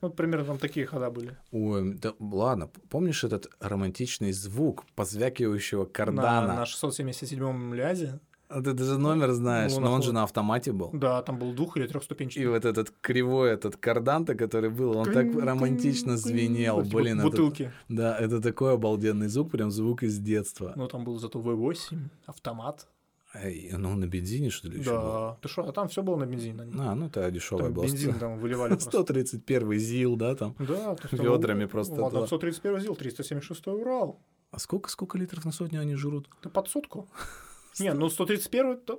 Вот 0.00 0.14
примерно 0.16 0.44
там 0.44 0.58
такие 0.58 0.86
хода 0.86 1.10
были. 1.10 1.36
Ой, 1.50 1.94
да 1.94 2.12
ладно, 2.20 2.70
помнишь 2.88 3.24
этот 3.24 3.48
романтичный 3.60 4.32
звук 4.32 4.84
позвякивающего 4.94 5.84
кардана? 5.86 6.46
На, 6.46 6.56
на 6.56 6.62
677-м 6.64 7.74
лязе? 7.74 8.20
А 8.50 8.62
ты 8.62 8.72
даже 8.72 8.96
номер 8.96 9.32
знаешь, 9.32 9.72
ну, 9.74 9.80
но 9.80 9.92
он 9.92 10.02
же 10.02 10.12
на 10.12 10.22
автомате 10.22 10.72
был. 10.72 10.88
Да, 10.94 11.20
там 11.22 11.38
был 11.38 11.52
двух- 11.52 11.76
или 11.76 11.86
трехступенчатый. 11.86 12.42
И 12.44 12.46
вот 12.46 12.64
этот 12.64 12.90
кривой 13.02 13.50
этот 13.50 13.76
кардан-то, 13.76 14.34
который 14.34 14.70
был, 14.70 14.96
он 14.96 15.12
так 15.12 15.26
романтично 15.34 16.16
звенел. 16.16 16.80
Блин, 16.82 17.20
бутылки. 17.20 17.64
Это, 17.64 17.72
да, 17.88 18.18
это 18.18 18.40
такой 18.40 18.72
обалденный 18.72 19.28
звук, 19.28 19.50
прям 19.50 19.70
звук 19.70 20.02
из 20.02 20.18
детства. 20.18 20.72
Ну, 20.76 20.88
там 20.88 21.04
был 21.04 21.18
зато 21.18 21.38
V8, 21.40 21.98
автомат. 22.24 22.86
Ну, 23.34 23.94
на 23.94 24.06
бензине, 24.06 24.48
что 24.50 24.68
ли, 24.68 24.78
еще 24.78 24.90
Да, 24.90 25.00
было? 25.00 25.38
ты 25.42 25.48
что, 25.48 25.68
а 25.68 25.72
там 25.72 25.88
все 25.88 26.02
было 26.02 26.16
на 26.16 26.24
бензине. 26.24 26.62
А, 26.78 26.94
ну, 26.94 27.06
это 27.06 27.30
дешевая 27.30 27.70
была. 27.70 27.86
Бензин 27.86 28.18
там 28.18 28.38
выливали 28.38 28.78
131 28.78 29.78
ЗИЛ, 29.78 30.16
да, 30.16 30.34
там? 30.34 30.54
Да. 30.58 30.96
Ведрами 31.12 31.66
просто. 31.66 32.00
Ладно, 32.00 32.26
131 32.26 32.80
ЗИЛ, 32.80 32.96
376 32.96 33.66
Урал. 33.68 34.20
А 34.50 34.58
сколько, 34.58 34.88
сколько 34.88 35.18
литров 35.18 35.44
на 35.44 35.52
сотню 35.52 35.80
они 35.80 35.94
жрут? 35.94 36.28
Да 36.42 36.48
под 36.48 36.68
сутку. 36.68 37.08
Не, 37.80 37.92
ну 37.92 38.08
131 38.08 38.70
это... 38.72 38.98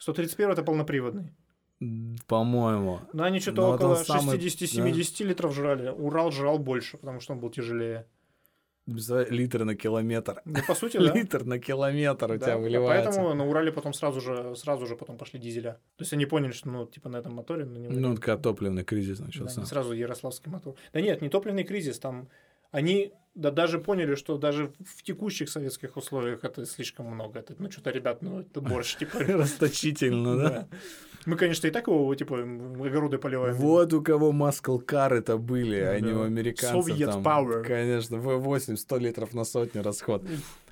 131 0.00 0.50
это 0.50 0.62
полноприводный. 0.64 1.32
По-моему. 2.26 3.00
Ну, 3.12 3.22
они 3.22 3.40
что-то 3.40 3.62
ну, 3.62 3.74
около 3.74 4.02
60-70 4.02 5.18
да. 5.18 5.24
литров 5.24 5.54
жрали. 5.54 5.88
Урал 5.88 6.30
жрал 6.30 6.58
больше, 6.58 6.98
потому 6.98 7.20
что 7.20 7.34
он 7.34 7.40
был 7.40 7.50
тяжелее. 7.50 8.06
Литр 8.86 9.64
на 9.64 9.74
километр. 9.74 10.42
Ну, 10.44 10.60
по 10.66 10.74
сути, 10.74 10.96
да. 10.98 11.12
Литр 11.12 11.44
на 11.44 11.58
километр 11.58 12.26
у 12.26 12.38
да, 12.38 12.38
тебя 12.38 12.58
выливается. 12.58 13.10
Поэтому 13.10 13.34
на 13.34 13.46
Урале 13.46 13.72
потом 13.72 13.94
сразу 13.94 14.20
же, 14.20 14.54
сразу 14.56 14.86
же 14.86 14.96
потом 14.96 15.16
пошли 15.16 15.40
дизеля. 15.40 15.72
То 15.96 16.02
есть 16.02 16.12
они 16.12 16.26
поняли, 16.26 16.52
что, 16.52 16.68
ну, 16.68 16.86
типа, 16.86 17.08
на 17.08 17.16
этом 17.16 17.34
моторе... 17.34 17.64
Ну, 17.64 17.88
ну 17.90 18.14
когда 18.16 18.36
топливный 18.36 18.84
кризис 18.84 19.20
начался. 19.20 19.60
Да, 19.60 19.66
сразу 19.66 19.92
Ярославский 19.94 20.50
мотор. 20.50 20.74
Да 20.92 21.00
нет, 21.00 21.22
не 21.22 21.28
топливный 21.28 21.64
кризис, 21.64 21.98
там 21.98 22.28
они 22.70 23.12
да 23.34 23.50
даже 23.50 23.78
поняли, 23.78 24.14
что 24.14 24.38
даже 24.38 24.72
в 24.96 25.02
текущих 25.02 25.48
советских 25.48 25.96
условиях 25.96 26.44
это 26.44 26.64
слишком 26.66 27.06
много. 27.06 27.40
Это, 27.40 27.54
ну, 27.58 27.70
что-то, 27.70 27.90
ребят, 27.90 28.22
ну, 28.22 28.40
это 28.40 28.60
борщ, 28.60 28.96
типа. 28.96 29.18
Расточительно, 29.18 30.36
да? 30.36 30.68
Мы, 31.26 31.36
конечно, 31.36 31.66
и 31.66 31.70
так 31.70 31.86
его, 31.86 32.14
типа, 32.14 32.36
огороды 32.36 33.18
поливаем. 33.18 33.56
Вот 33.56 33.92
у 33.92 34.02
кого 34.02 34.30
маскал 34.32 34.78
кар 34.78 35.14
это 35.14 35.36
были, 35.36 35.76
а 35.76 35.98
не 36.00 36.12
у 36.12 36.22
американцев. 36.22 36.86
Soviet 36.86 37.22
Power. 37.22 37.64
Конечно, 37.64 38.16
V8, 38.16 38.76
100 38.76 38.98
литров 38.98 39.34
на 39.34 39.44
сотню 39.44 39.82
расход. 39.82 40.22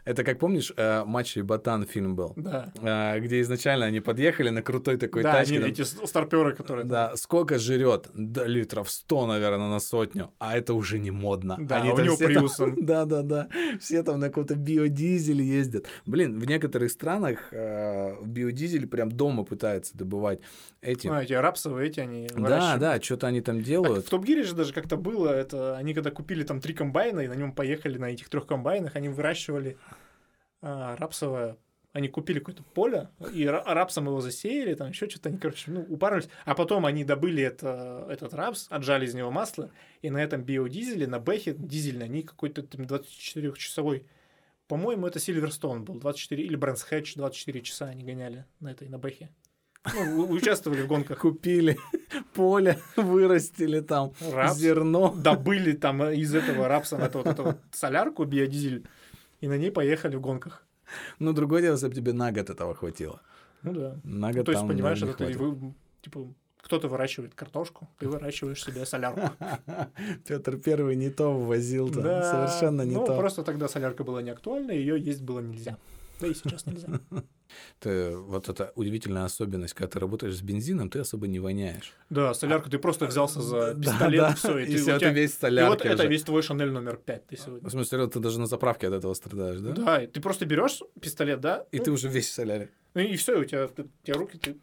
Это 0.04 0.24
как 0.24 0.38
помнишь, 0.38 0.72
э, 0.76 1.04
матч 1.04 1.36
и 1.36 1.42
Ботан 1.42 1.86
фильм 1.86 2.16
был? 2.16 2.32
Да. 2.36 2.72
Э, 2.82 3.20
где 3.20 3.40
изначально 3.40 3.86
они 3.86 4.00
подъехали 4.00 4.50
на 4.50 4.62
крутой 4.62 4.96
такой 4.96 5.22
да, 5.22 5.32
тачке. 5.32 5.60
Да, 5.60 5.68
эти 5.68 5.82
старперы, 5.82 6.54
которые... 6.56 6.84
Да, 6.84 7.16
сколько 7.16 7.58
жрет? 7.58 8.08
Да, 8.14 8.44
литров 8.44 8.90
100, 8.90 9.26
наверное, 9.26 9.68
на 9.68 9.78
сотню. 9.78 10.32
А 10.38 10.56
это 10.56 10.74
уже 10.74 10.98
не 10.98 11.12
модно. 11.12 11.56
Да, 11.60 11.76
они 11.76 11.90
у 11.90 11.98
него 11.98 12.16
приусом. 12.16 12.76
Да, 12.82 13.04
да, 13.04 13.22
да. 13.22 13.48
Все 13.80 14.02
там 14.02 14.18
на 14.18 14.26
каком-то 14.26 14.56
биодизеле 14.56 15.44
ездят. 15.44 15.86
Блин, 16.04 16.38
в 16.38 16.46
некоторых 16.46 16.90
странах 16.90 17.52
э, 17.52 18.16
биодизель 18.24 18.86
прям 18.88 19.10
дома 19.10 19.44
пытаются 19.44 19.96
добывать. 19.96 20.40
Эти... 20.80 21.06
Ну, 21.06 21.14
эти 21.14 21.32
рапсовые, 21.32 21.88
эти 21.88 22.00
они 22.00 22.28
Да, 22.34 22.76
да, 22.76 23.00
что-то 23.00 23.28
они 23.28 23.40
там 23.40 23.62
делают. 23.62 23.98
Так, 23.98 24.06
в 24.06 24.10
Топ-Гире 24.10 24.42
же 24.42 24.54
даже 24.56 24.72
как-то 24.72 24.96
было, 24.96 25.28
это 25.28 25.76
они 25.76 25.94
когда 25.94 26.10
купили 26.10 26.42
там 26.42 26.60
три 26.60 26.74
комбайна 26.74 27.20
и 27.20 27.28
на 27.28 27.34
нем 27.34 27.52
поехали 27.52 27.98
на 27.98 28.06
этих 28.06 28.28
трех 28.28 28.46
комбайнах, 28.46 28.96
они 28.96 29.08
выращивали 29.08 29.76
а, 29.88 29.91
рапсовое 30.62 31.58
они 31.92 32.08
купили 32.08 32.38
какое-то 32.38 32.62
поле, 32.62 33.10
и 33.32 33.46
рапсом 33.46 34.06
его 34.06 34.20
засеяли, 34.20 34.74
там 34.74 34.88
еще 34.88 35.08
что-то, 35.08 35.28
они, 35.28 35.38
короче, 35.38 35.70
ну, 35.70 35.82
упарывались. 35.88 36.28
А 36.44 36.54
потом 36.54 36.86
они 36.86 37.04
добыли 37.04 37.42
это, 37.42 38.06
этот 38.08 38.32
рапс, 38.32 38.66
отжали 38.70 39.04
из 39.04 39.14
него 39.14 39.30
масло, 39.30 39.70
и 40.00 40.10
на 40.10 40.18
этом 40.18 40.42
биодизеле, 40.42 41.06
на 41.06 41.18
бэхе 41.18 41.54
дизельный, 41.54 42.06
они 42.06 42.22
какой-то 42.22 42.62
24-часовой, 42.62 44.06
по-моему, 44.68 45.06
это 45.06 45.18
Сильверстон 45.18 45.84
был, 45.84 46.00
24, 46.00 46.42
или 46.42 46.56
Брэнс 46.56 46.82
Хэтч, 46.82 47.16
24 47.16 47.60
часа 47.60 47.86
они 47.88 48.04
гоняли 48.04 48.46
на 48.60 48.70
этой, 48.70 48.88
на 48.88 48.98
бэхе. 48.98 49.28
Ну, 49.94 50.30
участвовали 50.30 50.82
в 50.82 50.86
гонках. 50.86 51.18
Купили 51.18 51.76
поле, 52.34 52.78
вырастили 52.96 53.80
там 53.80 54.12
Рапс, 54.30 54.56
зерно. 54.56 55.12
Добыли 55.12 55.72
там 55.72 56.04
из 56.04 56.34
этого 56.34 56.68
рапса 56.68 56.96
на 56.96 57.08
вот 57.08 57.26
эту 57.26 57.58
солярку, 57.72 58.24
биодизель, 58.24 58.86
и 59.42 59.48
на 59.48 59.58
ней 59.58 59.70
поехали 59.70 60.16
в 60.16 60.20
гонках. 60.20 60.64
Ну, 61.18 61.32
другое 61.32 61.62
дело, 61.62 61.74
если 61.74 61.88
бы 61.88 61.94
тебе 61.94 62.12
на 62.12 62.32
год 62.32 62.48
этого 62.48 62.74
хватило. 62.74 63.20
Ну 63.62 63.72
да. 63.72 63.96
На 64.04 64.28
год 64.28 64.36
ну, 64.38 64.44
То 64.44 64.52
есть, 64.52 64.66
понимаешь, 64.66 65.02
это 65.02 65.14
ты, 65.14 65.38
вы, 65.38 65.74
типа, 66.00 66.32
кто-то 66.58 66.88
выращивает 66.88 67.34
картошку, 67.34 67.88
ты 67.98 68.08
выращиваешь 68.08 68.64
себе 68.64 68.86
солярку. 68.86 69.30
Петр 70.26 70.56
Первый 70.58 70.96
не 70.96 71.10
то 71.10 71.32
ввозил, 71.32 71.88
да, 71.88 72.22
совершенно 72.22 72.82
не 72.82 72.94
ну, 72.94 73.04
то. 73.04 73.16
просто 73.18 73.42
тогда 73.42 73.68
солярка 73.68 74.04
была 74.04 74.22
не 74.22 74.30
актуальна, 74.30 74.70
ее 74.70 74.98
есть 74.98 75.22
было 75.22 75.40
нельзя. 75.40 75.76
Да 76.22 76.28
и 76.28 76.34
сейчас 76.34 76.66
нельзя. 76.66 76.88
Ты, 77.80 78.16
вот 78.16 78.48
эта 78.48 78.72
удивительная 78.76 79.24
особенность, 79.24 79.74
когда 79.74 79.90
ты 79.90 79.98
работаешь 79.98 80.36
с 80.36 80.40
бензином, 80.40 80.88
ты 80.88 81.00
особо 81.00 81.26
не 81.26 81.38
воняешь. 81.38 81.92
Да, 82.08 82.32
солярку 82.32 82.70
ты 82.70 82.78
просто 82.78 83.06
взялся 83.06 83.42
за 83.42 83.74
Да, 83.74 83.80
пистолет, 83.80 84.20
да, 84.20 84.30
и 84.30 84.34
все. 84.36 84.58
и 84.58 84.76
всё, 84.76 84.98
ты 84.98 85.10
весь 85.10 85.32
в 85.32 85.44
И 85.44 85.62
вот 85.68 85.82
это 85.84 86.06
весь 86.06 86.22
твой 86.22 86.42
Шанель 86.42 86.70
номер 86.70 86.96
5 86.96 87.26
ты 87.26 87.36
сегодня. 87.36 87.68
В 87.68 87.72
смысле, 87.72 88.06
ты 88.06 88.20
даже 88.20 88.38
на 88.40 88.46
заправке 88.46 88.86
от 88.86 88.94
этого 88.94 89.12
страдаешь, 89.14 89.60
да? 89.60 89.72
Да, 89.72 90.02
и 90.02 90.06
ты 90.06 90.20
просто 90.20 90.46
берешь 90.46 90.80
пистолет, 91.00 91.40
да? 91.40 91.66
И 91.72 91.78
ну, 91.78 91.84
ты 91.84 91.90
уже 91.90 92.08
весь 92.08 92.28
в 92.28 92.32
соляре. 92.32 92.70
ну 92.94 93.00
и 93.02 93.16
все, 93.16 93.38
у 93.38 93.44
тебя, 93.44 93.66
ты- 93.66 93.82
у 93.82 94.06
тебя 94.06 94.14
руки, 94.16 94.38
ты... 94.38 94.56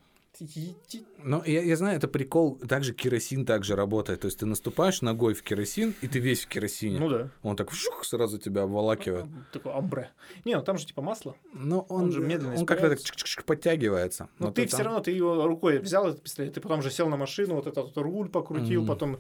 Ну, 1.24 1.44
я, 1.46 1.62
я 1.62 1.76
знаю, 1.76 1.98
это 1.98 2.08
прикол, 2.08 2.56
также 2.68 2.94
керосин 2.94 3.46
также 3.46 3.76
работает. 3.76 4.22
То 4.22 4.26
есть 4.28 4.40
ты 4.40 4.46
наступаешь 4.46 5.02
ногой 5.02 5.34
в 5.34 5.44
керосин, 5.44 5.94
и 6.02 6.08
ты 6.08 6.20
весь 6.20 6.46
в 6.46 6.48
керосине. 6.48 7.00
Ну 7.00 7.10
да. 7.10 7.30
Он 7.44 7.56
так 7.56 7.72
вжух, 7.72 8.06
сразу 8.06 8.38
тебя 8.38 8.64
обволакивает. 8.64 9.26
Такой 9.52 9.74
амбре. 9.74 10.12
Не, 10.46 10.56
ну 10.56 10.64
там 10.64 10.78
же 10.78 10.86
типа 10.86 11.02
масло. 11.02 11.36
Но 11.54 11.82
он, 11.90 12.06
Он 12.06 12.12
же 12.12 12.22
медленно 12.22 12.56
Он 12.56 12.66
как-то 12.66 12.90
так 12.96 13.46
подтягивается. 13.46 14.30
Но 14.40 14.48
Вот 14.48 14.56
ты 14.56 14.64
это- 14.64 14.76
все 14.76 14.84
равно, 14.84 15.00
ты 15.02 15.12
его 15.12 15.46
рукой 15.48 15.80
взял 15.80 16.08
этот 16.08 16.24
пистолет, 16.24 16.54
ты 16.54 16.62
потом 16.62 16.82
же 16.82 16.92
сел 16.92 17.10
на 17.10 17.18
машину, 17.18 17.56
вот 17.56 17.68
этот 17.68 17.86
вот 17.86 17.98
руль 17.98 18.30
покрутил, 18.30 18.82
Мгм. 18.82 18.88
потом 18.88 19.20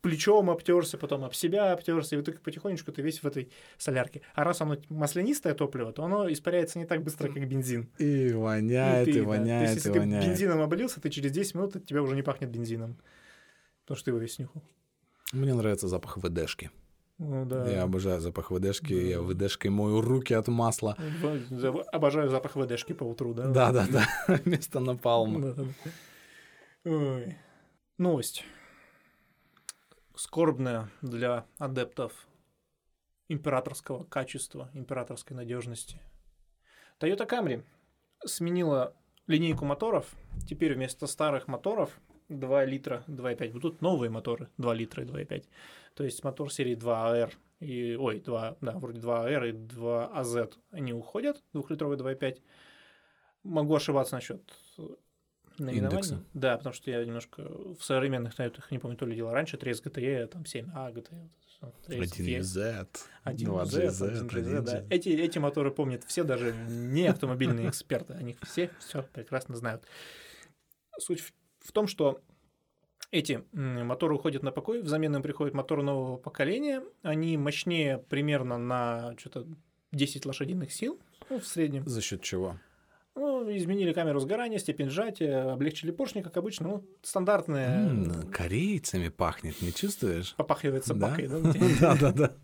плечом 0.00 0.50
обтерся, 0.50 0.98
потом 0.98 1.24
об 1.24 1.34
себя 1.34 1.72
обтерся, 1.72 2.14
и 2.14 2.18
вот 2.18 2.26
так 2.26 2.40
потихонечку 2.40 2.92
ты 2.92 3.02
весь 3.02 3.22
в 3.22 3.26
этой 3.26 3.50
солярке. 3.78 4.22
А 4.34 4.44
раз 4.44 4.60
оно 4.60 4.76
маслянистое 4.88 5.54
топливо, 5.54 5.92
то 5.92 6.04
оно 6.04 6.30
испаряется 6.32 6.78
не 6.78 6.84
так 6.86 7.02
быстро, 7.02 7.28
как 7.32 7.48
бензин. 7.48 7.88
И 7.98 8.32
воняет, 8.32 9.06
Ну, 9.08 9.12
ты, 9.12 9.18
и 9.18 9.22
да. 9.22 9.28
Воняет, 9.28 9.62
есть, 9.62 9.72
и 9.72 9.76
если 9.76 9.92
ты 9.92 9.98
воняет. 10.00 10.24
бензином 10.26 10.60
облился, 10.60 11.00
ты 11.00 11.10
через 11.10 11.32
10 11.32 11.54
минут 11.54 11.76
от 11.76 11.86
тебя 11.86 12.02
уже 12.02 12.14
не 12.14 12.22
пахнет 12.22 12.50
бензином. 12.50 12.96
Потому 13.84 13.96
что 13.96 14.04
ты 14.06 14.10
его 14.10 14.18
весь 14.18 14.38
нюхал. 14.38 14.62
Мне 15.32 15.54
нравится 15.54 15.88
запах 15.88 16.16
ВДшки. 16.18 16.70
Ну 17.18 17.46
да. 17.46 17.66
Я 17.70 17.82
обожаю 17.84 18.20
запах 18.20 18.50
ВДшки. 18.50 18.92
Да. 18.94 19.00
Я 19.00 19.22
ВДшкой 19.22 19.70
мою 19.70 20.02
руки 20.02 20.34
от 20.34 20.48
масла. 20.48 20.96
Обожаю 21.92 22.28
запах 22.28 22.56
ВДшки 22.56 22.92
по 22.92 23.04
утру, 23.04 23.32
да? 23.32 23.48
Да, 23.48 23.72
да, 23.72 23.86
да. 23.90 24.06
Вместо 24.44 24.80
напалма. 24.80 25.40
Да, 25.40 25.52
да, 25.54 25.62
да. 26.84 26.90
Ой. 26.90 27.36
Новость. 27.98 28.44
Скорбная 30.16 30.88
для 31.02 31.44
адептов 31.58 32.26
императорского 33.28 34.04
качества, 34.04 34.70
императорской 34.72 35.36
надежности. 35.36 36.00
Toyota 36.98 37.28
Camry 37.28 37.62
сменила 38.24 38.94
линейку 39.26 39.66
моторов. 39.66 40.14
Теперь 40.48 40.74
вместо 40.74 41.06
старых 41.06 41.48
моторов 41.48 42.00
2 42.30 42.64
литра, 42.64 43.04
2,5 43.08 43.52
будут 43.52 43.82
новые 43.82 44.08
моторы 44.08 44.48
2 44.56 44.74
литра 44.74 45.04
и 45.04 45.06
2,5. 45.06 45.44
То 45.94 46.04
есть 46.04 46.24
мотор 46.24 46.50
серии 46.50 46.76
2AR 46.76 47.34
и, 47.60 47.94
ой, 47.96 48.20
2, 48.20 48.56
да, 48.62 48.72
вроде 48.78 49.00
2AR 49.00 49.50
и 49.50 49.52
2AZ, 49.52 50.54
они 50.70 50.94
уходят, 50.94 51.42
двухлитровый 51.52 51.98
2,5. 51.98 52.40
Могу 53.42 53.74
ошибаться 53.74 54.14
насчет 54.14 54.42
наименований. 55.58 55.96
Индекса. 55.96 56.24
Да, 56.34 56.56
потому 56.56 56.74
что 56.74 56.90
я 56.90 57.04
немножко 57.04 57.42
в 57.42 57.82
современных 57.82 58.36
наютах, 58.38 58.70
не 58.70 58.78
помню, 58.78 58.96
то 58.96 59.06
ли 59.06 59.16
дело 59.16 59.32
раньше, 59.32 59.56
3 59.56 59.72
GTE, 59.72 60.26
там 60.26 60.42
7А 60.42 60.92
GTE. 60.92 61.28
вот 61.60 61.74
это 61.88 62.02
всё, 62.02 62.16
3 62.16 62.38
1Z. 62.38 62.88
1 63.24 63.46
2 63.46 63.62
GZ, 63.64 63.68
GZ, 63.68 64.08
1 64.08 64.26
GZ, 64.26 64.38
1 64.38 64.64
да. 64.64 64.84
Эти, 64.90 65.08
эти 65.10 65.38
моторы 65.38 65.70
помнят 65.70 66.04
все, 66.04 66.24
даже 66.24 66.52
не 66.68 67.06
автомобильные 67.06 67.68
эксперты. 67.68 68.14
Они 68.14 68.36
все 68.42 68.70
все 68.78 69.02
прекрасно 69.02 69.56
знают. 69.56 69.84
Суть 70.98 71.20
в, 71.20 71.32
в 71.60 71.72
том, 71.72 71.86
что 71.86 72.22
эти 73.10 73.44
моторы 73.52 74.14
уходят 74.14 74.42
на 74.42 74.52
покой, 74.52 74.82
взамен 74.82 75.14
им 75.16 75.22
приходит 75.22 75.54
мотор 75.54 75.82
нового 75.82 76.16
поколения. 76.16 76.82
Они 77.02 77.36
мощнее 77.36 77.98
примерно 77.98 78.58
на 78.58 79.14
что-то 79.18 79.46
10 79.92 80.26
лошадиных 80.26 80.72
сил 80.72 81.00
ну, 81.30 81.40
в 81.40 81.46
среднем. 81.46 81.86
За 81.86 82.00
счет 82.00 82.22
чего? 82.22 82.58
Ну, 83.16 83.56
изменили 83.56 83.94
камеру 83.94 84.20
сгорания, 84.20 84.58
степень 84.58 84.90
сжатия, 84.90 85.50
облегчили 85.52 85.90
поршни, 85.90 86.20
как 86.20 86.36
обычно. 86.36 86.68
Ну, 86.68 86.84
стандартная. 87.02 87.88
М, 87.88 88.30
Корейцами 88.30 89.08
пахнет, 89.08 89.62
не 89.62 89.72
чувствуешь? 89.72 90.34
Попахивает 90.36 90.84
собакой, 90.84 91.26
да? 91.26 91.38
Да, 91.80 91.96
да, 91.96 92.12
да. 92.12 92.36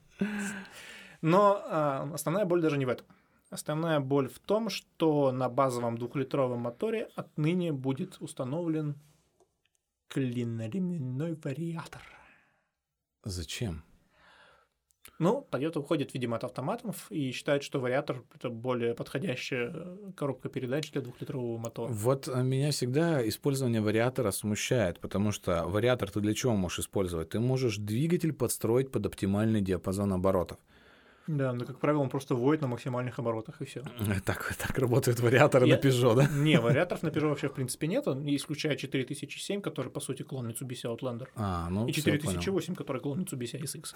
Но 1.20 1.62
а, 1.66 2.10
основная 2.14 2.46
боль 2.46 2.62
даже 2.62 2.78
не 2.78 2.86
в 2.86 2.88
этом. 2.88 3.06
Основная 3.50 4.00
боль 4.00 4.28
в 4.30 4.38
том, 4.38 4.70
что 4.70 5.30
на 5.30 5.50
базовом 5.50 5.98
двухлитровом 5.98 6.60
моторе 6.60 7.10
отныне 7.16 7.70
будет 7.70 8.16
установлен 8.20 8.94
клиноременной 10.08 11.34
вариатор. 11.34 12.02
Зачем? 13.24 13.84
Ну, 15.22 15.46
Toyota 15.52 15.78
уходит, 15.78 16.14
видимо, 16.14 16.36
от 16.36 16.42
автоматов 16.42 17.06
и 17.10 17.30
считает, 17.30 17.62
что 17.62 17.78
вариатор— 17.78 18.24
это 18.34 18.50
более 18.50 18.92
подходящая 18.94 19.70
э, 19.72 19.96
коробка 20.16 20.48
передач 20.48 20.90
для 20.90 21.00
двухлитрового 21.00 21.58
мотора. 21.58 21.92
Вот 21.92 22.26
а, 22.26 22.42
меня 22.42 22.72
всегда 22.72 23.26
использование 23.28 23.80
вариатора 23.80 24.32
смущает, 24.32 24.98
потому 24.98 25.30
что 25.30 25.64
вариатор 25.68 26.10
ты 26.10 26.20
для 26.20 26.34
чего 26.34 26.56
можешь 26.56 26.80
использовать? 26.80 27.28
Ты 27.28 27.38
можешь 27.38 27.76
двигатель 27.76 28.32
подстроить 28.32 28.90
под 28.90 29.06
оптимальный 29.06 29.60
диапазон 29.60 30.12
оборотов. 30.12 30.58
Да, 31.26 31.52
но, 31.52 31.64
как 31.64 31.78
правило, 31.78 32.02
он 32.02 32.08
просто 32.08 32.34
воет 32.34 32.60
на 32.60 32.68
максимальных 32.68 33.18
оборотах, 33.18 33.60
и 33.60 33.64
все. 33.64 33.82
Так, 34.24 34.54
так 34.58 34.78
работают 34.78 35.20
вариаторы 35.20 35.66
Я- 35.66 35.76
на 35.76 35.80
Peugeot, 35.80 36.14
да? 36.16 36.28
Не, 36.28 36.58
вариаторов 36.60 37.02
на 37.02 37.08
Peugeot 37.08 37.28
вообще 37.28 37.48
в 37.48 37.54
принципе 37.54 37.86
нет, 37.86 38.06
исключая 38.06 38.76
4007, 38.76 39.60
который, 39.60 39.90
по 39.90 40.00
сути, 40.00 40.22
клон 40.22 40.48
Mitsubishi 40.50 40.84
Outlander. 40.84 41.28
А, 41.36 41.68
ну 41.70 41.86
И 41.86 41.92
всё, 41.92 42.02
4008, 42.10 42.74
который 42.74 43.00
клон 43.00 43.20
Mitsubishi 43.20 43.60
SX. 43.62 43.94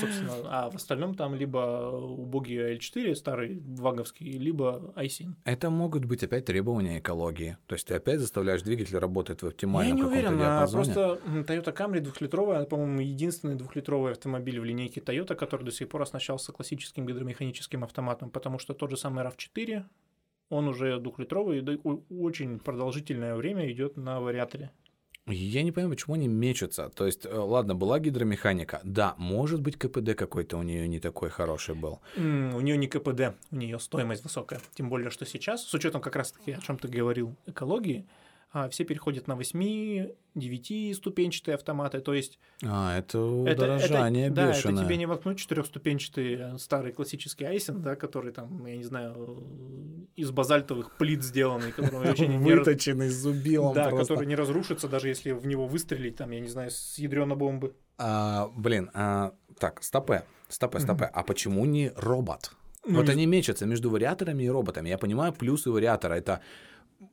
Собственно, 0.00 0.32
а 0.44 0.70
в 0.70 0.76
остальном 0.76 1.14
там 1.14 1.34
либо 1.34 1.90
убогий 1.90 2.76
L4 2.76 3.14
старый 3.14 3.60
ваговский, 3.66 4.38
либо 4.38 4.92
iSyn. 4.96 5.34
Это 5.44 5.70
могут 5.70 6.04
быть 6.04 6.22
опять 6.22 6.44
требования 6.46 6.98
экологии. 6.98 7.56
То 7.66 7.74
есть 7.74 7.86
ты 7.86 7.94
опять 7.94 8.20
заставляешь 8.20 8.62
двигатель 8.62 8.98
работать 8.98 9.42
в 9.42 9.46
оптимальном 9.46 9.96
Я 9.96 10.02
не 10.02 10.08
уверен, 10.08 10.40
а 10.40 10.66
просто 10.66 11.20
Toyota 11.26 11.74
Camry 11.76 12.00
двухлитровая, 12.00 12.64
по-моему, 12.64 13.00
единственный 13.00 13.54
двухлитровый 13.54 14.12
автомобиль 14.12 14.60
в 14.60 14.64
линейке 14.64 15.00
Toyota, 15.00 15.34
который 15.34 15.64
до 15.64 15.72
сих 15.72 15.88
пор 15.88 16.02
оснащался 16.38 16.52
классическим 16.52 17.06
гидромеханическим 17.06 17.84
автоматом, 17.84 18.30
потому 18.30 18.58
что 18.58 18.74
тот 18.74 18.90
же 18.90 18.96
самый 18.96 19.24
RAV4, 19.24 19.82
он 20.50 20.68
уже 20.68 20.98
двухлитровый, 20.98 21.58
и 21.58 21.80
очень 22.14 22.58
продолжительное 22.58 23.34
время 23.34 23.70
идет 23.70 23.96
на 23.96 24.20
вариаторе. 24.20 24.70
Я 25.30 25.62
не 25.62 25.72
понимаю, 25.72 25.90
почему 25.94 26.14
они 26.14 26.28
мечутся. 26.28 26.88
То 26.88 27.04
есть, 27.06 27.26
э, 27.26 27.34
ладно, 27.34 27.74
была 27.74 27.98
гидромеханика. 28.00 28.80
Да, 28.84 29.14
может 29.18 29.60
быть, 29.60 29.76
КПД 29.76 30.14
какой-то 30.14 30.56
у 30.58 30.62
нее 30.62 30.88
не 30.88 31.00
такой 31.00 31.28
хороший 31.28 31.74
был. 31.74 31.98
М, 32.16 32.54
У 32.54 32.60
нее 32.60 32.78
не 32.78 32.86
КПД, 32.86 33.20
у 33.52 33.56
нее 33.56 33.78
стоимость 33.78 34.24
высокая. 34.24 34.60
Тем 34.74 34.88
более, 34.88 35.10
что 35.10 35.26
сейчас, 35.26 35.66
с 35.66 35.74
учетом 35.74 36.00
как 36.00 36.16
раз-таки, 36.16 36.52
о 36.52 36.60
чем 36.60 36.78
ты 36.78 36.88
говорил, 36.88 37.34
экологии, 37.46 38.04
все 38.70 38.84
переходят 38.84 39.26
на 39.26 39.34
8-9 39.34 40.94
ступенчатые 40.94 41.54
автоматы. 41.54 42.00
То 42.00 42.14
есть 42.14 42.38
А, 42.64 42.98
это 42.98 43.18
это, 43.46 43.64
удорожание 43.64 44.26
это, 44.26 44.34
да, 44.34 44.48
бешеное. 44.48 44.74
это 44.76 44.84
тебе 44.84 44.96
не 44.96 45.06
воткнуть 45.06 45.38
четырехступенчатый 45.38 46.34
э, 46.34 46.58
старый 46.58 46.92
классический 46.92 47.44
айсен, 47.44 47.82
да, 47.82 47.94
который 47.96 48.32
там, 48.32 48.64
я 48.66 48.76
не 48.76 48.84
знаю, 48.84 49.14
э, 50.16 50.20
из 50.20 50.30
базальтовых 50.30 50.96
плит 50.96 51.22
сделанный, 51.22 51.72
который 51.72 52.10
очень 52.10 52.28
не 52.28 52.38
Выточенный 52.38 53.08
зубилом 53.10 53.74
да, 53.74 53.90
просто. 53.90 54.14
который 54.14 54.26
не 54.26 54.34
разрушится, 54.34 54.88
даже 54.88 55.08
если 55.08 55.32
в 55.32 55.46
него 55.46 55.66
выстрелить, 55.66 56.16
там, 56.16 56.30
я 56.30 56.40
не 56.40 56.48
знаю, 56.48 56.70
с 56.70 56.98
ядрёной 56.98 57.36
бомбы. 57.36 57.74
А, 57.98 58.50
блин, 58.56 58.90
а, 58.94 59.32
так, 59.58 59.82
стопе, 59.82 60.24
стопе, 60.48 60.80
стопе. 60.80 61.04
А 61.04 61.22
почему 61.22 61.64
не 61.66 61.92
робот? 61.96 62.52
Ну, 62.86 62.96
вот 62.96 63.06
не 63.06 63.12
они 63.12 63.26
мечутся 63.26 63.66
между 63.66 63.90
вариаторами 63.90 64.44
и 64.44 64.48
роботами. 64.48 64.88
Я 64.88 64.96
понимаю 64.98 65.32
плюсы 65.32 65.70
вариатора. 65.70 66.14
Это 66.14 66.40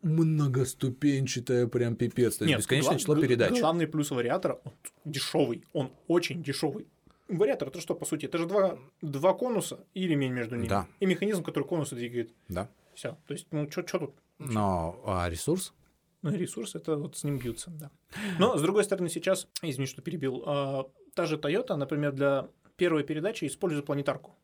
многоступенчатая 0.01 1.67
прям 1.67 1.95
пипец. 1.95 2.39
Нет, 2.41 2.59
бесконечное 2.59 2.97
число 2.97 3.15
передач. 3.15 3.59
Главный 3.59 3.87
плюс 3.87 4.11
вариатора 4.11 4.59
он 4.63 4.73
дешевый, 5.05 5.63
он 5.73 5.91
очень 6.07 6.43
дешевый. 6.43 6.87
Вариатор 7.27 7.69
это 7.69 7.81
что, 7.81 7.95
по 7.95 8.05
сути? 8.05 8.25
Это 8.25 8.37
же 8.37 8.45
два, 8.45 8.77
два 9.01 9.33
конуса 9.33 9.83
и 9.93 10.07
ремень 10.07 10.31
между 10.31 10.55
ними. 10.55 10.67
Да. 10.67 10.87
И 10.99 11.05
механизм, 11.05 11.43
который 11.43 11.63
конусы 11.63 11.95
двигает. 11.95 12.31
Да. 12.49 12.69
Все. 12.93 13.17
То 13.27 13.33
есть, 13.33 13.47
ну, 13.51 13.69
что 13.69 13.83
тут? 13.83 14.13
Но 14.37 15.01
а 15.05 15.27
ресурс? 15.29 15.73
Ну, 16.21 16.31
ресурс, 16.35 16.75
это 16.75 16.97
вот 16.97 17.17
с 17.17 17.23
ним 17.23 17.37
бьются, 17.37 17.71
да. 17.71 17.91
Но, 18.39 18.57
с 18.57 18.61
другой 18.61 18.83
стороны, 18.83 19.09
сейчас, 19.09 19.47
извини, 19.61 19.87
что 19.87 20.01
перебил, 20.01 20.43
а, 20.45 20.85
та 21.13 21.25
же 21.25 21.37
Toyota, 21.37 21.75
например, 21.75 22.13
для 22.13 22.47
первой 22.77 23.03
передачи 23.03 23.45
использует 23.45 23.85
планетарку. 23.85 24.35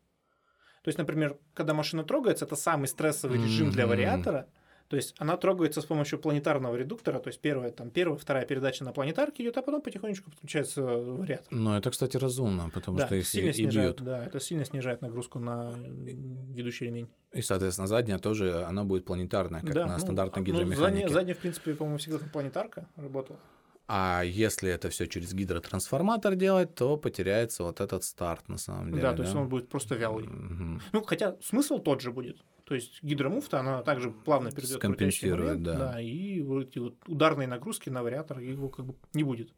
То 0.83 0.89
есть, 0.89 0.97
например, 0.97 1.37
когда 1.53 1.73
машина 1.73 2.03
трогается, 2.03 2.45
это 2.45 2.55
самый 2.55 2.87
стрессовый 2.87 3.37
режим 3.41 3.71
для 3.71 3.83
Мгм. 3.85 3.89
вариатора. 3.91 4.47
То 4.91 4.97
есть 4.97 5.15
она 5.19 5.37
трогается 5.37 5.79
с 5.79 5.85
помощью 5.85 6.19
планетарного 6.19 6.75
редуктора, 6.75 7.19
то 7.19 7.29
есть 7.29 7.39
первая, 7.39 7.71
там, 7.71 7.89
первая, 7.89 8.19
вторая 8.19 8.45
передача 8.45 8.83
на 8.83 8.91
планетарке 8.91 9.41
идет, 9.41 9.55
а 9.55 9.61
потом 9.61 9.81
потихонечку 9.81 10.29
подключается 10.29 10.81
вариатор. 10.81 11.47
Ну, 11.49 11.77
это, 11.77 11.91
кстати, 11.91 12.17
разумно, 12.17 12.69
потому 12.73 12.97
да, 12.97 13.05
что 13.05 13.15
их 13.15 13.25
сильно 13.25 13.51
и 13.51 13.53
снижает, 13.53 13.95
бьют. 13.95 14.05
да, 14.05 14.25
это 14.25 14.41
сильно 14.41 14.65
снижает 14.65 15.01
нагрузку 15.01 15.39
на 15.39 15.71
э, 15.77 16.11
ведущий 16.53 16.87
ремень. 16.87 17.07
И, 17.31 17.41
соответственно, 17.41 17.87
задняя 17.87 18.19
тоже, 18.19 18.65
она 18.65 18.83
будет 18.83 19.05
планетарная, 19.05 19.61
как 19.61 19.73
да, 19.73 19.85
на 19.85 19.93
ну, 19.93 19.99
стандартной 19.99 20.41
а, 20.41 20.45
ну, 20.45 20.51
гидромеханике. 20.51 20.81
задняя, 20.81 21.07
задняя, 21.07 21.35
в 21.35 21.39
принципе, 21.39 21.73
по-моему, 21.73 21.97
всегда 21.97 22.17
планетарка 22.33 22.85
работала. 22.97 23.39
А 23.87 24.23
если 24.25 24.69
это 24.69 24.89
все 24.89 25.07
через 25.07 25.33
гидротрансформатор 25.33 26.35
делать, 26.35 26.75
то 26.75 26.97
потеряется 26.97 27.63
вот 27.63 27.79
этот 27.79 28.03
старт 28.03 28.49
на 28.49 28.57
самом 28.57 28.89
деле. 28.89 29.03
да, 29.03 29.13
то 29.13 29.23
есть 29.23 29.33
он 29.35 29.47
будет 29.47 29.69
просто 29.69 29.95
вялый. 29.95 30.27
Мгм. 30.27 30.81
Ну, 30.91 31.01
хотя 31.03 31.37
смысл 31.41 31.79
тот 31.79 32.01
же 32.01 32.11
будет. 32.11 32.43
То 32.71 32.75
есть 32.75 33.03
гидромуфта, 33.03 33.59
она 33.59 33.83
также 33.83 34.11
плавно 34.11 34.49
перейдет 34.49 34.77
Скомпенсирует, 34.77 35.59
момент, 35.59 35.63
да. 35.63 35.99
и 35.99 36.39
вот 36.39 36.69
эти 36.69 36.79
вот 36.79 36.95
ударные 37.05 37.45
нагрузки 37.45 37.89
на 37.89 38.01
вариатор 38.01 38.39
его 38.39 38.69
как 38.69 38.85
бы 38.85 38.95
не 39.13 39.25
будет. 39.25 39.53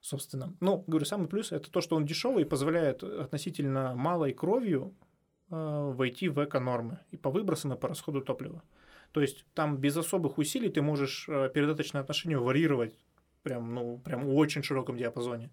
Собственно. 0.00 0.54
Ну, 0.60 0.84
говорю, 0.86 1.06
самый 1.06 1.26
плюс 1.26 1.50
это 1.50 1.72
то, 1.72 1.80
что 1.80 1.96
он 1.96 2.06
дешевый 2.06 2.44
и 2.44 2.46
позволяет 2.46 3.02
относительно 3.02 3.96
малой 3.96 4.32
кровью 4.32 4.94
э, 5.50 5.92
войти 5.92 6.28
в 6.28 6.38
эко-нормы 6.38 7.00
и 7.10 7.16
по 7.16 7.30
выбросам, 7.30 7.72
и 7.72 7.76
по 7.76 7.88
расходу 7.88 8.20
топлива. 8.20 8.62
То 9.10 9.20
есть 9.20 9.44
там 9.52 9.76
без 9.78 9.96
особых 9.96 10.38
усилий 10.38 10.68
ты 10.68 10.82
можешь 10.82 11.28
э, 11.28 11.50
передаточное 11.52 12.00
отношение 12.00 12.38
варьировать 12.38 12.94
прям, 13.42 13.74
ну, 13.74 13.98
прям 13.98 14.24
в 14.24 14.36
очень 14.36 14.62
широком 14.62 14.96
диапазоне. 14.96 15.50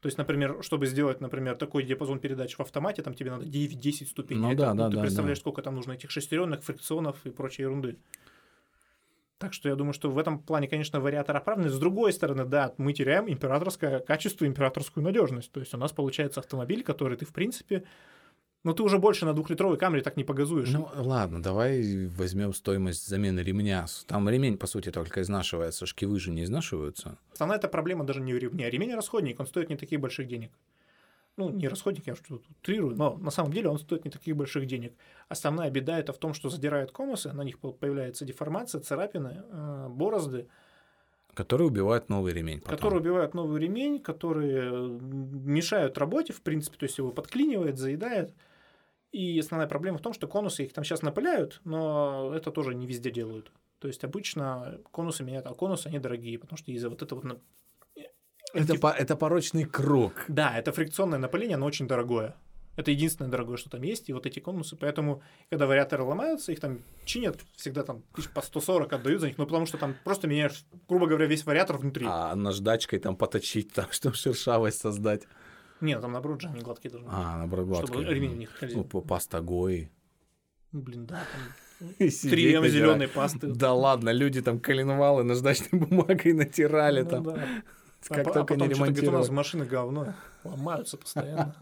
То 0.00 0.06
есть, 0.06 0.16
например, 0.16 0.58
чтобы 0.62 0.86
сделать, 0.86 1.20
например, 1.20 1.56
такой 1.56 1.82
диапазон 1.82 2.20
передач 2.20 2.56
в 2.56 2.60
автомате, 2.60 3.02
там 3.02 3.14
тебе 3.14 3.30
надо 3.30 3.44
9-10 3.44 4.06
ступеней. 4.06 4.40
Ну 4.40 4.52
Это, 4.52 4.62
да, 4.62 4.74
да, 4.74 4.90
ты 4.90 4.96
да, 4.96 5.02
представляешь, 5.02 5.38
да. 5.38 5.40
сколько 5.40 5.62
там 5.62 5.74
нужно 5.74 5.92
этих 5.92 6.10
шестеренок, 6.10 6.62
фрикционов 6.62 7.24
и 7.24 7.30
прочей 7.30 7.62
ерунды. 7.62 7.98
Так 9.36 9.54
что 9.54 9.68
я 9.68 9.74
думаю, 9.74 9.92
что 9.92 10.10
в 10.10 10.18
этом 10.18 10.38
плане, 10.38 10.68
конечно, 10.68 11.00
вариатор 11.00 11.36
оправданный. 11.36 11.70
С 11.70 11.78
другой 11.78 12.12
стороны, 12.12 12.44
да, 12.44 12.74
мы 12.76 12.92
теряем 12.92 13.30
императорское 13.30 14.00
качество, 14.00 14.46
императорскую 14.46 15.04
надежность. 15.04 15.50
То 15.52 15.60
есть 15.60 15.72
у 15.74 15.78
нас 15.78 15.92
получается 15.92 16.40
автомобиль, 16.40 16.82
который 16.82 17.16
ты, 17.16 17.24
в 17.24 17.32
принципе, 17.32 17.84
ну 18.62 18.74
ты 18.74 18.82
уже 18.82 18.98
больше 18.98 19.24
на 19.24 19.32
двухлитровой 19.32 19.78
камере 19.78 20.02
так 20.02 20.16
не 20.16 20.24
погазуешь. 20.24 20.70
Ну 20.70 20.88
ладно, 20.94 21.42
давай 21.42 22.06
возьмем 22.08 22.52
стоимость 22.52 23.06
замены 23.08 23.40
ремня. 23.40 23.86
Там 24.06 24.28
ремень, 24.28 24.58
по 24.58 24.66
сути, 24.66 24.90
только 24.90 25.22
изнашивается, 25.22 25.86
шкивы 25.86 26.20
же 26.20 26.30
не 26.30 26.44
изнашиваются. 26.44 27.16
Основная 27.32 27.58
эта 27.58 27.68
проблема 27.68 28.04
даже 28.04 28.20
не 28.20 28.32
в 28.34 28.38
ремне. 28.38 28.68
Ремень 28.68 28.94
расходник, 28.94 29.40
он 29.40 29.46
стоит 29.46 29.70
не 29.70 29.76
таких 29.76 30.00
больших 30.00 30.28
денег. 30.28 30.50
Ну, 31.36 31.48
не 31.48 31.68
расходник, 31.68 32.06
я 32.06 32.16
что-то 32.16 32.42
утрирую, 32.60 32.96
но 32.96 33.16
на 33.16 33.30
самом 33.30 33.52
деле 33.52 33.68
он 33.70 33.78
стоит 33.78 34.04
не 34.04 34.10
таких 34.10 34.36
больших 34.36 34.66
денег. 34.66 34.92
Основная 35.28 35.70
беда 35.70 35.98
это 35.98 36.12
в 36.12 36.18
том, 36.18 36.34
что 36.34 36.50
задирают 36.50 36.90
конусы, 36.92 37.32
на 37.32 37.42
них 37.42 37.58
появляется 37.60 38.26
деформация, 38.26 38.80
царапины, 38.82 39.42
э, 39.50 39.86
борозды, 39.88 40.48
Которые 41.32 41.68
убивают 41.68 42.10
новый 42.10 42.34
ремень. 42.34 42.58
потом. 42.60 42.76
которые 42.76 43.00
убивают 43.00 43.32
новый 43.34 43.58
ремень, 43.60 44.00
которые 44.00 44.70
мешают 45.00 45.96
работе, 45.96 46.32
в 46.34 46.42
принципе, 46.42 46.76
то 46.76 46.84
есть 46.84 46.98
его 46.98 47.10
подклинивает, 47.10 47.78
заедает. 47.78 48.34
И 49.12 49.38
основная 49.40 49.66
проблема 49.68 49.98
в 49.98 50.02
том, 50.02 50.12
что 50.12 50.28
конусы 50.28 50.64
их 50.64 50.72
там 50.72 50.84
сейчас 50.84 51.02
напыляют, 51.02 51.60
но 51.64 52.32
это 52.34 52.50
тоже 52.52 52.74
не 52.74 52.86
везде 52.86 53.10
делают. 53.10 53.50
То 53.80 53.88
есть 53.88 54.04
обычно 54.04 54.78
конусы 54.92 55.24
меняют, 55.24 55.46
а 55.46 55.54
конусы 55.54 55.88
они 55.88 55.98
дорогие, 55.98 56.38
потому 56.38 56.56
что 56.58 56.70
из-за 56.70 56.88
вот 56.90 57.02
этого... 57.02 57.20
на- 57.26 57.40
Это, 58.54 58.78
по- 58.78 58.88
это 58.92 59.16
порочный 59.16 59.64
круг. 59.64 60.24
Да, 60.28 60.56
это 60.58 60.72
фрикционное 60.72 61.18
напыление, 61.18 61.56
оно 61.56 61.66
очень 61.66 61.88
дорогое. 61.88 62.36
Это 62.76 62.92
единственное 62.92 63.30
дорогое, 63.30 63.56
что 63.56 63.68
там 63.68 63.82
есть, 63.82 64.08
и 64.08 64.12
вот 64.12 64.26
эти 64.26 64.38
конусы. 64.38 64.76
Поэтому, 64.76 65.22
когда 65.50 65.66
вариаторы 65.66 66.02
ломаются, 66.04 66.52
их 66.52 66.60
там 66.60 66.78
чинят, 67.04 67.36
всегда 67.56 67.82
там 67.82 68.02
тысяч 68.14 68.30
по 68.30 68.40
140 68.42 68.92
отдают 68.92 69.20
за 69.20 69.26
них, 69.26 69.38
ну 69.38 69.44
потому 69.46 69.66
что 69.66 69.76
там 69.76 69.94
просто 70.04 70.28
меняешь, 70.28 70.64
грубо 70.88 71.06
говоря, 71.06 71.26
весь 71.26 71.44
вариатор 71.44 71.76
внутри. 71.78 72.06
А 72.08 72.34
наждачкой 72.36 73.00
там 73.00 73.16
поточить, 73.16 73.72
так, 73.72 73.92
чтобы 73.92 74.14
шершавость 74.14 74.78
создать. 74.80 75.24
Нет, 75.80 76.00
там 76.00 76.12
наоборот 76.12 76.40
же 76.40 76.48
они 76.48 76.60
гладкие 76.60 76.90
должны 76.90 77.08
быть. 77.08 77.18
А, 77.18 77.38
наоборот, 77.38 77.66
чтобы 77.76 77.92
гладкой. 77.92 78.14
ремень 78.14 78.34
в 78.34 78.38
них 78.38 78.50
скользил. 78.50 78.86
Ну, 78.92 79.00
паста 79.02 79.40
Гои. 79.40 79.90
Ну, 80.72 80.80
Блин, 80.82 81.06
да, 81.06 81.22
там 81.80 81.88
И 81.98 82.08
3 82.08 82.10
сидеть 82.10 82.54
м 82.54 82.62
натирать. 82.62 82.70
зеленой 82.72 83.08
пасты. 83.08 83.46
Да 83.48 83.72
ладно, 83.72 84.10
люди 84.10 84.42
там 84.42 84.60
коленвалы 84.60 85.24
наждачной 85.24 85.68
бумагой 85.80 86.32
натирали 86.34 87.02
Ну 87.02 87.08
там. 87.10 87.22
да. 87.24 87.48
Как 88.08 88.26
а, 88.26 88.32
только 88.32 88.54
а 88.54 88.56
не 88.56 88.62
потом 88.62 88.74
что-то 88.74 88.92
где-то 88.92 89.10
у 89.10 89.18
нас 89.18 89.28
машины 89.28 89.64
говно. 89.66 90.14
Ломаются 90.42 90.96
постоянно. 90.96 91.54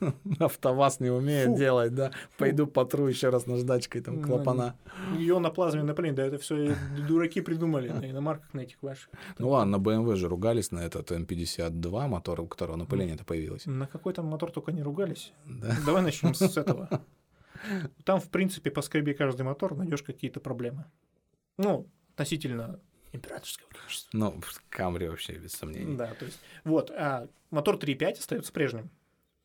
АвтоВАЗ 0.40 1.00
не 1.00 1.10
умеет 1.10 1.54
делать, 1.54 1.94
да. 1.94 2.10
Пойду 2.38 2.66
потру 2.66 3.06
еще 3.06 3.28
раз 3.28 3.46
наждачкой 3.46 4.02
там 4.02 4.20
Ну, 4.20 4.26
клапана. 4.26 4.74
Ее 5.16 5.38
на 5.38 5.50
плазме 5.50 5.82
напыление, 5.82 6.16
да 6.16 6.26
это 6.26 6.38
все 6.38 6.74
дураки 7.06 7.40
придумали 7.40 7.88
на 7.88 8.10
иномарках 8.10 8.52
на 8.52 8.60
этих 8.60 8.82
ваших. 8.82 9.10
Ну 9.38 9.50
ладно, 9.50 9.78
на 9.78 9.82
BMW 9.82 10.16
же 10.16 10.28
ругались 10.28 10.72
на 10.72 10.80
этот 10.80 11.12
М52 11.12 12.08
мотор, 12.08 12.40
у 12.40 12.46
которого 12.46 12.76
напыление-то 12.76 13.24
появилось. 13.24 13.66
На 13.66 13.86
какой 13.86 14.12
там 14.12 14.26
мотор 14.26 14.50
только 14.50 14.72
не 14.72 14.82
ругались. 14.82 15.32
Да. 15.46 15.76
Давай 15.86 16.02
начнем 16.02 16.34
с 16.34 16.56
этого. 16.56 16.88
Там, 18.04 18.20
в 18.20 18.30
принципе, 18.30 18.70
по 18.70 18.80
скребе 18.80 19.12
каждый 19.12 19.42
мотор 19.42 19.76
найдешь 19.76 20.02
какие-то 20.02 20.40
проблемы. 20.40 20.86
Ну, 21.58 21.86
относительно 22.14 22.80
императорского 23.12 23.68
качества. 23.68 24.10
Ну, 24.12 24.40
Камри 24.68 25.08
вообще 25.08 25.34
без 25.34 25.52
сомнений. 25.52 25.96
Да, 25.96 26.14
то 26.14 26.24
есть, 26.24 26.38
вот, 26.64 26.90
а 26.90 27.28
мотор 27.50 27.76
3.5 27.76 28.18
остается 28.18 28.52
прежним. 28.52 28.90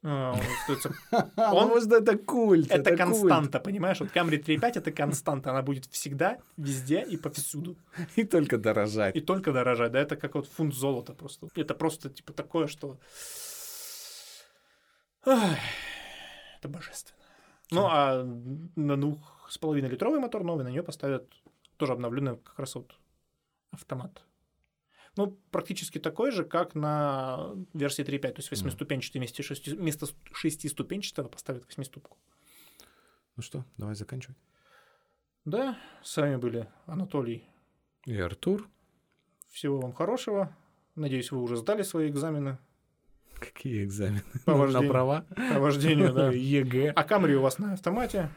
А, 0.08 0.34
он 0.34 0.40
остается 0.40 0.94
А, 1.36 1.52
ну, 1.54 1.68
может, 1.68 1.92
это 1.92 2.18
культ. 2.18 2.72
Это 2.72 2.96
константа, 2.96 3.60
понимаешь? 3.60 4.00
Вот 4.00 4.10
Camry 4.16 4.44
3.5 4.44 4.72
это 4.76 4.92
константа, 4.92 5.50
она 5.50 5.64
будет 5.64 5.86
всегда, 5.86 6.38
везде 6.58 7.02
и 7.02 7.18
повсюду. 7.18 7.76
И 8.16 8.24
только 8.24 8.58
дорожать. 8.58 9.16
И 9.16 9.22
только 9.22 9.52
дорожать, 9.52 9.92
да, 9.92 10.00
это 10.00 10.16
как 10.16 10.36
вот 10.36 10.48
фунт 10.48 10.76
золота 10.76 11.14
просто. 11.14 11.48
Это 11.56 11.74
просто 11.74 12.10
типа 12.10 12.34
такое, 12.34 12.68
что... 12.68 13.00
Это 15.24 16.68
божественно. 16.68 17.18
Ну, 17.72 17.88
а 17.90 18.24
на 18.76 18.98
двух 18.98 19.48
с 19.50 19.58
половиной 19.58 19.90
литровый 19.90 20.20
мотор 20.20 20.44
новый, 20.44 20.64
на 20.64 20.70
нее 20.70 20.84
поставят 20.84 21.28
тоже 21.78 21.94
обновленный 21.94 22.38
как 22.38 22.60
раз 22.60 22.76
вот 22.76 22.96
автомат. 23.76 24.26
Ну, 25.16 25.40
практически 25.52 25.98
такой 25.98 26.32
же, 26.32 26.44
как 26.44 26.76
на 26.76 27.52
версии 27.74 28.04
3.5, 28.04 28.20
то 28.20 28.34
есть 28.38 28.52
восьмиступенчатый 28.52 29.20
вместо, 29.20 29.44
шести, 29.44 29.72
вместо 29.74 30.08
шестиступенчатого 30.34 31.30
поставят 31.30 31.66
восьмиступку. 31.66 32.18
Ну 33.38 33.44
что, 33.44 33.66
давай 33.78 33.96
заканчивать. 33.96 34.38
Да, 35.46 35.78
с 36.04 36.18
вами 36.18 36.36
были 36.36 36.68
Анатолий. 36.86 37.48
И 38.06 38.18
Артур. 38.18 38.68
Всего 39.50 39.80
вам 39.80 39.94
хорошего. 39.94 40.56
Надеюсь, 40.96 41.32
вы 41.32 41.42
уже 41.42 41.56
сдали 41.56 41.84
свои 41.84 42.10
экзамены 42.10 42.58
Какие 43.40 43.84
экзамены? 43.84 44.22
По 44.46 44.52
На 44.54 44.58
вождению. 44.58 44.90
права? 44.90 45.26
по 45.54 45.60
вождению, 45.60 46.14
да. 46.14 46.32
ЕГЭ. 46.34 46.94
А 46.96 47.04
Камри 47.04 47.36
у 47.36 47.42
вас 47.42 47.60
на 47.60 47.74
автомате, 47.74 48.30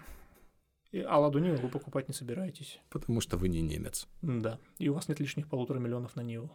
а 0.92 1.18
Ладу 1.18 1.38
Ниву 1.38 1.56
вы 1.58 1.68
покупать 1.68 2.08
не 2.08 2.14
собираетесь. 2.14 2.80
Потому 2.90 3.20
что 3.20 3.36
вы 3.36 3.48
не 3.48 3.60
немец. 3.60 4.06
Да. 4.22 4.58
И 4.78 4.88
у 4.88 4.94
вас 4.94 5.08
нет 5.08 5.20
лишних 5.20 5.48
полутора 5.48 5.78
миллионов 5.78 6.16
на 6.16 6.22
Ниву. 6.22 6.50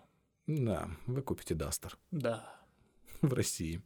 Да, 0.47 0.89
вы 1.05 1.21
купите 1.21 1.55
Дастер 1.55 1.97
Да. 2.11 2.43
в 3.21 3.33
России. 3.33 3.81